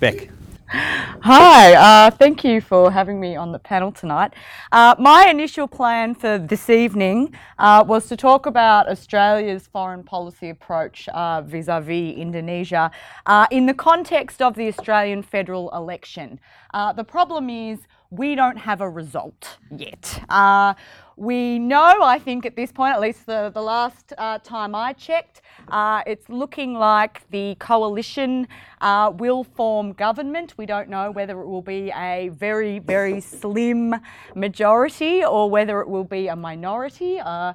Bec. 0.00 0.28
Hi, 0.74 1.74
uh, 1.74 2.10
thank 2.10 2.44
you 2.44 2.62
for 2.62 2.90
having 2.90 3.20
me 3.20 3.36
on 3.36 3.52
the 3.52 3.58
panel 3.58 3.92
tonight. 3.92 4.32
Uh, 4.72 4.94
my 4.98 5.26
initial 5.28 5.68
plan 5.68 6.14
for 6.14 6.38
this 6.38 6.70
evening 6.70 7.34
uh, 7.58 7.84
was 7.86 8.06
to 8.06 8.16
talk 8.16 8.46
about 8.46 8.88
Australia's 8.88 9.66
foreign 9.66 10.02
policy 10.02 10.48
approach 10.48 11.10
vis 11.44 11.68
a 11.68 11.78
vis 11.78 12.16
Indonesia 12.16 12.90
uh, 13.26 13.46
in 13.50 13.66
the 13.66 13.74
context 13.74 14.40
of 14.40 14.54
the 14.54 14.66
Australian 14.66 15.22
federal 15.22 15.68
election. 15.76 16.40
Uh, 16.72 16.90
the 16.90 17.04
problem 17.04 17.50
is 17.50 17.80
we 18.08 18.34
don't 18.34 18.56
have 18.58 18.80
a 18.80 18.88
result 18.88 19.58
yet. 19.70 20.24
Uh, 20.30 20.72
we 21.16 21.58
know, 21.58 22.02
I 22.02 22.18
think, 22.18 22.46
at 22.46 22.56
this 22.56 22.72
point, 22.72 22.94
at 22.94 23.00
least 23.00 23.26
the, 23.26 23.50
the 23.52 23.62
last 23.62 24.12
uh, 24.16 24.38
time 24.38 24.74
I 24.74 24.92
checked, 24.92 25.42
uh, 25.68 26.02
it's 26.06 26.28
looking 26.28 26.74
like 26.74 27.28
the 27.30 27.54
coalition 27.56 28.48
uh, 28.80 29.12
will 29.14 29.44
form 29.44 29.92
government. 29.92 30.54
We 30.56 30.66
don't 30.66 30.88
know 30.88 31.10
whether 31.10 31.40
it 31.40 31.46
will 31.46 31.62
be 31.62 31.92
a 31.94 32.30
very, 32.30 32.78
very 32.78 33.20
slim 33.20 33.94
majority 34.34 35.24
or 35.24 35.50
whether 35.50 35.80
it 35.80 35.88
will 35.88 36.04
be 36.04 36.28
a 36.28 36.36
minority. 36.36 37.20
Uh, 37.20 37.52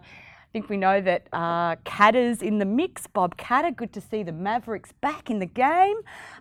I 0.47 0.49
think 0.53 0.70
we 0.70 0.78
know 0.78 1.01
that 1.01 1.28
uh, 1.34 1.76
Katter's 1.84 2.41
in 2.41 2.58
the 2.58 2.66
mix. 2.66 3.05
Bob 3.05 3.36
Katter, 3.38 3.76
good 3.76 3.91
to 3.93 4.01
see 4.01 4.24
the 4.24 4.32
Mavericks 4.32 4.93
back 4.93 5.30
in 5.30 5.39
the 5.39 5.45
game. 5.45 5.97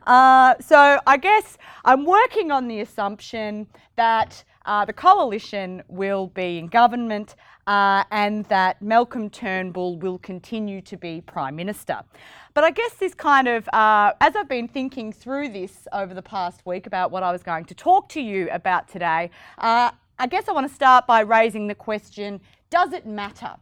Uh, 0.07 0.55
so 0.61 1.01
I 1.07 1.17
guess 1.17 1.59
I'm 1.85 2.05
working 2.05 2.53
on 2.53 2.69
the 2.69 2.81
assumption 2.81 3.67
that 3.97 4.45
uh, 4.67 4.85
the 4.85 4.93
coalition 4.93 5.83
will 5.89 6.27
be 6.29 6.59
in 6.59 6.67
government 6.67 7.37
uh, 7.67 8.05
and 8.11 8.45
that 8.47 8.81
Malcolm 8.83 9.31
Turnbull 9.31 9.99
will 9.99 10.19
continue 10.19 10.81
to 10.83 10.97
be 10.97 11.21
Prime 11.21 11.57
Minister. 11.57 12.03
But 12.55 12.65
I 12.65 12.71
guess 12.71 12.95
this 12.95 13.15
kind 13.15 13.49
of, 13.49 13.69
uh, 13.69 14.13
as 14.21 14.37
I've 14.37 14.49
been 14.49 14.69
thinking 14.69 15.13
through 15.13 15.51
this 15.51 15.89
over 15.93 16.15
the 16.15 16.23
past 16.23 16.65
week 16.67 16.87
about 16.87 17.11
what 17.11 17.23
I 17.23 17.33
was 17.33 17.43
going 17.43 17.65
to 17.67 17.75
talk 17.75 18.09
to 18.11 18.21
you 18.21 18.49
about 18.51 18.89
today, 18.89 19.31
uh, 19.59 19.91
I 20.19 20.27
guess 20.27 20.49
I 20.49 20.53
want 20.53 20.69
to 20.69 20.75
start 20.75 21.07
by 21.07 21.21
raising 21.21 21.67
the 21.67 21.75
question 21.75 22.41
does 22.69 22.93
it 22.93 23.07
matter? 23.07 23.55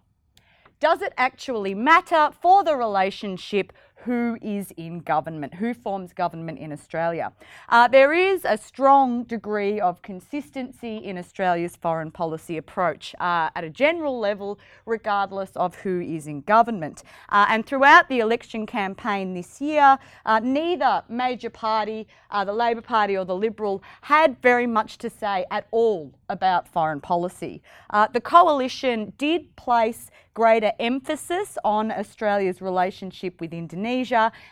Does 0.80 1.02
it 1.02 1.12
actually 1.16 1.74
matter 1.74 2.30
for 2.40 2.64
the 2.64 2.74
relationship 2.74 3.72
who 4.05 4.38
is 4.42 4.72
in 4.76 5.00
government, 5.00 5.55
who 5.55 5.74
forms 5.74 6.12
government 6.12 6.59
in 6.59 6.72
Australia. 6.72 7.32
Uh, 7.68 7.88
there 7.88 8.12
is 8.12 8.44
a 8.44 8.57
strong 8.57 9.24
degree 9.24 9.80
of 9.80 10.02
consistency 10.02 10.98
in 10.98 11.18
Australia's 11.18 11.76
foreign 11.76 12.11
policy 12.11 12.57
approach 12.57 13.14
uh, 13.20 13.50
at 13.55 13.64
a 13.64 13.70
general 13.70 14.18
level, 14.18 14.59
regardless 14.86 15.50
of 15.57 15.74
who 15.76 16.00
is 16.00 16.26
in 16.26 16.40
government. 16.42 17.02
Uh, 17.30 17.46
and 17.48 17.66
throughout 17.66 18.09
the 18.09 18.20
election 18.20 18.66
campaign 18.66 19.34
this 19.34 19.61
year, 19.61 19.98
uh, 20.26 20.40
neither 20.40 21.02
major 21.09 21.50
party, 21.50 22.07
uh, 22.30 22.44
the 22.44 22.52
Labor 22.52 22.82
Party 22.82 23.16
or 23.16 23.24
the 23.24 23.34
Liberal, 23.34 23.82
had 24.02 24.40
very 24.42 24.66
much 24.66 24.98
to 24.98 25.09
say 25.09 25.44
at 25.50 25.66
all 25.70 26.12
about 26.28 26.68
foreign 26.68 27.00
policy. 27.00 27.62
Uh, 27.90 28.07
the 28.12 28.20
coalition 28.20 29.12
did 29.18 29.55
place 29.57 30.11
greater 30.34 30.72
emphasis 30.80 31.57
on 31.64 31.92
Australia's 31.92 32.61
relationship 32.61 33.40
with 33.40 33.55
Indonesia, 33.55 33.84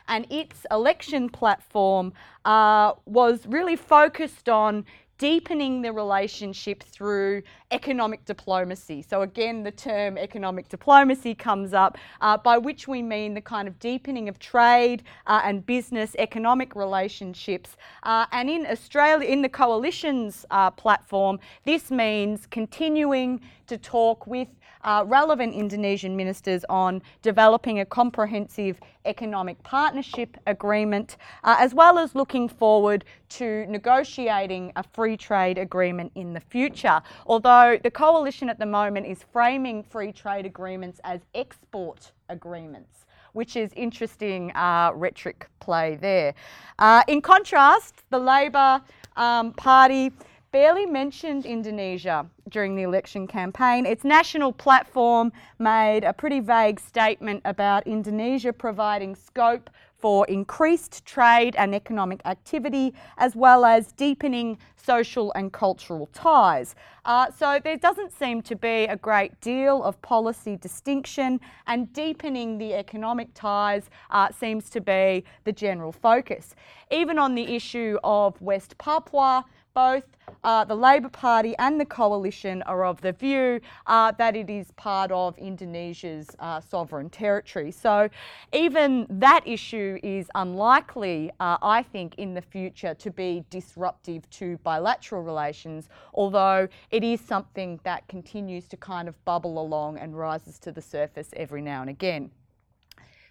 and 0.09 0.27
its 0.31 0.67
election 0.71 1.29
platform 1.29 2.13
uh, 2.45 2.93
was 3.07 3.47
really 3.47 3.77
focused 3.77 4.49
on 4.49 4.85
deepening 5.23 5.83
the 5.83 5.93
relationship 5.93 6.83
through 6.83 7.41
economic 7.71 8.25
diplomacy. 8.25 9.05
So, 9.09 9.23
again, 9.23 9.63
the 9.63 9.71
term 9.71 10.19
economic 10.19 10.69
diplomacy 10.69 11.33
comes 11.35 11.73
up, 11.73 11.97
uh, 12.21 12.39
by 12.39 12.59
which 12.59 12.89
we 12.89 13.03
mean 13.03 13.35
the 13.35 13.41
kind 13.41 13.69
of 13.69 13.79
deepening 13.79 14.29
of 14.29 14.41
trade 14.41 15.05
uh, 15.29 15.43
and 15.45 15.65
business 15.65 16.17
economic 16.19 16.75
relationships. 16.75 17.77
Uh, 18.03 18.27
and 18.33 18.51
in 18.51 18.67
Australia, 18.67 19.29
in 19.29 19.43
the 19.43 19.49
coalition's 19.49 20.45
uh, 20.51 20.73
platform, 20.73 21.39
this 21.65 21.93
means 21.93 22.47
continuing 22.47 23.41
to 23.69 23.79
talk 23.79 24.27
with 24.27 24.49
uh, 24.85 25.05
relevant 25.07 25.55
Indonesian 25.55 26.17
ministers 26.17 26.65
on 26.69 27.03
developing 27.23 27.81
a 27.81 27.85
comprehensive 27.85 28.79
economic 29.05 29.63
partnership 29.63 30.37
agreement, 30.47 31.17
uh, 31.45 31.57
as 31.59 31.75
well 31.75 31.99
as 31.99 32.15
looking 32.15 32.49
forward 32.49 33.05
to 33.29 33.67
negotiating 33.67 34.73
a 34.77 34.83
free 34.83 35.17
trade 35.17 35.59
agreement 35.59 36.13
in 36.15 36.33
the 36.33 36.41
future. 36.41 37.01
Although 37.27 37.79
the 37.83 37.91
coalition 37.91 38.49
at 38.49 38.59
the 38.59 38.67
moment 38.67 39.07
is 39.07 39.25
framing 39.33 39.83
free 39.83 40.13
trade 40.13 40.47
agreements 40.47 41.01
as 41.05 41.21
export 41.35 42.13
agreements 42.29 43.07
which 43.33 43.57
is 43.57 43.73
interesting 43.77 44.53
uh, 44.55 44.91
rhetoric 44.95 45.49
play 45.61 45.97
there. 45.97 46.35
Uh, 46.79 47.03
in 47.09 47.21
contrast, 47.21 47.95
the 48.11 48.19
Labor 48.19 48.81
um, 49.17 49.53
Party 49.55 50.13
barely 50.53 50.85
mentioned 50.85 51.47
Indonesia 51.47 52.27
during 52.51 52.77
the 52.77 52.83
election 52.83 53.27
campaign. 53.27 53.87
Its 53.87 54.05
national 54.05 54.53
platform 54.53 55.33
made 55.59 56.05
a 56.05 56.13
pretty 56.13 56.41
vague 56.41 56.79
statement 56.79 57.41
about 57.47 57.87
Indonesia 57.87 58.53
providing 58.53 59.17
scope 59.17 59.71
for 59.97 60.27
increased 60.27 61.07
trade 61.07 61.55
and 61.57 61.75
economic 61.75 62.21
activity, 62.27 62.93
as 63.19 63.35
well 63.35 63.65
as 63.65 63.93
deepening 63.93 64.59
social 64.77 65.33
and 65.35 65.53
cultural 65.53 66.09
ties. 66.13 66.75
Uh, 67.05 67.31
so 67.31 67.61
there 67.63 67.77
doesn't 67.77 68.13
seem 68.13 68.43
to 68.43 68.57
be 68.57 68.85
a 68.87 68.97
great 68.97 69.41
deal 69.41 69.83
of 69.85 70.01
policy 70.03 70.57
distinction, 70.57 71.41
and 71.69 71.93
deepening 71.93 72.59
the 72.59 72.75
economic 72.75 73.29
ties 73.33 73.89
uh, 74.11 74.29
seems 74.33 74.69
to 74.69 74.81
be 74.81 75.25
the 75.45 75.53
general 75.53 75.93
focus. 75.93 76.57
Even 76.91 77.17
on 77.19 77.37
the 77.37 77.55
issue 77.55 77.97
of 78.03 78.39
West 78.43 78.77
Papua, 78.79 79.45
both 79.75 80.05
uh, 80.45 80.65
the 80.65 80.75
Labor 80.75 81.09
Party 81.09 81.55
and 81.59 81.81
the 81.81 81.85
coalition 81.85 82.63
are 82.63 82.85
of 82.85 83.01
the 83.01 83.13
view 83.13 83.61
uh, 83.87 84.13
that 84.13 84.37
it 84.37 84.51
is 84.51 84.73
part 84.73 85.13
of 85.13 85.37
Indonesia's 85.39 86.29
uh, 86.39 86.61
sovereign 86.61 87.11
territory. 87.11 87.71
So, 87.71 88.09
even 88.53 89.07
that 89.09 89.43
issue 89.47 89.99
is 90.03 90.31
unlikely, 90.35 91.31
uh, 91.41 91.59
I 91.63 91.83
think, 91.83 92.17
in 92.17 92.35
the 92.35 92.43
future 92.43 92.95
to 92.95 93.11
be 93.11 93.45
disruptive 93.51 94.29
to 94.31 94.59
bilateral 94.59 95.23
relations, 95.23 95.89
although 96.15 96.69
it 96.91 97.05
is 97.05 97.21
something 97.21 97.79
that 97.85 98.07
continues 98.09 98.67
to 98.69 98.77
kind 98.77 99.09
of 99.09 99.25
bubble 99.25 99.61
along 99.61 99.99
and 99.99 100.17
rises 100.19 100.59
to 100.61 100.73
the 100.73 100.83
surface 100.83 101.29
every 101.37 101.63
now 101.63 101.81
and 101.81 101.91
again. 101.91 102.31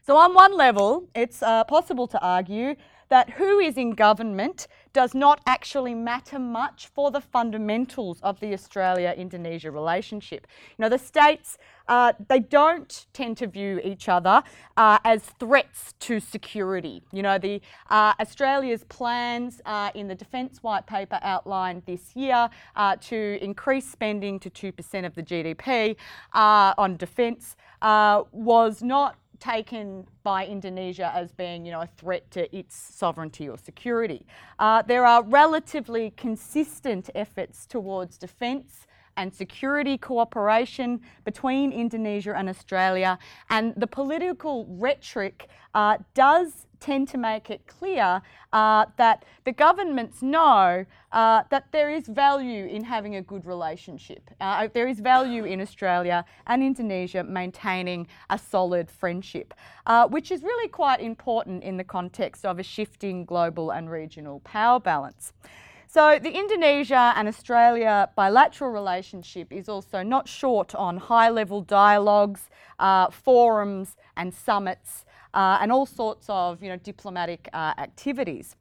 So, 0.04 0.18
on 0.18 0.34
one 0.34 0.56
level, 0.56 1.08
it's 1.14 1.44
uh, 1.44 1.64
possible 1.66 2.08
to 2.08 2.20
argue 2.22 2.76
that 3.12 3.30
who 3.32 3.59
is 3.59 3.78
in 3.78 3.91
government 3.91 4.70
does 4.93 5.14
not 5.14 5.41
actually 5.45 5.93
matter 5.93 6.39
much 6.39 6.88
for 6.88 7.12
the 7.12 7.20
fundamentals 7.20 8.22
of 8.22 8.39
the 8.39 8.53
Australia 8.53 9.14
Indonesia 9.18 9.70
relationship. 9.70 10.47
You 10.78 10.84
know, 10.84 10.89
the 10.89 10.97
states, 10.97 11.57
uh, 11.89 12.14
they 12.30 12.39
don't 12.39 13.07
tend 13.12 13.36
to 13.38 13.47
view 13.47 13.82
each 13.84 14.07
other 14.07 14.41
uh, 14.78 14.99
as 15.03 15.24
threats 15.39 15.93
to 15.99 16.22
security. 16.22 17.03
You 17.12 17.22
know, 17.22 17.38
the 17.38 17.62
uh, 17.89 18.14
Australia's 18.18 18.86
plans 18.86 19.62
uh, 19.66 19.91
in 19.93 20.07
the 20.07 20.16
Defence 20.16 20.64
White 20.64 20.88
Paper 20.88 21.20
outlined 21.22 21.84
this 21.86 22.16
year 22.16 22.49
uh, 22.78 22.95
to 23.01 23.38
increase 23.41 23.88
spending 23.89 24.39
to 24.39 24.49
2% 24.49 25.05
of 25.05 25.16
the 25.16 25.24
GDP 25.24 25.97
uh, 26.34 26.74
on 26.78 26.95
defence 26.95 27.57
was 28.32 28.82
not 28.82 29.18
taken 29.42 30.08
by 30.24 30.46
Indonesia 30.46 31.12
as 31.14 31.34
being, 31.34 31.66
you 31.66 31.72
know, 31.72 31.82
a 31.82 31.88
threat 31.88 32.30
to 32.32 32.56
its 32.56 32.76
sovereignty 32.76 33.50
or 33.50 33.58
security. 33.58 34.26
Uh, 34.60 34.82
there 34.84 35.06
are 35.06 35.24
relatively 35.24 36.12
consistent 36.16 37.10
efforts 37.16 37.66
towards 37.66 38.18
defence 38.18 38.88
and 39.18 39.34
security 39.34 39.97
cooperation 39.97 41.01
between 41.26 41.72
Indonesia 41.72 42.34
and 42.36 42.49
Australia, 42.49 43.18
and 43.49 43.74
the 43.76 43.88
political 43.88 44.66
rhetoric 44.70 45.49
uh, 45.74 45.97
does 46.14 46.68
tend 46.82 47.07
to 47.07 47.18
make 47.18 47.49
it 47.49 47.66
clear 47.68 48.22
uh, 48.51 48.86
that 48.97 49.24
the 49.45 49.51
governments 49.51 50.22
know 50.22 50.84
uh, 51.12 51.43
that 51.49 51.72
there 51.72 51.89
is 51.89 52.07
value 52.07 52.66
in 52.66 52.84
having 52.84 53.16
a 53.16 53.22
good 53.22 53.45
relationship. 53.45 54.30
Uh, 54.41 54.68
there 54.74 54.88
is 54.88 54.99
value 54.99 55.45
in 55.45 55.62
Australia 55.62 56.26
and 56.47 56.64
Indonesia 56.64 57.24
maintaining 57.24 58.07
a 58.30 58.38
solid 58.38 58.89
friendship, 58.89 59.53
uh, 59.86 60.07
which 60.07 60.32
is 60.32 60.41
really 60.43 60.68
quite 60.68 60.99
important 60.99 61.64
in 61.64 61.78
the 61.78 61.84
context 61.84 62.45
of 62.45 62.59
a 62.59 62.64
shifting 62.64 63.24
global 63.24 63.72
and 63.72 63.89
regional 63.89 64.39
power 64.41 64.80
balance. 64.80 65.34
So, 65.94 66.18
the 66.20 66.32
Indonesia 66.32 67.12
and 67.18 67.28
Australia 67.28 68.08
bilateral 68.16 68.72
relationship 68.72 69.52
is 69.52 69.68
also 69.68 70.04
not 70.04 70.26
short 70.30 70.74
on 70.74 70.96
high 70.96 71.30
level 71.30 71.60
dialogues, 71.60 72.50
uh, 72.80 73.10
forums, 73.10 73.98
and 74.16 74.34
summits 74.34 75.04
uh, 75.34 75.58
and 75.60 75.70
all 75.70 75.86
sorts 75.86 76.28
of 76.30 76.64
you 76.64 76.70
know, 76.70 76.78
diplomatic 76.78 77.50
uh, 77.52 77.74
activities. 77.78 78.56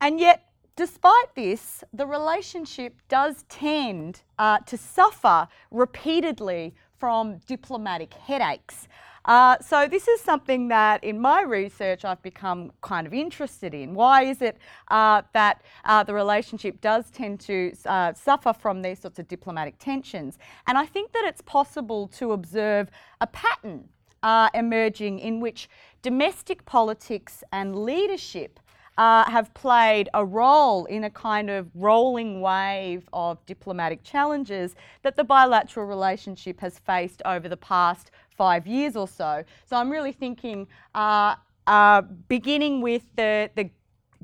And 0.00 0.18
yet, 0.18 0.46
despite 0.76 1.34
this, 1.34 1.84
the 1.92 2.06
relationship 2.06 2.94
does 3.10 3.44
tend 3.50 4.22
uh, 4.38 4.60
to 4.60 4.78
suffer 4.78 5.46
repeatedly 5.70 6.74
from 6.96 7.36
diplomatic 7.46 8.14
headaches. 8.14 8.88
Uh, 9.24 9.56
so 9.60 9.86
this 9.86 10.08
is 10.08 10.20
something 10.20 10.68
that 10.68 11.02
in 11.04 11.20
my 11.20 11.42
research 11.42 12.04
I've 12.04 12.22
become 12.22 12.72
kind 12.80 13.06
of 13.06 13.14
interested 13.14 13.72
in. 13.74 13.94
Why 13.94 14.24
is 14.24 14.42
it 14.42 14.58
uh, 14.88 15.22
that 15.32 15.62
uh, 15.84 16.02
the 16.02 16.14
relationship 16.14 16.80
does 16.80 17.10
tend 17.10 17.40
to 17.40 17.72
uh, 17.86 18.12
suffer 18.14 18.52
from 18.52 18.82
these 18.82 18.98
sorts 18.98 19.18
of 19.18 19.28
diplomatic 19.28 19.76
tensions? 19.78 20.38
And 20.66 20.76
I 20.76 20.86
think 20.86 21.12
that 21.12 21.24
it's 21.26 21.42
possible 21.42 22.08
to 22.08 22.32
observe 22.32 22.90
a 23.20 23.26
pattern 23.26 23.88
are 24.22 24.50
emerging 24.54 25.18
in 25.18 25.40
which 25.40 25.68
domestic 26.02 26.64
politics 26.64 27.42
and 27.52 27.76
leadership 27.84 28.60
uh, 28.98 29.28
have 29.30 29.52
played 29.54 30.08
a 30.14 30.24
role 30.24 30.84
in 30.86 31.04
a 31.04 31.10
kind 31.10 31.50
of 31.50 31.68
rolling 31.74 32.40
wave 32.40 33.08
of 33.12 33.44
diplomatic 33.46 34.02
challenges 34.02 34.74
that 35.02 35.16
the 35.16 35.24
bilateral 35.24 35.86
relationship 35.86 36.60
has 36.60 36.78
faced 36.78 37.22
over 37.24 37.48
the 37.48 37.56
past 37.56 38.10
five 38.36 38.66
years 38.66 38.96
or 38.96 39.08
so. 39.08 39.44
So 39.66 39.76
I'm 39.76 39.90
really 39.90 40.12
thinking, 40.12 40.66
uh, 40.94 41.36
uh, 41.66 42.02
beginning 42.28 42.80
with 42.80 43.02
the, 43.16 43.50
the 43.54 43.70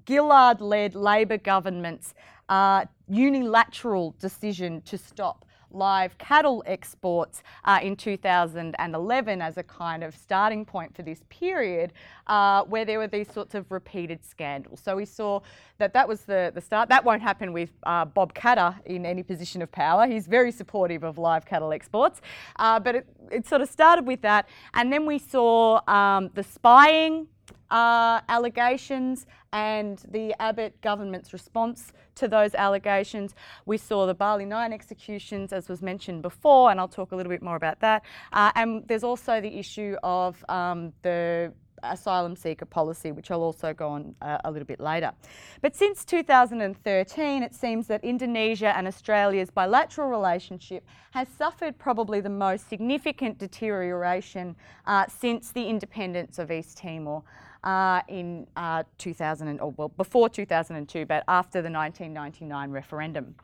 Gillard 0.07 0.61
led 0.61 0.95
Labor 0.95 1.39
government's 1.39 2.15
uh, 2.49 2.85
unilateral 3.09 4.15
decision 4.19 4.83
to 4.83 4.99
stop 4.99 5.45
live 5.71 6.17
cattle 6.19 6.63
exports 6.67 7.43
uh, 7.65 7.79
in 7.83 7.97
2011 7.97 9.43
as 9.43 9.57
a 9.57 9.63
kind 9.63 10.03
of 10.03 10.15
starting 10.15 10.65
point 10.65 10.95
for 10.95 11.03
this 11.03 11.23
period, 11.29 11.93
uh, 12.27 12.65
where 12.65 12.85
there 12.85 12.99
were 12.99 13.07
these 13.07 13.31
sorts 13.33 13.55
of 13.55 13.71
repeated 13.71 14.25
scandals. 14.25 14.81
So 14.81 14.97
we 14.97 15.05
saw 15.05 15.41
that 15.79 15.93
that 15.93 16.09
was 16.09 16.23
the, 16.23 16.53
the 16.55 16.61
start. 16.61 16.89
That 16.89 17.05
won't 17.05 17.23
happen 17.23 17.53
with 17.53 17.71
uh, 17.85 18.05
Bob 18.05 18.35
Katter 18.35 18.75
in 18.87 19.07
any 19.07 19.23
position 19.23 19.63
of 19.63 19.71
power. 19.71 20.07
He's 20.07 20.27
very 20.27 20.53
supportive 20.53 21.05
of 21.05 21.19
live 21.19 21.45
cattle 21.45 21.73
exports, 21.73 22.21
uh, 22.57 22.81
but 22.81 22.95
it, 22.95 23.07
it 23.31 23.47
sort 23.47 23.61
of 23.61 23.69
started 23.69 24.07
with 24.07 24.23
that. 24.23 24.49
And 24.75 24.93
then 24.93 25.07
we 25.07 25.19
saw 25.19 25.81
um, 25.89 26.31
the 26.35 26.43
spying 26.43 27.29
uh, 27.71 28.21
allegations 28.29 29.27
and 29.53 30.03
the 30.11 30.35
Abbott 30.41 30.81
government's 30.81 31.33
response 31.33 31.93
to 32.17 32.29
those 32.29 32.55
allegations. 32.55 33.35
We 33.67 33.77
saw 33.77 34.07
the 34.07 34.15
Bali 34.15 34.45
9 34.45 34.73
executions, 34.73 35.53
as 35.53 35.69
was 35.69 35.83
mentioned 35.83 36.23
before, 36.23 36.71
and 36.71 36.81
I'll 36.81 36.89
talk 36.89 37.13
a 37.13 37.17
little 37.17 37.31
bit 37.31 37.43
more 37.43 37.57
about 37.57 37.81
that. 37.81 38.05
Uh, 38.33 38.53
and 38.55 38.87
there's 38.89 39.05
also 39.05 39.41
the 39.41 39.59
issue 39.59 39.97
of 40.03 40.45
um, 40.49 40.93
the 41.03 41.53
asylum 41.83 42.37
seeker 42.37 42.65
policy, 42.65 43.13
which 43.13 43.31
I'll 43.31 43.43
also 43.43 43.73
go 43.73 43.89
on 43.91 44.15
uh, 44.21 44.39
a 44.45 44.51
little 44.51 44.67
bit 44.67 44.81
later. 44.81 45.13
But 45.61 45.77
since 45.77 46.05
2013, 46.05 47.43
it 47.43 47.55
seems 47.55 47.87
that 47.87 48.03
Indonesia 48.05 48.77
and 48.77 48.87
Australia's 48.87 49.51
bilateral 49.51 50.09
relationship 50.09 50.85
has 51.13 51.29
suffered 51.29 51.79
probably 51.79 52.21
the 52.21 52.31
most 52.31 52.69
significant 52.69 53.39
deterioration 53.39 54.57
uh, 54.87 55.07
since 55.07 55.53
the 55.53 55.69
independence 55.69 56.39
of 56.39 56.51
East 56.51 56.79
Timor. 56.79 57.23
Uh, 57.65 58.01
in 58.07 58.47
uh, 58.57 58.85
2000, 58.99 59.59
or 59.59 59.73
well, 59.73 59.89
before 59.89 60.29
2002, 60.29 61.05
but 61.07 61.25
after 61.27 61.61
the 61.61 61.69
1999 61.69 62.71
referendum. 62.71 63.35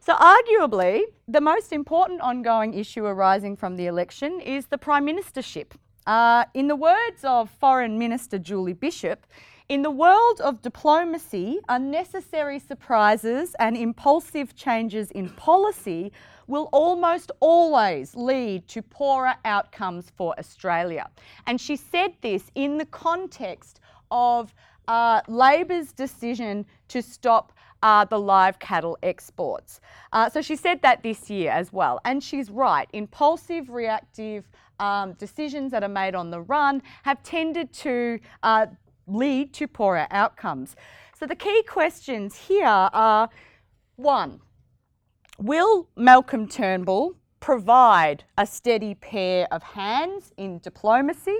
So, 0.00 0.14
arguably, 0.14 1.02
the 1.28 1.40
most 1.40 1.72
important 1.72 2.22
ongoing 2.22 2.72
issue 2.72 3.04
arising 3.04 3.56
from 3.56 3.76
the 3.76 3.86
election 3.86 4.40
is 4.40 4.66
the 4.66 4.78
Prime 4.78 5.06
Ministership. 5.06 5.72
Uh, 6.06 6.44
in 6.54 6.68
the 6.68 6.76
words 6.76 7.24
of 7.24 7.50
Foreign 7.50 7.98
Minister 7.98 8.38
Julie 8.38 8.74
Bishop, 8.74 9.26
in 9.68 9.80
the 9.80 9.90
world 9.90 10.42
of 10.42 10.60
diplomacy, 10.60 11.58
unnecessary 11.70 12.58
surprises 12.58 13.56
and 13.58 13.78
impulsive 13.78 14.54
changes 14.54 15.10
in 15.10 15.30
policy 15.30 16.12
will 16.46 16.68
almost 16.72 17.32
always 17.40 18.14
lead 18.14 18.66
to 18.68 18.82
poorer 18.82 19.34
outcomes 19.44 20.10
for 20.16 20.34
Australia. 20.38 21.08
And 21.46 21.60
she 21.60 21.76
said 21.76 22.12
this 22.20 22.50
in 22.54 22.78
the 22.78 22.86
context 22.86 23.80
of 24.10 24.54
uh, 24.88 25.20
Labor's 25.28 25.92
decision 25.92 26.66
to 26.88 27.02
stop 27.02 27.52
uh, 27.82 28.04
the 28.04 28.18
live 28.18 28.58
cattle 28.58 28.96
exports. 29.02 29.80
Uh, 30.12 30.28
so 30.28 30.40
she 30.40 30.56
said 30.56 30.80
that 30.82 31.02
this 31.02 31.28
year 31.28 31.50
as 31.50 31.72
well. 31.72 32.00
And 32.04 32.22
she's 32.22 32.50
right. 32.50 32.88
Impulsive, 32.92 33.68
reactive 33.68 34.48
um, 34.80 35.12
decisions 35.14 35.70
that 35.72 35.82
are 35.82 35.88
made 35.88 36.14
on 36.14 36.30
the 36.30 36.40
run 36.40 36.82
have 37.02 37.22
tended 37.22 37.72
to 37.74 38.18
uh, 38.42 38.66
lead 39.06 39.52
to 39.54 39.68
poorer 39.68 40.06
outcomes. 40.10 40.76
So 41.18 41.26
the 41.26 41.36
key 41.36 41.62
questions 41.68 42.36
here 42.36 42.66
are 42.66 43.28
one, 43.96 44.40
will 45.38 45.88
Malcolm 45.96 46.48
Turnbull 46.48 47.14
provide 47.40 48.24
a 48.38 48.46
steady 48.46 48.94
pair 48.94 49.46
of 49.52 49.62
hands 49.62 50.32
in 50.36 50.58
diplomacy? 50.58 51.38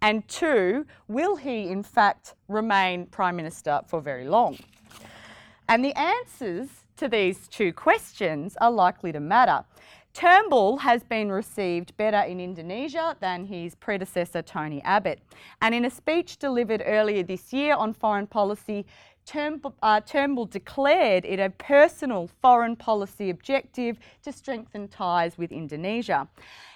And 0.00 0.26
two, 0.26 0.86
will 1.08 1.36
he 1.36 1.68
in 1.68 1.82
fact 1.82 2.34
remain 2.48 3.06
Prime 3.06 3.36
Minister 3.36 3.80
for 3.86 4.00
very 4.00 4.26
long? 4.26 4.58
And 5.68 5.84
the 5.84 5.96
answers 5.96 6.68
to 6.96 7.08
these 7.08 7.48
two 7.48 7.72
questions 7.72 8.56
are 8.60 8.70
likely 8.70 9.12
to 9.12 9.20
matter. 9.20 9.64
Turnbull 10.14 10.76
has 10.76 11.02
been 11.02 11.32
received 11.32 11.96
better 11.96 12.20
in 12.20 12.38
Indonesia 12.38 13.16
than 13.20 13.46
his 13.46 13.74
predecessor 13.74 14.42
Tony 14.42 14.82
Abbott. 14.82 15.20
And 15.62 15.74
in 15.74 15.86
a 15.86 15.90
speech 15.90 16.36
delivered 16.36 16.82
earlier 16.84 17.22
this 17.22 17.50
year 17.50 17.74
on 17.74 17.94
foreign 17.94 18.26
policy, 18.26 18.84
Turnbull, 19.24 19.74
uh, 19.82 20.00
Turnbull 20.00 20.46
declared 20.46 21.24
it 21.24 21.38
a 21.38 21.50
personal 21.50 22.28
foreign 22.40 22.76
policy 22.76 23.30
objective 23.30 23.98
to 24.22 24.32
strengthen 24.32 24.88
ties 24.88 25.38
with 25.38 25.52
Indonesia. 25.52 26.28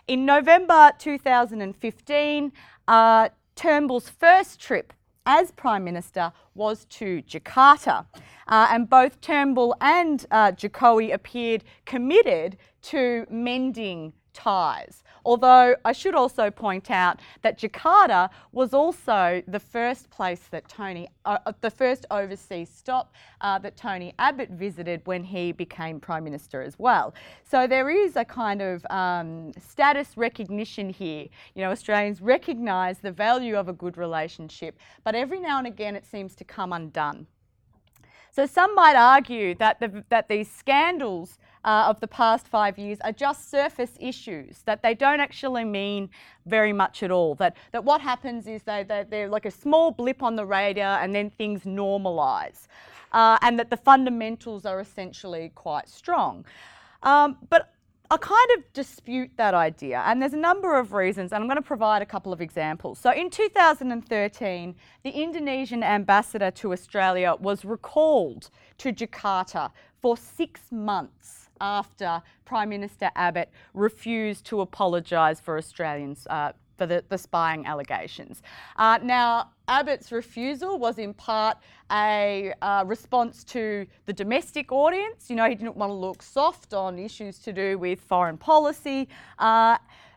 In 0.07 0.25
November 0.25 0.93
2015, 0.99 2.53
uh, 2.89 3.29
Turnbull's 3.57 4.09
first 4.09 4.61
trip 4.61 4.93
as 5.27 5.51
Prime 5.51 5.83
Minister 5.83 6.33
was 6.55 6.85
to 6.87 7.23
Jakarta. 7.23 8.07
Uh, 8.49 8.69
and 8.71 8.89
both 8.89 9.21
Turnbull 9.21 9.75
and 9.81 10.25
uh, 10.31 10.53
Jokowi 10.53 11.13
appeared 11.13 11.65
committed 11.85 12.57
to 12.83 13.27
mending 13.29 14.13
ties. 14.33 15.03
Although 15.27 15.75
I 15.85 15.91
should 15.91 16.15
also 16.15 16.53
point 16.53 16.89
out 16.89 17.19
that 17.43 17.59
Jakarta 17.59 18.31
was 18.53 18.73
also 18.73 19.43
the 19.49 19.59
first 19.59 20.09
place 20.09 20.43
that 20.53 20.69
Tony, 20.69 21.09
uh, 21.25 21.39
uh, 21.45 21.53
the 21.61 21.71
first 21.71 22.07
overseas 22.13 22.71
stop 22.71 23.13
uh, 23.41 23.59
that 23.59 23.77
Tony 23.77 24.15
Abbott 24.21 24.51
visited 24.51 25.03
when 25.05 25.25
he 25.25 25.51
became 25.51 25.99
Prime 25.99 26.23
Minister 26.23 26.63
as 26.63 26.79
well. 26.79 27.13
So 27.43 27.67
there 27.67 27.91
is 27.91 28.15
a 28.15 28.25
kind 28.25 28.63
of 28.63 28.87
um, 28.89 29.51
status 29.59 30.17
recognition 30.17 30.91
here. 30.91 31.27
You 31.57 31.63
know, 31.65 31.73
Australians 31.73 32.21
recognise 32.21 33.01
the 33.01 33.11
value 33.11 33.57
of 33.57 33.69
a 33.69 33.73
good 33.73 33.99
relationship, 33.99 34.79
but 35.03 35.17
every 35.17 35.41
now 35.41 35.59
and 35.59 35.67
again 35.67 35.97
it 35.97 36.07
seems 36.07 36.37
to 36.37 36.45
come 36.45 36.73
undone. 36.73 37.27
So 38.31 38.47
some 38.47 38.77
might 38.77 38.95
argue 38.95 39.57
that, 39.57 39.81
the, 39.81 40.05
that 40.11 40.29
these 40.29 40.49
scandals 40.49 41.39
uh, 41.67 41.87
of 41.89 41.99
the 41.99 42.07
past 42.07 42.47
five 42.47 42.79
years 42.79 42.99
are 43.03 43.13
just 43.13 43.51
surface 43.51 43.91
issues, 43.99 44.63
that 44.65 44.83
they 44.83 44.95
don't 44.95 45.19
actually 45.19 45.65
mean 45.65 46.09
very 46.47 46.73
much 46.73 47.03
at 47.03 47.11
all. 47.11 47.35
That, 47.35 47.57
that 47.73 47.85
what 47.85 48.01
happens 48.01 48.47
is 48.47 48.63
they, 48.63 48.85
they, 48.85 49.05
they're 49.11 49.29
like 49.29 49.47
a 49.47 49.51
small 49.51 49.91
blip 49.91 50.23
on 50.23 50.37
the 50.37 50.47
radar 50.47 51.03
and 51.03 51.13
then 51.15 51.29
things 51.29 51.65
normalise. 51.65 52.69
Uh, 53.13 53.39
and 53.43 53.59
that 53.59 53.71
the 53.71 53.77
fundamentals 53.77 54.65
are 54.65 54.81
essentially 54.81 55.51
quite 55.55 55.89
strong. 55.89 56.45
Um, 57.03 57.37
but 57.51 57.73
I 58.11 58.17
kind 58.19 58.51
of 58.57 58.73
dispute 58.73 59.31
that 59.37 59.55
idea, 59.55 60.03
and 60.07 60.23
there's 60.23 60.33
a 60.33 60.39
number 60.39 60.79
of 60.79 60.93
reasons, 60.93 61.33
and 61.33 61.43
I'm 61.43 61.49
going 61.49 61.57
to 61.57 61.63
provide 61.63 62.03
a 62.03 62.07
couple 62.07 62.33
of 62.33 62.41
examples. 62.41 63.01
So, 63.01 63.11
in 63.11 63.31
2013, 63.31 64.75
the 65.03 65.11
Indonesian 65.11 65.83
ambassador 65.83 66.53
to 66.53 66.73
Australia 66.73 67.35
was 67.41 67.65
recalled 67.65 68.51
to 68.79 68.93
Jakarta 68.93 69.73
for 70.01 70.17
six 70.17 70.61
months 70.71 71.46
after 71.61 72.23
Prime 72.45 72.69
Minister 72.69 73.11
Abbott 73.17 73.51
refused 73.75 74.45
to 74.47 74.61
apologise 74.61 75.41
for 75.41 75.59
Australians 75.59 76.27
uh, 76.29 76.53
for 76.77 76.87
the, 76.87 77.03
the 77.09 77.19
spying 77.19 77.67
allegations. 77.67 78.43
Uh, 78.77 78.99
now, 79.03 79.51
Abbott's 79.69 80.13
refusal 80.13 80.79
was 80.79 80.99
in 80.99 81.15
part 81.15 81.59
a 81.91 82.53
uh, 82.63 82.85
response 82.87 83.45
to 83.45 83.87
the 84.07 84.13
domestic 84.13 84.71
audience. 84.71 85.31
You 85.31 85.37
know, 85.37 85.49
he 85.49 85.55
didn't 85.55 85.77
want 85.77 85.91
to 85.91 85.95
look 85.95 86.23
soft 86.23 86.75
on 86.75 86.99
issues 86.99 87.39
to 87.41 87.53
do 87.53 87.79
with 87.79 88.01
foreign 88.01 88.37
policy. 88.37 89.09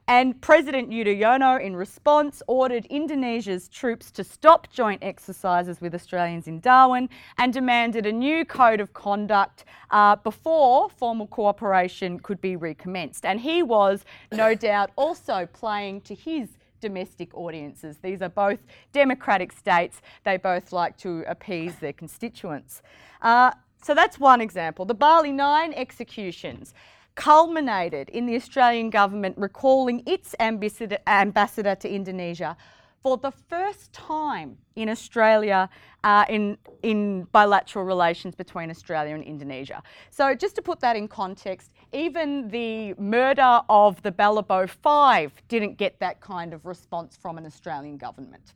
And 0.10 0.42
President 0.42 0.90
Yudhoyono, 0.90 1.62
in 1.64 1.76
response, 1.76 2.42
ordered 2.48 2.88
Indonesia's 2.88 3.68
troops 3.68 4.10
to 4.10 4.24
stop 4.24 4.68
joint 4.74 5.04
exercises 5.04 5.82
with 5.82 5.94
Australians 5.94 6.48
in 6.48 6.62
Darwin 6.62 7.10
and 7.38 7.54
demanded 7.54 8.08
a 8.08 8.12
new 8.12 8.44
code 8.44 8.80
of 8.80 8.92
conduct 8.92 9.66
uh, 9.92 10.16
before 10.16 10.90
formal 10.90 11.28
cooperation 11.28 12.20
could 12.20 12.42
be 12.42 12.56
recommenced. 12.56 13.24
And 13.24 13.40
he 13.40 13.62
was, 13.62 14.04
no 14.32 14.56
doubt, 14.70 14.90
also 14.96 15.46
playing 15.54 16.02
to 16.02 16.16
his 16.16 16.58
domestic 16.82 17.30
audiences. 17.38 17.98
These 18.02 18.24
are 18.24 18.30
both 18.30 18.66
democratic 18.92 19.52
states. 19.52 20.02
They 20.24 20.38
both 20.38 20.74
like 20.74 20.98
to 20.98 21.24
appease 21.28 21.76
their 21.76 21.94
constituents. 21.94 22.82
Uh, 23.22 23.52
so 23.84 23.94
that's 23.94 24.20
one 24.20 24.42
example. 24.42 24.86
The 24.86 24.96
Bali 24.96 25.32
9 25.32 25.72
executions 25.74 26.74
culminated 27.16 28.10
in 28.10 28.26
the 28.26 28.36
Australian 28.36 28.90
government 28.90 29.38
recalling 29.38 30.04
its 30.06 30.36
ambassador, 30.40 31.76
to 31.76 31.90
Indonesia 31.90 32.56
for 33.02 33.18
the 33.18 33.32
first 33.32 33.94
time 33.94 34.58
in 34.76 34.90
Australia 34.90 35.70
uh, 36.04 36.26
in, 36.30 36.58
in 36.84 37.24
bilateral 37.32 37.86
relations 37.86 38.36
between 38.36 38.70
Australia 38.70 39.16
and 39.16 39.24
Indonesia. 39.24 39.82
So, 40.10 40.36
just 40.36 40.56
to 40.56 40.62
put 40.62 40.80
that 40.82 40.96
in 40.96 41.08
context, 41.08 41.72
even 41.94 42.50
the 42.50 42.94
murder 42.96 43.62
of 43.70 44.02
the 44.02 44.12
Balibo 44.12 44.70
Five 44.70 45.32
didn't 45.48 45.78
get 45.78 46.00
that 46.00 46.20
kind 46.20 46.54
of 46.54 46.66
response 46.66 47.18
from 47.18 47.38
an 47.38 47.46
Australian 47.46 47.98
government. 47.98 48.54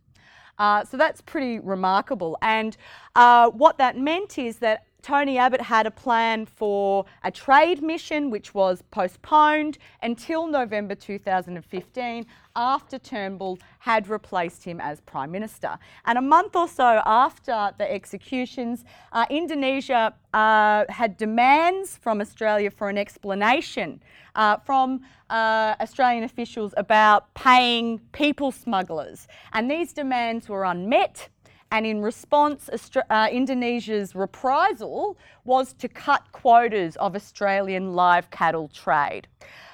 Uh, 0.57 0.85
so 0.85 0.97
that's 0.97 1.21
pretty 1.21 1.59
remarkable. 1.59 2.37
And 2.41 2.77
uh, 3.15 3.49
what 3.49 3.77
that 3.79 3.97
meant 3.97 4.37
is 4.37 4.57
that 4.57 4.85
Tony 5.03 5.37
Abbott 5.37 5.61
had 5.61 5.85
a 5.85 5.91
plan 5.91 6.45
for 6.45 7.05
a 7.23 7.29
trade 7.29 7.83
mission 7.83 8.31
which 8.31 8.53
was 8.53 8.81
postponed 8.89 9.77
until 10.01 10.47
November 10.47 10.95
2015 10.95 12.25
after 12.55 12.97
Turnbull 12.97 13.59
had 13.79 14.07
replaced 14.07 14.63
him 14.63 14.79
as 14.79 15.01
Prime 15.01 15.29
Minister. 15.29 15.77
And 16.05 16.17
a 16.17 16.21
month 16.21 16.55
or 16.55 16.69
so 16.69 17.01
after 17.05 17.73
the 17.77 17.91
executions, 17.91 18.85
uh, 19.11 19.25
Indonesia 19.29 20.13
uh, 20.33 20.85
had 20.87 21.17
demands 21.17 21.97
from 21.97 22.21
Australia 22.21 22.71
for 22.71 22.89
an 22.89 22.97
explanation 22.97 24.01
uh, 24.35 24.57
from 24.65 25.01
uh, 25.29 25.75
Australian 25.81 26.23
officials 26.23 26.73
about 26.77 27.33
paying 27.33 27.99
people 28.13 28.53
smugglers. 28.53 29.27
And 29.51 29.69
these 29.69 29.91
demands 29.91 30.47
were 30.47 30.63
unmet. 30.63 31.27
And 31.73 31.87
in 31.87 32.03
response, 32.03 32.69
uh, 33.09 33.27
Indonesia's 33.31 34.13
reprisal 34.13 35.17
was 35.43 35.73
to 35.73 35.87
cut 35.87 36.31
quotas 36.31 36.95
of 36.97 37.15
Australian 37.15 37.95
live 37.95 38.29
cattle 38.29 38.67
trade. 38.67 39.27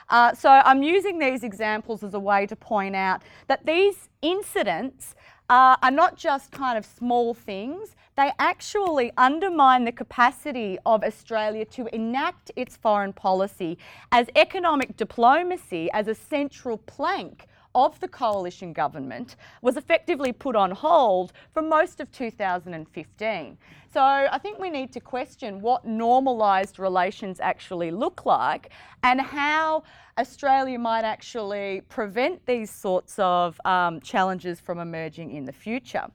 Uh, 0.09 0.33
so 0.33 0.49
I'm 0.49 0.81
using 0.81 1.19
these 1.19 1.43
examples 1.43 2.01
as 2.01 2.13
a 2.13 2.19
way 2.19 2.45
to 2.45 2.55
point 2.55 2.95
out 2.95 3.21
that 3.47 3.65
these 3.65 4.07
incidents 4.21 5.13
uh, 5.49 5.75
are 5.83 5.91
not 5.91 6.15
just 6.15 6.53
kind 6.53 6.77
of 6.77 6.85
small 6.85 7.33
things, 7.33 7.97
they 8.15 8.31
actually 8.39 9.11
undermine 9.17 9.83
the 9.83 9.91
capacity 9.91 10.79
of 10.85 11.03
Australia 11.03 11.65
to 11.65 11.93
enact 11.93 12.49
its 12.55 12.77
foreign 12.77 13.11
policy 13.11 13.77
as 14.13 14.27
economic 14.37 14.95
diplomacy 14.95 15.91
as 15.91 16.07
a 16.07 16.15
central 16.15 16.77
plank 16.77 17.48
of 17.75 17.99
the 17.99 18.07
coalition 18.07 18.73
government 18.73 19.35
was 19.61 19.77
effectively 19.77 20.31
put 20.31 20.55
on 20.55 20.71
hold 20.71 21.31
for 21.53 21.61
most 21.61 21.99
of 21.99 22.11
2015. 22.11 23.57
So 23.91 24.01
I 24.01 24.37
think 24.37 24.59
we 24.59 24.69
need 24.69 24.93
to 24.93 24.99
question 24.99 25.61
what 25.61 25.83
normalised 25.83 26.77
relations 26.77 27.39
actually 27.39 27.89
look 27.89 28.23
like 28.23 28.69
and 29.01 29.19
how 29.19 29.83
Australia 30.19 30.77
might 30.77 31.05
actually 31.05 31.81
prevent 31.89 32.45
these 32.45 32.69
sorts 32.69 33.17
of 33.17 33.59
um, 33.65 33.99
challenges 34.01 34.59
from 34.59 34.77
emerging 34.77 35.31
in 35.31 35.45
the 35.45 35.53
future. 35.53 36.05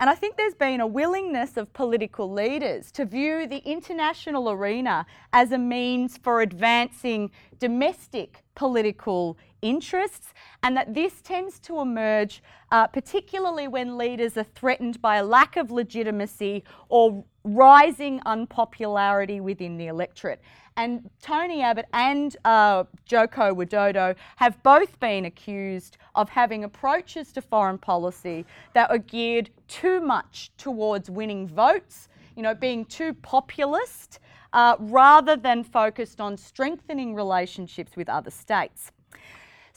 And 0.00 0.10
I 0.10 0.14
think 0.16 0.36
there's 0.36 0.54
been 0.54 0.80
a 0.80 0.86
willingness 0.86 1.56
of 1.56 1.72
political 1.72 2.32
leaders 2.32 2.90
to 2.92 3.04
view 3.04 3.46
the 3.46 3.58
international 3.58 4.50
arena 4.50 5.06
as 5.32 5.52
a 5.52 5.58
means 5.58 6.16
for 6.16 6.40
advancing 6.40 7.30
domestic 7.60 8.42
political 8.56 9.38
interests, 9.62 10.32
and 10.62 10.76
that 10.76 10.94
this 10.94 11.20
tends 11.20 11.58
to 11.60 11.80
emerge 11.80 12.42
uh, 12.70 12.86
particularly 12.86 13.68
when 13.68 13.98
leaders 13.98 14.36
are 14.36 14.44
threatened 14.44 15.00
by 15.00 15.16
a 15.16 15.24
lack 15.24 15.56
of 15.56 15.70
legitimacy 15.70 16.64
or 16.88 17.24
rising 17.44 18.20
unpopularity 18.26 19.40
within 19.40 19.76
the 19.76 19.86
electorate. 19.86 20.40
And 20.76 21.10
Tony 21.20 21.62
Abbott 21.62 21.86
and 21.92 22.36
uh, 22.44 22.84
Joko 23.04 23.54
Widodo 23.54 24.14
have 24.36 24.62
both 24.62 24.98
been 25.00 25.24
accused 25.24 25.98
of 26.14 26.28
having 26.28 26.64
approaches 26.64 27.32
to 27.32 27.42
foreign 27.42 27.78
policy 27.78 28.46
that 28.74 28.90
are 28.90 28.98
geared 28.98 29.50
too 29.68 30.00
much 30.00 30.50
towards 30.56 31.10
winning 31.10 31.46
votes, 31.48 32.08
you 32.36 32.42
know, 32.42 32.54
being 32.54 32.84
too 32.84 33.14
populist, 33.14 34.20
uh, 34.52 34.76
rather 34.78 35.36
than 35.36 35.62
focused 35.64 36.20
on 36.20 36.36
strengthening 36.36 37.14
relationships 37.14 37.96
with 37.96 38.08
other 38.08 38.30
states. 38.30 38.92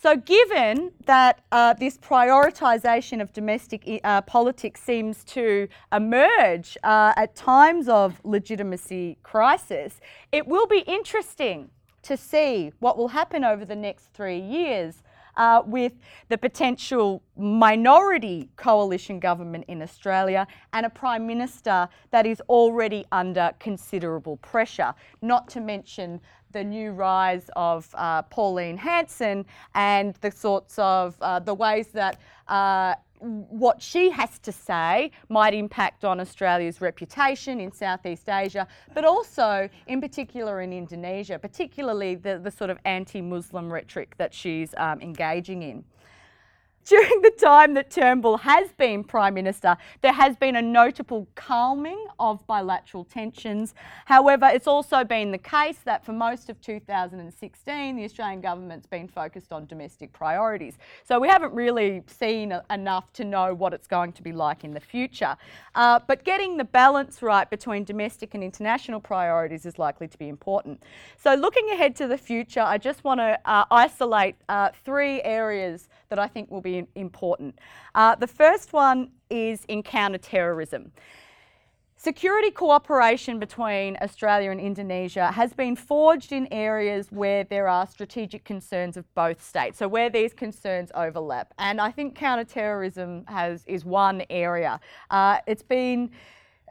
So, 0.03 0.17
given 0.17 0.91
that 1.05 1.39
uh, 1.53 1.75
this 1.75 1.97
prioritisation 1.97 3.21
of 3.21 3.31
domestic 3.31 4.01
uh, 4.03 4.19
politics 4.23 4.81
seems 4.81 5.23
to 5.23 5.69
emerge 5.93 6.77
uh, 6.83 7.13
at 7.15 7.37
times 7.37 7.87
of 7.87 8.19
legitimacy 8.25 9.17
crisis, 9.23 10.01
it 10.33 10.45
will 10.45 10.67
be 10.67 10.79
interesting 10.79 11.69
to 12.01 12.17
see 12.17 12.73
what 12.79 12.97
will 12.97 13.07
happen 13.07 13.45
over 13.45 13.63
the 13.63 13.77
next 13.77 14.07
three 14.13 14.41
years 14.41 15.03
uh, 15.37 15.61
with 15.65 15.93
the 16.27 16.37
potential 16.37 17.23
minority 17.37 18.49
coalition 18.57 19.21
government 19.21 19.63
in 19.69 19.81
Australia 19.81 20.45
and 20.73 20.85
a 20.85 20.89
Prime 20.89 21.25
Minister 21.25 21.87
that 22.11 22.25
is 22.25 22.41
already 22.49 23.05
under 23.13 23.53
considerable 23.57 24.35
pressure, 24.37 24.93
not 25.21 25.47
to 25.49 25.61
mention 25.61 26.19
the 26.53 26.63
new 26.63 26.91
rise 26.91 27.49
of 27.55 27.89
uh, 27.95 28.21
Pauline 28.23 28.77
Hanson 28.77 29.45
and 29.75 30.15
the 30.21 30.31
sorts 30.31 30.79
of 30.79 31.15
uh, 31.21 31.39
the 31.39 31.53
ways 31.53 31.87
that 31.87 32.19
uh, 32.47 32.95
what 33.19 33.81
she 33.81 34.09
has 34.09 34.37
to 34.39 34.51
say 34.51 35.11
might 35.29 35.53
impact 35.53 36.03
on 36.03 36.19
Australia's 36.19 36.81
reputation 36.81 37.59
in 37.59 37.71
Southeast 37.71 38.27
Asia, 38.29 38.67
but 38.93 39.05
also 39.05 39.69
in 39.87 40.01
particular 40.01 40.61
in 40.61 40.73
Indonesia, 40.73 41.39
particularly 41.39 42.15
the, 42.15 42.39
the 42.43 42.51
sort 42.51 42.69
of 42.69 42.77
anti 42.85 43.21
Muslim 43.21 43.71
rhetoric 43.71 44.15
that 44.17 44.33
she's 44.33 44.73
um, 44.77 44.99
engaging 45.01 45.63
in. 45.63 45.83
During 46.85 47.21
the 47.21 47.31
time 47.31 47.75
that 47.75 47.89
Turnbull 47.91 48.37
has 48.37 48.73
been 48.73 49.05
Prime 49.05 49.33
Minister, 49.35 49.77
there 50.01 50.11
has 50.11 50.35
been 50.35 50.57
a 50.57 50.61
notable 50.61 51.29
calming 51.35 52.07
of 52.19 52.45
bilateral 52.45 53.05
tensions. 53.05 53.73
However, 54.03 54.49
it's 54.53 54.67
also 54.67 55.05
been 55.05 55.31
the 55.31 55.37
case 55.37 55.77
that 55.85 56.03
for 56.03 56.11
most 56.11 56.49
of 56.49 56.59
2016, 56.59 57.95
the 57.95 58.03
Australian 58.03 58.41
government's 58.41 58.85
been 58.85 59.07
focused 59.07 59.53
on 59.53 59.65
domestic 59.65 60.11
priorities. 60.11 60.77
So 61.05 61.21
we 61.21 61.29
haven't 61.29 61.53
really 61.53 62.03
seen 62.07 62.53
enough 62.69 63.13
to 63.13 63.23
know 63.23 63.53
what 63.53 63.73
it's 63.73 63.87
going 63.87 64.11
to 64.13 64.21
be 64.21 64.33
like 64.33 64.65
in 64.65 64.73
the 64.73 64.81
future. 64.81 65.37
Uh, 65.75 66.01
but 66.05 66.25
getting 66.25 66.57
the 66.57 66.65
balance 66.65 67.21
right 67.21 67.49
between 67.49 67.85
domestic 67.85 68.33
and 68.33 68.43
international 68.43 68.99
priorities 68.99 69.65
is 69.65 69.79
likely 69.79 70.09
to 70.09 70.17
be 70.17 70.27
important. 70.27 70.83
So 71.17 71.33
looking 71.33 71.69
ahead 71.69 71.95
to 71.97 72.07
the 72.07 72.17
future, 72.17 72.61
I 72.61 72.77
just 72.77 73.05
want 73.05 73.21
to 73.21 73.39
uh, 73.45 73.63
isolate 73.71 74.35
uh, 74.49 74.71
three 74.83 75.21
areas 75.21 75.87
that 76.09 76.19
I 76.19 76.27
think 76.27 76.51
will 76.51 76.61
be 76.61 76.72
important. 76.95 77.59
Uh, 77.95 78.15
the 78.15 78.27
first 78.27 78.73
one 78.73 79.11
is 79.29 79.65
in 79.67 79.83
counter-terrorism. 79.83 80.91
Security 82.11 82.51
cooperation 82.51 83.39
between 83.39 83.97
Australia 84.01 84.51
and 84.51 84.59
Indonesia 84.59 85.31
has 85.31 85.53
been 85.53 85.73
forged 85.73 86.33
in 86.33 86.49
areas 86.51 87.07
where 87.11 87.45
there 87.45 87.69
are 87.69 87.87
strategic 87.87 88.43
concerns 88.43 88.97
of 88.97 89.05
both 89.15 89.41
states, 89.41 89.77
so 89.77 89.87
where 89.87 90.09
these 90.09 90.33
concerns 90.33 90.91
overlap. 90.95 91.53
And 91.57 91.79
I 91.79 91.91
think 91.91 92.13
counterterrorism 92.13 93.23
has 93.27 93.63
is 93.67 93.85
one 93.85 94.23
area. 94.29 94.81
Uh, 95.09 95.37
it's 95.47 95.63
been 95.63 96.11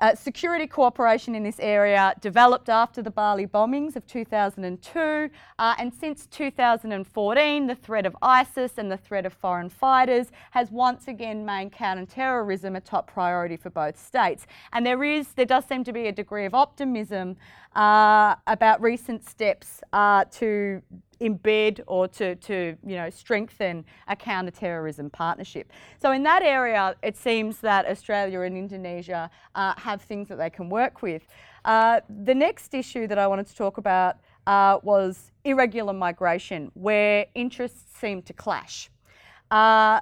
uh, 0.03 0.17
security 0.17 0.67
cooperation 0.67 1.37
in 1.37 1.45
this 1.45 1.61
area 1.61 2.13
developed 2.21 2.69
after 2.69 3.01
the 3.03 3.11
Bali 3.11 3.47
bombings 3.47 3.95
of 3.95 4.05
2002, 4.09 5.31
uh, 5.61 5.75
and 5.79 5.95
since 5.95 6.27
2014, 6.27 7.67
the 7.69 7.75
threat 7.77 8.05
of 8.05 8.17
ISIS 8.21 8.73
and 8.79 8.91
the 8.91 8.97
threat 8.97 9.25
of 9.25 9.33
foreign 9.33 9.69
fighters 9.69 10.33
has 10.51 10.73
once 10.73 11.07
again 11.07 11.45
made 11.45 11.71
counter-terrorism 11.71 12.75
a 12.75 12.81
top 12.81 13.07
priority 13.07 13.57
for 13.57 13.71
both 13.71 13.97
states. 13.97 14.45
And 14.73 14.85
there 14.85 15.05
is, 15.05 15.29
there 15.35 15.47
does 15.47 15.67
seem 15.67 15.85
to 15.85 15.93
be 15.93 16.09
a 16.09 16.13
degree 16.13 16.47
of 16.47 16.55
optimism 16.55 17.37
uh, 17.77 18.35
about 18.49 18.83
recent 18.83 19.25
steps 19.25 19.83
uh, 19.93 20.25
to 20.33 20.83
embed 21.23 21.81
or 21.87 22.09
to, 22.09 22.35
to 22.37 22.77
you 22.85 22.97
know, 22.97 23.09
strengthen 23.11 23.85
a 24.09 24.17
counter-terrorism 24.17 25.11
partnership. 25.11 25.73
So 26.03 26.13
in 26.13 26.23
that 26.25 26.43
area, 26.43 26.97
it 27.03 27.17
seems 27.17 27.59
that 27.59 27.87
Australia 27.87 28.41
and 28.41 28.57
Indonesia 28.57 29.31
uh, 29.55 29.75
have 29.77 30.03
things 30.03 30.29
that 30.29 30.39
they 30.39 30.51
can 30.51 30.69
work 30.69 31.03
with. 31.03 31.23
Uh, 31.65 32.01
the 32.25 32.35
next 32.35 32.75
issue 32.75 33.07
that 33.07 33.19
I 33.19 33.27
wanted 33.27 33.47
to 33.47 33.55
talk 33.55 33.79
about 33.79 34.17
uh, 34.47 34.79
was 34.83 35.31
irregular 35.45 35.93
migration, 35.93 36.71
where 36.75 37.27
interests 37.35 37.99
seem 37.99 38.23
to 38.23 38.33
clash. 38.33 38.91
Uh, 39.51 40.01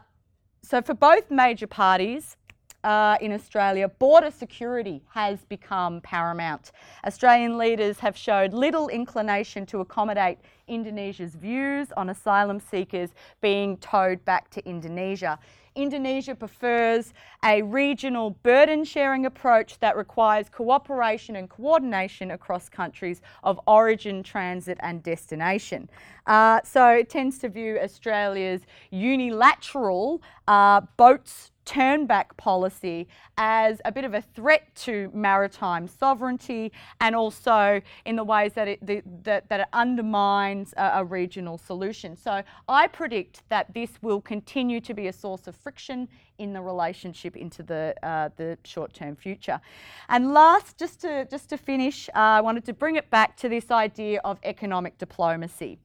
so 0.63 0.81
for 0.81 0.95
both 0.95 1.31
major 1.31 1.67
parties, 1.67 2.37
uh, 2.85 3.17
in 3.21 3.33
Australia, 3.33 3.89
border 3.89 4.31
security 4.31 5.03
has 5.13 5.45
become 5.45 6.01
paramount. 6.01 6.73
Australian 7.05 7.59
leaders 7.59 7.99
have 7.99 8.17
showed 8.17 8.55
little 8.55 8.89
inclination 8.89 9.67
to 9.67 9.81
accommodate 9.81 10.39
Indonesia's 10.71 11.35
views 11.35 11.93
on 11.97 12.09
asylum 12.09 12.61
seekers 12.61 13.11
being 13.41 13.77
towed 13.79 14.25
back 14.25 14.49
to 14.51 14.67
Indonesia. 14.67 15.39
Indonesia 15.75 16.35
prefers 16.35 17.13
a 17.45 17.63
regional 17.63 18.31
burden 18.43 18.85
sharing 18.85 19.27
approach 19.27 19.79
that 19.79 19.97
requires 19.97 20.49
cooperation 20.49 21.37
and 21.37 21.49
coordination 21.49 22.33
across 22.33 22.69
countries 22.69 23.21
of 23.45 23.61
origin, 23.67 24.23
transit, 24.23 24.79
and 24.81 25.03
destination. 25.03 25.89
Uh, 26.27 26.61
so 26.65 26.89
it 26.89 27.09
tends 27.09 27.39
to 27.39 27.49
view 27.49 27.79
Australia's 27.79 28.63
unilateral 28.91 30.23
uh, 30.49 30.81
boats 30.97 31.53
turn 31.71 32.05
back 32.05 32.37
policy 32.37 33.07
as 33.37 33.81
a 33.85 33.93
bit 33.93 34.05
of 34.05 34.13
a 34.13 34.21
threat 34.21 34.75
to 34.75 35.09
maritime 35.15 35.87
sovereignty 35.87 36.73
and 37.01 37.15
also 37.15 37.81
in 38.05 38.17
the 38.17 38.25
ways 38.25 38.53
that 38.55 38.67
it, 38.67 38.85
the, 38.85 39.01
that, 39.23 39.49
that 39.49 39.61
it 39.61 39.67
undermines 39.73 40.75
a, 40.77 40.91
a 40.95 41.05
regional 41.05 41.57
solution. 41.57 42.17
So 42.17 42.43
I 42.69 42.89
predict 42.89 43.49
that 43.51 43.73
this 43.73 43.91
will 44.03 44.21
continue 44.21 44.81
to 44.81 44.93
be 44.95 45.07
a 45.07 45.13
source 45.13 45.47
of 45.47 45.55
friction 45.55 46.09
in 46.39 46.53
the 46.53 46.61
relationship 46.61 47.37
into 47.37 47.63
the, 47.63 47.95
uh, 48.03 48.31
the 48.35 48.59
short-term 48.65 49.15
future. 49.15 49.61
And 50.09 50.35
last, 50.35 50.77
just 50.77 51.01
to, 51.03 51.25
just 51.31 51.51
to 51.51 51.57
finish, 51.57 52.09
uh, 52.09 52.39
I 52.39 52.41
wanted 52.41 52.65
to 52.65 52.73
bring 52.73 52.97
it 52.97 53.11
back 53.11 53.37
to 53.37 53.49
this 53.49 53.71
idea 53.71 54.21
of 54.25 54.41
economic 54.43 54.99
diplomacy. 54.99 55.79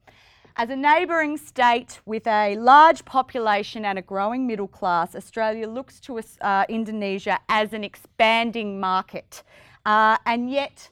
As 0.58 0.70
a 0.70 0.76
neighbouring 0.76 1.36
state 1.36 2.00
with 2.06 2.26
a 2.26 2.56
large 2.56 3.04
population 3.04 3.84
and 3.84 3.98
a 3.98 4.02
growing 4.02 4.46
middle 4.46 4.66
class, 4.66 5.14
Australia 5.14 5.68
looks 5.68 6.00
to 6.00 6.18
uh, 6.40 6.64
Indonesia 6.70 7.38
as 7.50 7.74
an 7.74 7.84
expanding 7.84 8.80
market. 8.80 9.42
Uh, 9.84 10.16
and 10.24 10.50
yet, 10.50 10.88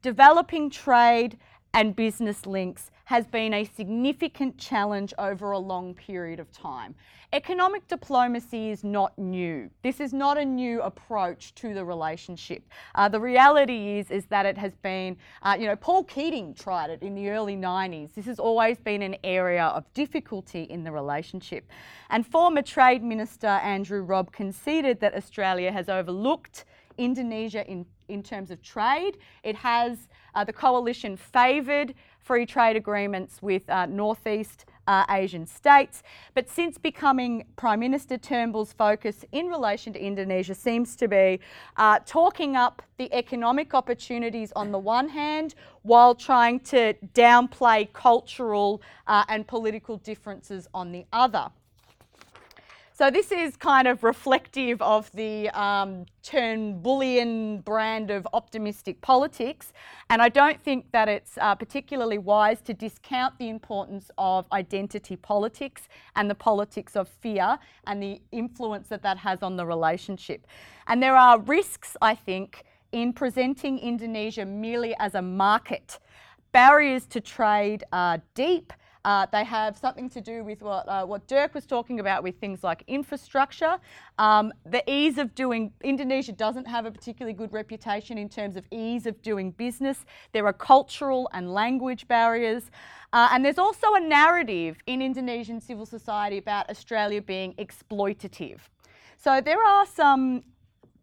developing 0.00 0.70
trade 0.70 1.36
and 1.74 1.94
business 1.94 2.46
links 2.46 2.90
has 3.12 3.26
been 3.26 3.52
a 3.52 3.62
significant 3.76 4.56
challenge 4.56 5.12
over 5.18 5.50
a 5.50 5.58
long 5.58 5.92
period 5.92 6.40
of 6.40 6.50
time. 6.50 6.94
Economic 7.34 7.86
diplomacy 7.86 8.70
is 8.70 8.82
not 8.82 9.18
new. 9.18 9.68
This 9.82 10.00
is 10.00 10.14
not 10.14 10.38
a 10.38 10.44
new 10.46 10.80
approach 10.80 11.54
to 11.56 11.74
the 11.74 11.84
relationship. 11.84 12.66
Uh, 12.94 13.10
the 13.10 13.20
reality 13.20 13.98
is, 13.98 14.10
is 14.10 14.24
that 14.30 14.46
it 14.46 14.56
has 14.56 14.72
been, 14.76 15.18
uh, 15.42 15.54
you 15.60 15.66
know, 15.66 15.76
Paul 15.76 16.04
Keating 16.04 16.54
tried 16.54 16.88
it 16.88 17.02
in 17.02 17.14
the 17.14 17.28
early 17.28 17.54
90s. 17.54 18.14
This 18.14 18.24
has 18.24 18.38
always 18.38 18.78
been 18.78 19.02
an 19.02 19.16
area 19.22 19.64
of 19.64 19.84
difficulty 19.92 20.62
in 20.62 20.82
the 20.82 20.90
relationship. 20.90 21.68
And 22.08 22.26
former 22.26 22.62
Trade 22.62 23.02
Minister 23.02 23.46
Andrew 23.46 24.00
Robb 24.00 24.32
conceded 24.32 25.00
that 25.00 25.14
Australia 25.14 25.70
has 25.70 25.90
overlooked 25.90 26.64
Indonesia 26.98 27.66
in, 27.70 27.84
in 28.08 28.22
terms 28.22 28.50
of 28.50 28.62
trade. 28.62 29.18
It 29.42 29.56
has, 29.56 30.08
uh, 30.34 30.44
the 30.44 30.52
coalition 30.52 31.16
favoured 31.16 31.94
free 32.22 32.46
trade 32.46 32.76
agreements 32.76 33.42
with 33.42 33.68
uh, 33.68 33.86
Northeast 33.86 34.64
uh, 34.86 35.04
Asian 35.10 35.46
states. 35.46 36.02
But 36.34 36.48
since 36.48 36.78
becoming 36.78 37.44
Prime 37.56 37.80
Minister, 37.80 38.18
Turnbull's 38.18 38.72
focus 38.72 39.24
in 39.32 39.46
relation 39.46 39.92
to 39.92 40.00
Indonesia 40.00 40.54
seems 40.54 40.96
to 40.96 41.08
be 41.08 41.40
uh, 41.76 42.00
talking 42.06 42.56
up 42.56 42.82
the 42.96 43.12
economic 43.12 43.74
opportunities 43.74 44.52
on 44.56 44.72
the 44.72 44.78
one 44.78 45.08
hand 45.08 45.54
while 45.82 46.14
trying 46.14 46.60
to 46.60 46.94
downplay 47.14 47.92
cultural 47.92 48.82
uh, 49.06 49.24
and 49.28 49.46
political 49.46 49.98
differences 49.98 50.68
on 50.74 50.92
the 50.92 51.04
other. 51.12 51.50
So 52.94 53.10
this 53.10 53.32
is 53.32 53.56
kind 53.56 53.88
of 53.88 54.04
reflective 54.04 54.82
of 54.82 55.10
the 55.12 55.48
um, 55.58 56.04
Turnbullian 56.22 57.64
brand 57.64 58.10
of 58.10 58.28
optimistic 58.34 59.00
politics, 59.00 59.72
and 60.10 60.20
I 60.20 60.28
don't 60.28 60.62
think 60.62 60.92
that 60.92 61.08
it's 61.08 61.38
uh, 61.38 61.54
particularly 61.54 62.18
wise 62.18 62.60
to 62.60 62.74
discount 62.74 63.38
the 63.38 63.48
importance 63.48 64.10
of 64.18 64.44
identity 64.52 65.16
politics 65.16 65.88
and 66.16 66.28
the 66.28 66.34
politics 66.34 66.94
of 66.94 67.08
fear 67.08 67.58
and 67.86 68.02
the 68.02 68.20
influence 68.30 68.88
that 68.88 69.02
that 69.04 69.16
has 69.16 69.42
on 69.42 69.56
the 69.56 69.64
relationship. 69.64 70.46
And 70.86 71.02
there 71.02 71.16
are 71.16 71.40
risks, 71.40 71.96
I 72.02 72.14
think, 72.14 72.64
in 72.92 73.14
presenting 73.14 73.78
Indonesia 73.78 74.44
merely 74.44 74.94
as 74.98 75.14
a 75.14 75.22
market. 75.22 75.98
Barriers 76.52 77.06
to 77.06 77.22
trade 77.22 77.84
are 77.90 78.20
deep 78.34 78.74
uh, 79.04 79.26
they 79.32 79.44
have 79.44 79.76
something 79.76 80.08
to 80.10 80.20
do 80.20 80.44
with 80.44 80.62
what, 80.62 80.88
uh, 80.88 81.04
what 81.04 81.26
Dirk 81.26 81.54
was 81.54 81.66
talking 81.66 82.00
about 82.00 82.22
with 82.22 82.36
things 82.38 82.62
like 82.62 82.84
infrastructure. 82.86 83.78
Um, 84.18 84.52
the 84.64 84.82
ease 84.90 85.18
of 85.18 85.34
doing, 85.34 85.72
Indonesia 85.82 86.32
doesn't 86.32 86.66
have 86.66 86.86
a 86.86 86.90
particularly 86.90 87.34
good 87.34 87.52
reputation 87.52 88.18
in 88.18 88.28
terms 88.28 88.56
of 88.56 88.64
ease 88.70 89.06
of 89.06 89.20
doing 89.22 89.50
business. 89.50 90.04
There 90.32 90.46
are 90.46 90.52
cultural 90.52 91.28
and 91.32 91.52
language 91.52 92.06
barriers. 92.06 92.70
Uh, 93.12 93.28
and 93.32 93.44
there's 93.44 93.58
also 93.58 93.94
a 93.94 94.00
narrative 94.00 94.78
in 94.86 95.02
Indonesian 95.02 95.60
civil 95.60 95.84
society 95.84 96.38
about 96.38 96.70
Australia 96.70 97.20
being 97.20 97.54
exploitative. 97.54 98.60
So 99.16 99.40
there 99.40 99.62
are 99.62 99.86
some 99.86 100.44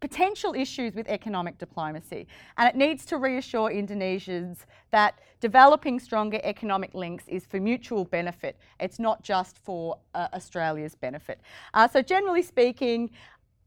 potential 0.00 0.54
issues 0.54 0.94
with 0.94 1.06
economic 1.08 1.58
diplomacy, 1.58 2.26
and 2.56 2.68
it 2.68 2.74
needs 2.74 3.04
to 3.06 3.18
reassure 3.18 3.70
Indonesians 3.70 4.64
that 4.90 5.20
developing 5.40 6.00
stronger 6.00 6.40
economic 6.42 6.94
links 6.94 7.24
is 7.28 7.44
for 7.46 7.60
mutual 7.60 8.04
benefit. 8.04 8.56
It's 8.78 8.98
not 8.98 9.22
just 9.22 9.58
for 9.58 9.98
uh, 10.14 10.28
Australia's 10.32 10.94
benefit. 10.94 11.40
Uh, 11.74 11.86
so, 11.88 12.02
generally 12.02 12.42
speaking, 12.42 13.10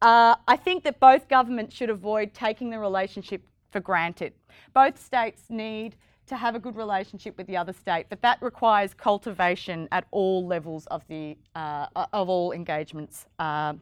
uh, 0.01 0.35
I 0.47 0.57
think 0.57 0.83
that 0.83 0.99
both 0.99 1.27
governments 1.27 1.75
should 1.75 1.89
avoid 1.89 2.33
taking 2.33 2.69
the 2.69 2.79
relationship 2.79 3.41
for 3.71 3.79
granted. 3.79 4.33
Both 4.73 5.03
states 5.03 5.43
need 5.49 5.95
to 6.27 6.37
have 6.37 6.55
a 6.55 6.59
good 6.59 6.75
relationship 6.75 7.37
with 7.37 7.47
the 7.47 7.57
other 7.57 7.73
state, 7.73 8.05
but 8.09 8.21
that 8.21 8.41
requires 8.41 8.93
cultivation 8.93 9.87
at 9.91 10.05
all 10.11 10.45
levels 10.45 10.85
of 10.87 11.05
the 11.07 11.37
uh, 11.55 11.87
of 12.13 12.29
all 12.29 12.51
engagements. 12.51 13.25
Uh, 13.39 13.73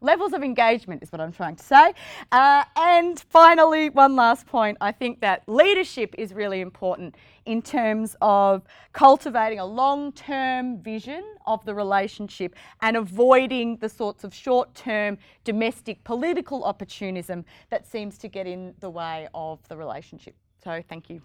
levels 0.00 0.32
of 0.32 0.42
engagement 0.42 1.02
is 1.02 1.10
what 1.10 1.20
I'm 1.20 1.32
trying 1.32 1.56
to 1.56 1.64
say. 1.64 1.94
Uh, 2.32 2.64
and 2.76 3.18
finally, 3.30 3.90
one 3.90 4.14
last 4.14 4.46
point: 4.46 4.76
I 4.80 4.92
think 4.92 5.20
that 5.20 5.42
leadership 5.46 6.14
is 6.18 6.34
really 6.34 6.60
important 6.60 7.16
in 7.46 7.62
terms 7.62 8.16
of 8.20 8.62
cultivating 8.92 9.60
a 9.60 9.64
long-term 9.66 10.82
vision 10.82 11.24
of 11.46 11.64
the 11.64 11.74
relationship 11.74 12.56
and 12.82 12.96
avoiding 12.96 13.76
the 13.76 13.88
sorts 13.88 14.24
of 14.24 14.34
short-term 14.34 15.16
domestic 15.44 16.02
political 16.02 16.64
opportunism 16.64 17.44
that 17.70 17.86
seems 17.86 18.18
to 18.18 18.28
get 18.28 18.46
in 18.46 18.74
the 18.80 18.90
way 18.90 19.28
of 19.32 19.60
the 19.68 19.76
relationship. 19.76 20.34
So, 20.62 20.82
thank 20.88 21.08
you. 21.08 21.22